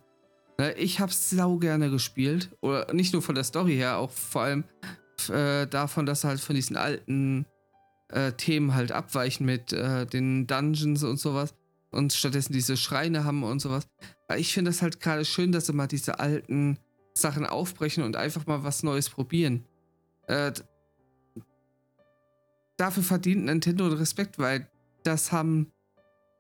Ne, 0.58 0.74
Ich 0.74 1.00
hab's 1.00 1.30
sau 1.30 1.58
gerne 1.58 1.90
gespielt. 1.90 2.50
Oder 2.62 2.94
nicht 2.94 3.14
nur 3.14 3.22
von 3.22 3.36
der 3.36 3.44
Story 3.44 3.76
her, 3.76 3.98
auch 3.98 4.12
vor 4.12 4.44
allem 4.44 4.64
äh, 5.30 5.68
davon, 5.68 6.06
dass 6.06 6.24
halt 6.24 6.40
von 6.40 6.56
diesen 6.56 6.78
alten 6.78 7.46
äh, 8.10 8.32
Themen 8.34 8.74
halt 8.74 8.92
abweichen 8.92 9.46
mit 9.46 9.74
äh, 9.74 10.06
den 10.06 10.48
Dungeons 10.48 11.04
und 11.04 11.20
sowas. 11.20 11.54
Und 11.92 12.14
stattdessen 12.14 12.54
diese 12.54 12.76
Schreine 12.76 13.24
haben 13.24 13.44
und 13.44 13.60
sowas. 13.60 13.88
Ich 14.36 14.54
finde 14.54 14.72
das 14.72 14.82
halt 14.82 15.00
gerade 15.00 15.24
schön, 15.24 15.52
dass 15.52 15.68
sie 15.68 15.74
mal 15.74 15.88
diese 15.88 16.20
alten 16.20 16.78
Sachen 17.14 17.46
aufbrechen 17.46 18.04
und 18.04 18.16
einfach 18.16 18.46
mal 18.46 18.64
was 18.64 18.84
Neues 18.84 19.10
probieren. 19.10 19.66
Äh, 20.28 20.52
dafür 22.76 23.04
verdient 23.04 23.46
Nintendo 23.46 23.88
Respekt, 23.88 24.38
weil 24.38 24.70
das 25.08 25.32
haben, 25.32 25.72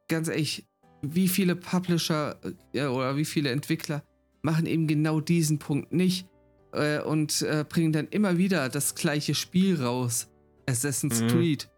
ganz 0.07 0.27
ehrlich, 0.27 0.67
wie 1.01 1.27
viele 1.27 1.55
Publisher 1.55 2.39
äh, 2.73 2.85
oder 2.85 3.15
wie 3.15 3.25
viele 3.25 3.49
Entwickler 3.51 4.03
machen 4.41 4.65
eben 4.65 4.87
genau 4.87 5.19
diesen 5.19 5.59
Punkt 5.59 5.93
nicht 5.93 6.27
äh, 6.73 6.99
und 6.99 7.41
äh, 7.41 7.65
bringen 7.67 7.91
dann 7.93 8.07
immer 8.07 8.37
wieder 8.37 8.69
das 8.69 8.95
gleiche 8.95 9.35
Spiel 9.35 9.81
raus. 9.81 10.29
Assassin's 10.69 11.21
Mhm. 11.21 11.27
Creed, 11.27 11.69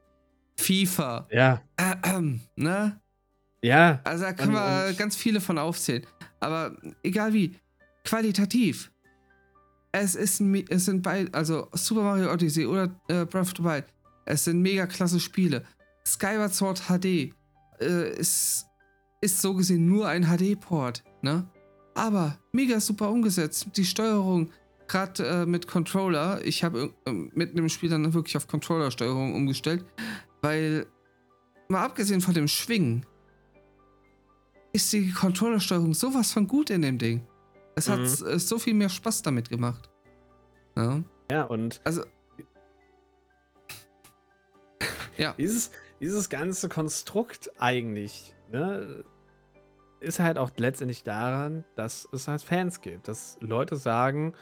FIFA, 0.58 1.28
Ja, 1.32 1.62
ne? 2.56 3.00
ja. 3.62 4.02
Also 4.04 4.24
da 4.24 4.34
können 4.34 4.54
wir 4.54 4.94
ganz 4.94 5.16
viele 5.16 5.42
von 5.42 5.58
aufzählen. 5.58 6.06
Aber 6.40 6.76
egal 7.04 7.34
wie, 7.34 7.56
qualitativ. 8.04 8.92
Es 9.92 10.16
ist 10.16 10.42
es 10.42 10.86
sind 10.86 11.02
beide, 11.02 11.34
also 11.34 11.68
Super 11.74 12.04
Mario 12.04 12.32
Odyssey 12.32 12.66
oder 12.66 12.84
äh, 13.08 13.26
Breath 13.26 13.42
of 13.42 13.54
the 13.58 13.64
Wild, 13.64 13.86
es 14.26 14.46
sind 14.46 14.62
mega 14.62 14.86
klasse 14.86 15.20
Spiele. 15.20 15.64
Skyward 16.14 16.53
Sword 16.53 16.82
HD 16.88 17.05
äh, 17.80 18.18
ist, 18.18 18.66
ist 19.22 19.41
so 19.41 19.53
gesehen 19.53 19.86
nur 19.88 20.07
ein 20.07 20.24
HD-Port, 20.26 21.03
ne? 21.22 21.47
Aber 21.95 22.38
mega 22.51 22.80
super 22.80 23.10
umgesetzt. 23.10 23.68
Die 23.76 23.86
Steuerung, 23.86 24.51
gerade 24.88 25.26
äh, 25.28 25.45
mit 25.45 25.68
Controller, 25.68 26.41
ich 26.45 26.64
habe 26.64 26.93
äh, 27.05 27.12
mit 27.12 27.51
einem 27.51 27.70
Spiel 27.70 27.89
dann 27.89 28.14
wirklich 28.14 28.38
auf 28.38 28.47
Controller-Steuerung 28.47 29.36
umgestellt, 29.36 29.86
weil 30.41 30.86
mal 31.68 31.84
abgesehen 31.84 32.22
von 32.22 32.34
dem 32.34 32.47
Schwingen, 32.47 33.05
ist 34.72 34.93
die 34.93 35.12
Controllersteuerung 35.12 35.93
sowas 35.93 36.32
von 36.32 36.47
gut 36.47 36.70
in 36.70 36.84
dem 36.84 36.97
Ding. 36.99 37.26
Es 37.76 37.89
hat 37.89 37.99
Mhm. 37.99 38.28
äh, 38.28 38.39
so 38.39 38.60
viel 38.60 38.74
mehr 38.76 38.89
Spaß 38.89 39.22
damit 39.24 39.49
gemacht. 39.49 39.89
Ja. 40.78 41.03
Ja, 41.32 41.43
und 41.43 41.82
Also. 41.84 42.03
Ja. 45.18 45.34
dieses, 45.38 45.72
dieses 46.00 46.30
ganze 46.30 46.70
Konstrukt 46.70 47.52
eigentlich, 47.60 48.34
ne, 48.52 49.04
ist 50.00 50.20
halt 50.20 50.38
auch 50.38 50.52
letztendlich 50.58 51.04
daran, 51.04 51.66
dass 51.76 52.08
es 52.12 52.28
halt 52.28 52.41
Fans 52.41 52.82
gibt. 52.82 53.08
Dass 53.08 53.38
Leute 53.41 53.76
sagen, 53.76 54.34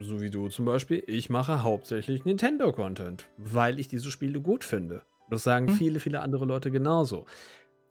so 0.00 0.20
wie 0.20 0.30
du 0.30 0.48
zum 0.48 0.64
Beispiel, 0.64 1.02
ich 1.06 1.30
mache 1.30 1.62
hauptsächlich 1.62 2.24
Nintendo-Content, 2.24 3.28
weil 3.36 3.78
ich 3.78 3.88
diese 3.88 4.10
Spiele 4.10 4.40
gut 4.40 4.64
finde. 4.64 5.02
Das 5.30 5.42
sagen 5.42 5.68
Hm. 5.68 5.74
viele, 5.74 6.00
viele 6.00 6.20
andere 6.20 6.44
Leute 6.44 6.70
genauso. 6.70 7.26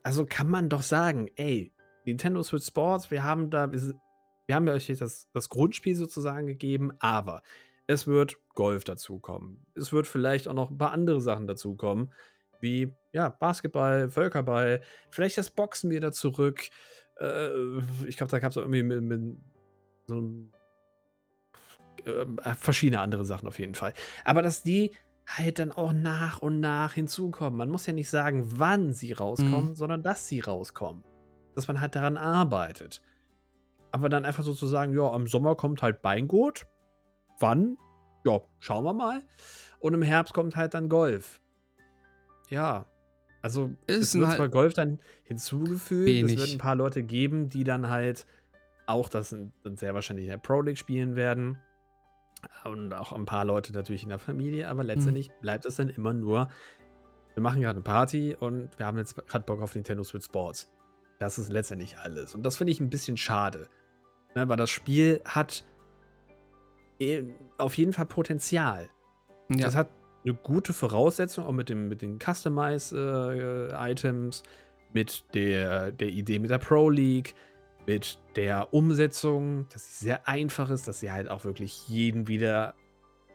Also 0.04 0.26
kann 0.26 0.50
man 0.50 0.70
doch 0.70 0.82
sagen, 0.82 1.30
ey, 1.36 1.72
Nintendo 2.06 2.44
Switch 2.44 2.66
Sports, 2.66 3.12
wir 3.12 3.24
haben 3.24 3.50
da, 3.50 3.72
wir 3.72 4.56
haben 4.56 4.68
ja 4.68 4.74
euch 4.74 4.88
das, 4.88 5.30
das 5.32 5.50
Grundspiel 5.50 5.96
sozusagen 5.96 6.48
gegeben, 6.48 6.92
aber 7.00 7.42
es 7.88 8.08
wird 8.08 8.38
Golf 8.54 8.84
dazukommen. 8.84 9.66
Es 9.76 9.94
wird 9.94 10.08
vielleicht 10.08 10.48
auch 10.48 10.54
noch 10.54 10.72
ein 10.72 10.78
paar 10.78 10.92
andere 10.92 11.22
Sachen 11.22 11.48
dazukommen, 11.48 12.12
wie 12.64 12.92
ja, 13.12 13.30
Basketball, 13.30 14.10
Völkerball, 14.10 14.82
vielleicht 15.12 15.38
das 15.38 15.52
Boxen 15.52 15.92
wieder 15.92 16.12
zurück. 16.12 16.62
Äh, 17.20 17.50
ich 18.08 18.18
glaube, 18.18 18.32
da 18.32 18.40
gab 18.40 18.50
es 18.50 18.58
irgendwie 18.58 18.82
mit, 18.82 19.04
mit 19.04 19.38
so 20.08 20.16
einem 20.16 20.52
äh, 22.06 22.56
verschiedene 22.56 23.02
andere 23.02 23.26
Sachen 23.26 23.48
auf 23.48 23.60
jeden 23.60 23.76
Fall. 23.76 23.94
Aber 24.26 24.42
dass 24.42 24.64
die 24.64 24.92
halt 25.26 25.60
dann 25.60 25.72
auch 25.72 25.94
nach 25.94 26.40
und 26.40 26.60
nach 26.60 26.94
hinzukommen. 26.94 27.58
Man 27.58 27.70
muss 27.70 27.86
ja 27.86 27.94
nicht 27.94 28.10
sagen, 28.10 28.44
wann 28.60 28.94
sie 28.94 29.14
rauskommen, 29.14 29.74
sondern 29.76 30.04
dass 30.04 30.28
sie 30.28 30.42
rauskommen. 30.42 31.04
Dass 31.56 31.68
man 31.68 31.80
halt 31.80 31.96
daran 31.96 32.18
arbeitet. 32.18 33.02
aber 33.92 34.10
dann 34.10 34.26
einfach 34.26 34.44
so 34.44 34.54
zu 34.56 34.66
sagen, 34.66 34.94
ja, 34.94 35.10
am 35.12 35.28
Sommer 35.28 35.56
kommt 35.56 35.84
halt 35.84 36.02
Beingut. 36.02 36.66
Wann? 37.40 37.78
Ja, 38.26 38.42
schauen 38.60 38.84
wir 38.84 38.94
mal. 38.94 39.22
Und 39.80 39.94
im 39.94 40.02
Herbst 40.02 40.34
kommt 40.34 40.56
halt 40.56 40.74
dann 40.74 40.90
Golf. 40.90 41.40
Ja, 42.50 42.86
also 43.42 43.72
Ist 43.88 44.00
es 44.02 44.16
wird 44.16 44.28
halt 44.28 44.38
zwar 44.38 44.50
Golf 44.50 44.74
dann 44.74 45.00
hinzugefügt, 45.24 46.08
es 46.10 46.16
wird 46.22 46.30
wenig. 46.40 46.54
ein 46.54 46.58
paar 46.60 46.76
Leute 46.76 47.04
geben, 47.04 47.50
die 47.50 47.64
dann 47.64 47.90
halt 47.90 48.26
auch 48.86 49.10
das 49.10 49.32
in- 49.32 49.52
dann 49.64 49.76
sehr 49.78 49.94
wahrscheinlich 49.94 50.26
in 50.26 50.32
der 50.32 50.38
Pro 50.38 50.62
League 50.62 50.78
spielen 50.78 51.16
werden. 51.16 51.58
Und 52.66 52.94
auch 52.94 53.14
ein 53.14 53.26
paar 53.26 53.46
Leute 53.46 53.72
natürlich 53.72 54.04
in 54.04 54.10
der 54.10 54.20
Familie, 54.20 54.68
aber 54.68 54.84
letztendlich 54.84 55.32
bleibt 55.42 55.66
es 55.66 55.78
dann 55.78 55.88
immer 55.90 56.12
nur, 56.14 56.50
wir 57.34 57.42
machen 57.42 57.62
gerade 57.62 57.78
eine 57.78 57.84
Party 57.84 58.36
und 58.38 58.78
wir 58.78 58.86
haben 58.86 58.98
jetzt 58.98 59.16
gerade 59.28 59.46
Bock 59.46 59.62
auf 59.62 59.74
Nintendo 59.76 60.04
Switch 60.04 60.26
Sports. 60.26 60.70
Das 61.20 61.38
ist 61.38 61.50
letztendlich 61.50 61.98
alles. 61.98 62.36
Und 62.36 62.44
das 62.44 62.58
finde 62.58 62.72
ich 62.72 62.82
ein 62.82 62.90
bisschen 62.90 63.16
schade. 63.16 63.70
Ne, 64.36 64.50
weil 64.50 64.58
das 64.58 64.70
Spiel 64.70 65.22
hat 65.26 65.64
eh- 67.00 67.24
auf 67.58 67.78
jeden 67.78 67.94
Fall 67.94 68.06
Potenzial. 68.08 68.90
Ja. 69.50 69.66
Das 69.66 69.76
hat 69.76 69.90
eine 70.26 70.34
gute 70.36 70.74
Voraussetzung, 70.74 71.46
auch 71.46 71.52
mit, 71.52 71.70
dem, 71.70 71.88
mit 71.90 72.02
den 72.02 72.18
Customize-Items, 72.20 74.44
mit 74.94 75.24
der, 75.34 75.92
der 75.92 76.10
Idee 76.10 76.40
mit 76.40 76.50
der 76.50 76.60
Pro 76.60 76.90
League, 76.90 77.36
mit 77.88 78.20
der 78.36 78.74
Umsetzung, 78.74 79.68
dass 79.70 80.00
sie 80.00 80.06
sehr 80.06 80.28
einfach 80.28 80.70
ist, 80.70 80.88
dass 80.88 81.00
sie 81.00 81.12
halt 81.12 81.30
auch 81.30 81.44
wirklich 81.44 81.88
jeden 81.88 82.28
wieder 82.28 82.76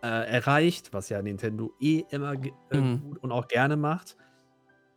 äh, 0.03 0.31
erreicht, 0.31 0.93
was 0.93 1.09
ja 1.09 1.21
Nintendo 1.21 1.73
eh 1.81 2.05
immer 2.11 2.35
äh, 2.71 2.77
Mhm. 2.77 3.01
gut 3.03 3.19
und 3.23 3.33
auch 3.33 3.49
gerne 3.49 3.77
macht. 3.77 4.17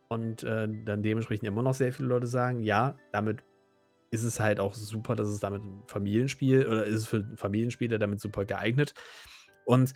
Und 0.08 0.42
äh, 0.44 0.68
dann 0.84 1.02
dementsprechend 1.02 1.48
immer 1.48 1.62
noch 1.62 1.74
sehr 1.74 1.92
viele 1.92 2.08
Leute 2.08 2.26
sagen, 2.26 2.60
ja, 2.60 2.96
damit 3.12 3.42
ist 4.10 4.24
es 4.24 4.40
halt 4.40 4.60
auch 4.60 4.74
super, 4.74 5.16
dass 5.16 5.28
es 5.28 5.40
damit 5.40 5.62
ein 5.64 5.82
Familienspiel 5.86 6.66
oder 6.66 6.84
ist 6.84 6.96
es 6.96 7.06
für 7.06 7.24
Familienspieler 7.36 7.98
damit 7.98 8.20
super 8.20 8.44
geeignet. 8.44 8.92
Und 9.64 9.94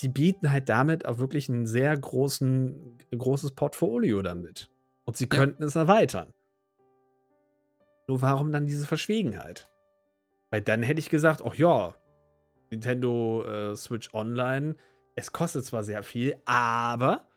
sie 0.00 0.08
bieten 0.08 0.50
halt 0.50 0.68
damit 0.68 1.06
auch 1.06 1.18
wirklich 1.18 1.48
ein 1.48 1.66
sehr 1.66 1.96
großen, 1.96 2.98
großes 3.16 3.52
Portfolio 3.52 4.22
damit. 4.22 4.70
Und 5.04 5.16
sie 5.16 5.24
Ja. 5.24 5.36
könnten 5.36 5.62
es 5.62 5.76
erweitern. 5.76 6.32
Nur 8.06 8.20
warum 8.22 8.52
dann 8.52 8.66
diese 8.66 8.86
Verschwiegenheit? 8.86 9.68
Weil 10.50 10.62
dann 10.62 10.82
hätte 10.82 11.00
ich 11.00 11.10
gesagt, 11.10 11.42
ach 11.44 11.54
ja, 11.54 11.94
Nintendo 12.70 13.44
äh, 13.44 13.76
Switch 13.76 14.12
Online, 14.12 14.76
es 15.16 15.32
kostet 15.32 15.64
zwar 15.64 15.84
sehr 15.84 16.02
viel, 16.02 16.36
aber 16.44 17.28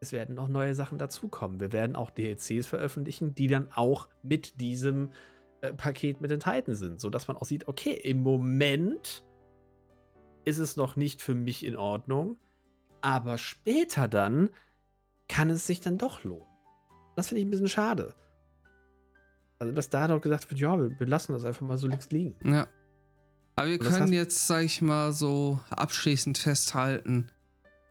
es 0.00 0.12
werden 0.12 0.34
noch 0.34 0.48
neue 0.48 0.74
Sachen 0.74 0.98
dazukommen. 0.98 1.60
Wir 1.60 1.72
werden 1.72 1.96
auch 1.96 2.10
DLCs 2.10 2.66
veröffentlichen, 2.66 3.34
die 3.34 3.48
dann 3.48 3.70
auch 3.72 4.08
mit 4.22 4.60
diesem 4.60 5.10
äh, 5.62 5.72
Paket 5.72 6.20
mit 6.20 6.30
enthalten 6.30 6.74
sind, 6.74 7.00
sodass 7.00 7.26
man 7.26 7.36
auch 7.36 7.44
sieht, 7.44 7.66
okay, 7.66 7.92
im 7.92 8.22
Moment 8.22 9.23
ist 10.44 10.58
es 10.58 10.76
noch 10.76 10.96
nicht 10.96 11.22
für 11.22 11.34
mich 11.34 11.64
in 11.64 11.76
Ordnung, 11.76 12.36
aber 13.00 13.38
später 13.38 14.08
dann 14.08 14.50
kann 15.28 15.50
es 15.50 15.66
sich 15.66 15.80
dann 15.80 15.98
doch 15.98 16.24
lohnen. 16.24 16.46
Das 17.16 17.28
finde 17.28 17.40
ich 17.40 17.46
ein 17.46 17.50
bisschen 17.50 17.68
schade. 17.68 18.14
Also, 19.58 19.72
dass 19.72 19.88
da 19.88 20.08
doch 20.08 20.20
gesagt 20.20 20.50
wird, 20.50 20.60
ja, 20.60 20.76
wir, 20.78 20.98
wir 20.98 21.06
lassen 21.06 21.32
das 21.32 21.44
einfach 21.44 21.66
mal 21.66 21.78
so 21.78 21.86
links 21.86 22.10
liegen. 22.10 22.34
Ja. 22.44 22.66
Aber 23.56 23.68
wir 23.68 23.78
können 23.78 24.12
jetzt, 24.12 24.46
sag 24.46 24.64
ich 24.64 24.82
mal, 24.82 25.12
so 25.12 25.60
abschließend 25.70 26.36
festhalten, 26.38 27.30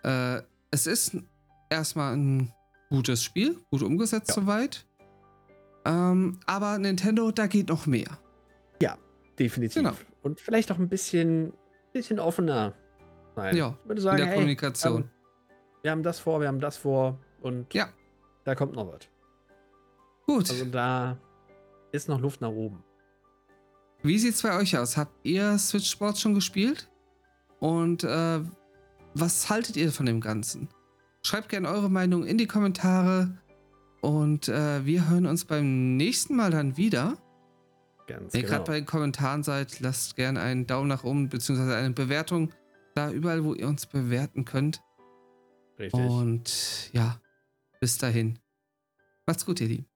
äh, 0.04 0.42
es 0.72 0.88
ist 0.88 1.18
erstmal 1.70 2.18
ein 2.18 2.54
gutes 2.90 3.24
Spiel, 3.24 3.58
gut 3.72 3.82
umgesetzt 3.82 4.30
Ja. 4.30 4.36
soweit. 4.36 4.86
Ähm, 5.86 6.40
aber 6.46 6.78
Nintendo, 6.80 7.32
da 7.32 7.48
geht 7.48 7.70
noch 7.70 7.86
mehr. 7.86 8.20
Definitiv. 9.40 9.82
Genau. 9.82 9.94
Und 10.22 10.40
vielleicht 10.40 10.72
auch 10.72 10.78
ein 10.78 10.90
bisschen, 10.90 11.54
bisschen 11.94 12.20
offener 12.20 12.74
sein. 13.36 13.56
Ja, 13.56 13.78
ich 13.82 13.88
würde 13.88 14.02
In 14.02 14.04
sagen, 14.04 14.18
der 14.18 14.26
hey, 14.28 14.36
Kommunikation. 14.36 15.02
ähm, 15.04 15.10
wir 15.82 15.92
haben 15.92 16.04
das 16.04 16.20
vor, 16.20 16.40
wir 16.42 16.48
haben 16.48 16.60
das 16.60 16.78
vor 16.78 17.20
und 17.42 17.74
Ja. 17.74 17.90
da 18.44 18.56
kommt 18.56 18.74
noch 18.76 18.88
was. 18.92 19.00
Gut. 20.26 20.50
Also 20.50 20.66
da 20.66 21.18
ist 21.92 22.08
noch 22.10 22.20
Luft 22.20 22.42
nach 22.42 22.50
oben. 22.50 22.84
Wie 24.02 24.18
sieht's 24.20 24.42
bei 24.42 24.58
euch 24.58 24.78
aus? 24.78 24.98
Habt 24.98 25.14
ihr 25.26 25.58
Switch 25.58 25.90
Sports 25.90 26.20
schon 26.22 26.34
gespielt? 26.34 26.90
Und 27.60 28.04
äh, 28.04 28.40
was 29.14 29.50
haltet 29.50 29.78
ihr 29.78 29.92
von 29.92 30.06
dem 30.06 30.20
Ganzen? 30.20 30.68
Schreibt 31.26 31.50
gerne 31.50 31.70
eure 31.70 31.90
Meinung 31.90 32.26
in 32.26 32.38
die 32.38 32.48
Kommentare. 32.48 33.38
Und 34.02 34.50
äh, 34.50 34.86
wir 34.86 35.10
hören 35.10 35.26
uns 35.26 35.46
beim 35.46 35.96
nächsten 35.96 36.36
Mal 36.36 36.52
dann 36.52 36.76
wieder. 36.76 37.18
Ganz 38.08 38.34
Wenn 38.34 38.42
ihr 38.42 38.48
genau. 38.48 38.58
gerade 38.58 38.72
bei 38.72 38.80
den 38.80 38.86
Kommentaren 38.86 39.44
seid, 39.44 39.80
lasst 39.80 40.16
gerne 40.16 40.42
einen 40.42 40.68
Daumen 40.68 40.88
nach 40.88 41.04
oben 41.04 41.30
beziehungsweise 41.30 41.76
eine 41.76 41.92
Bewertung 41.92 42.52
da 42.96 43.12
überall, 43.12 43.44
wo 43.44 43.54
ihr 43.54 43.68
uns 43.68 43.86
bewerten 43.86 44.46
könnt. 44.46 44.82
Richtig. 45.80 46.00
Und 46.00 46.92
ja, 46.94 47.20
bis 47.80 47.98
dahin. 47.98 48.40
Macht's 49.26 49.46
gut, 49.46 49.62
ihr 49.62 49.68
Lieben. 49.68 49.93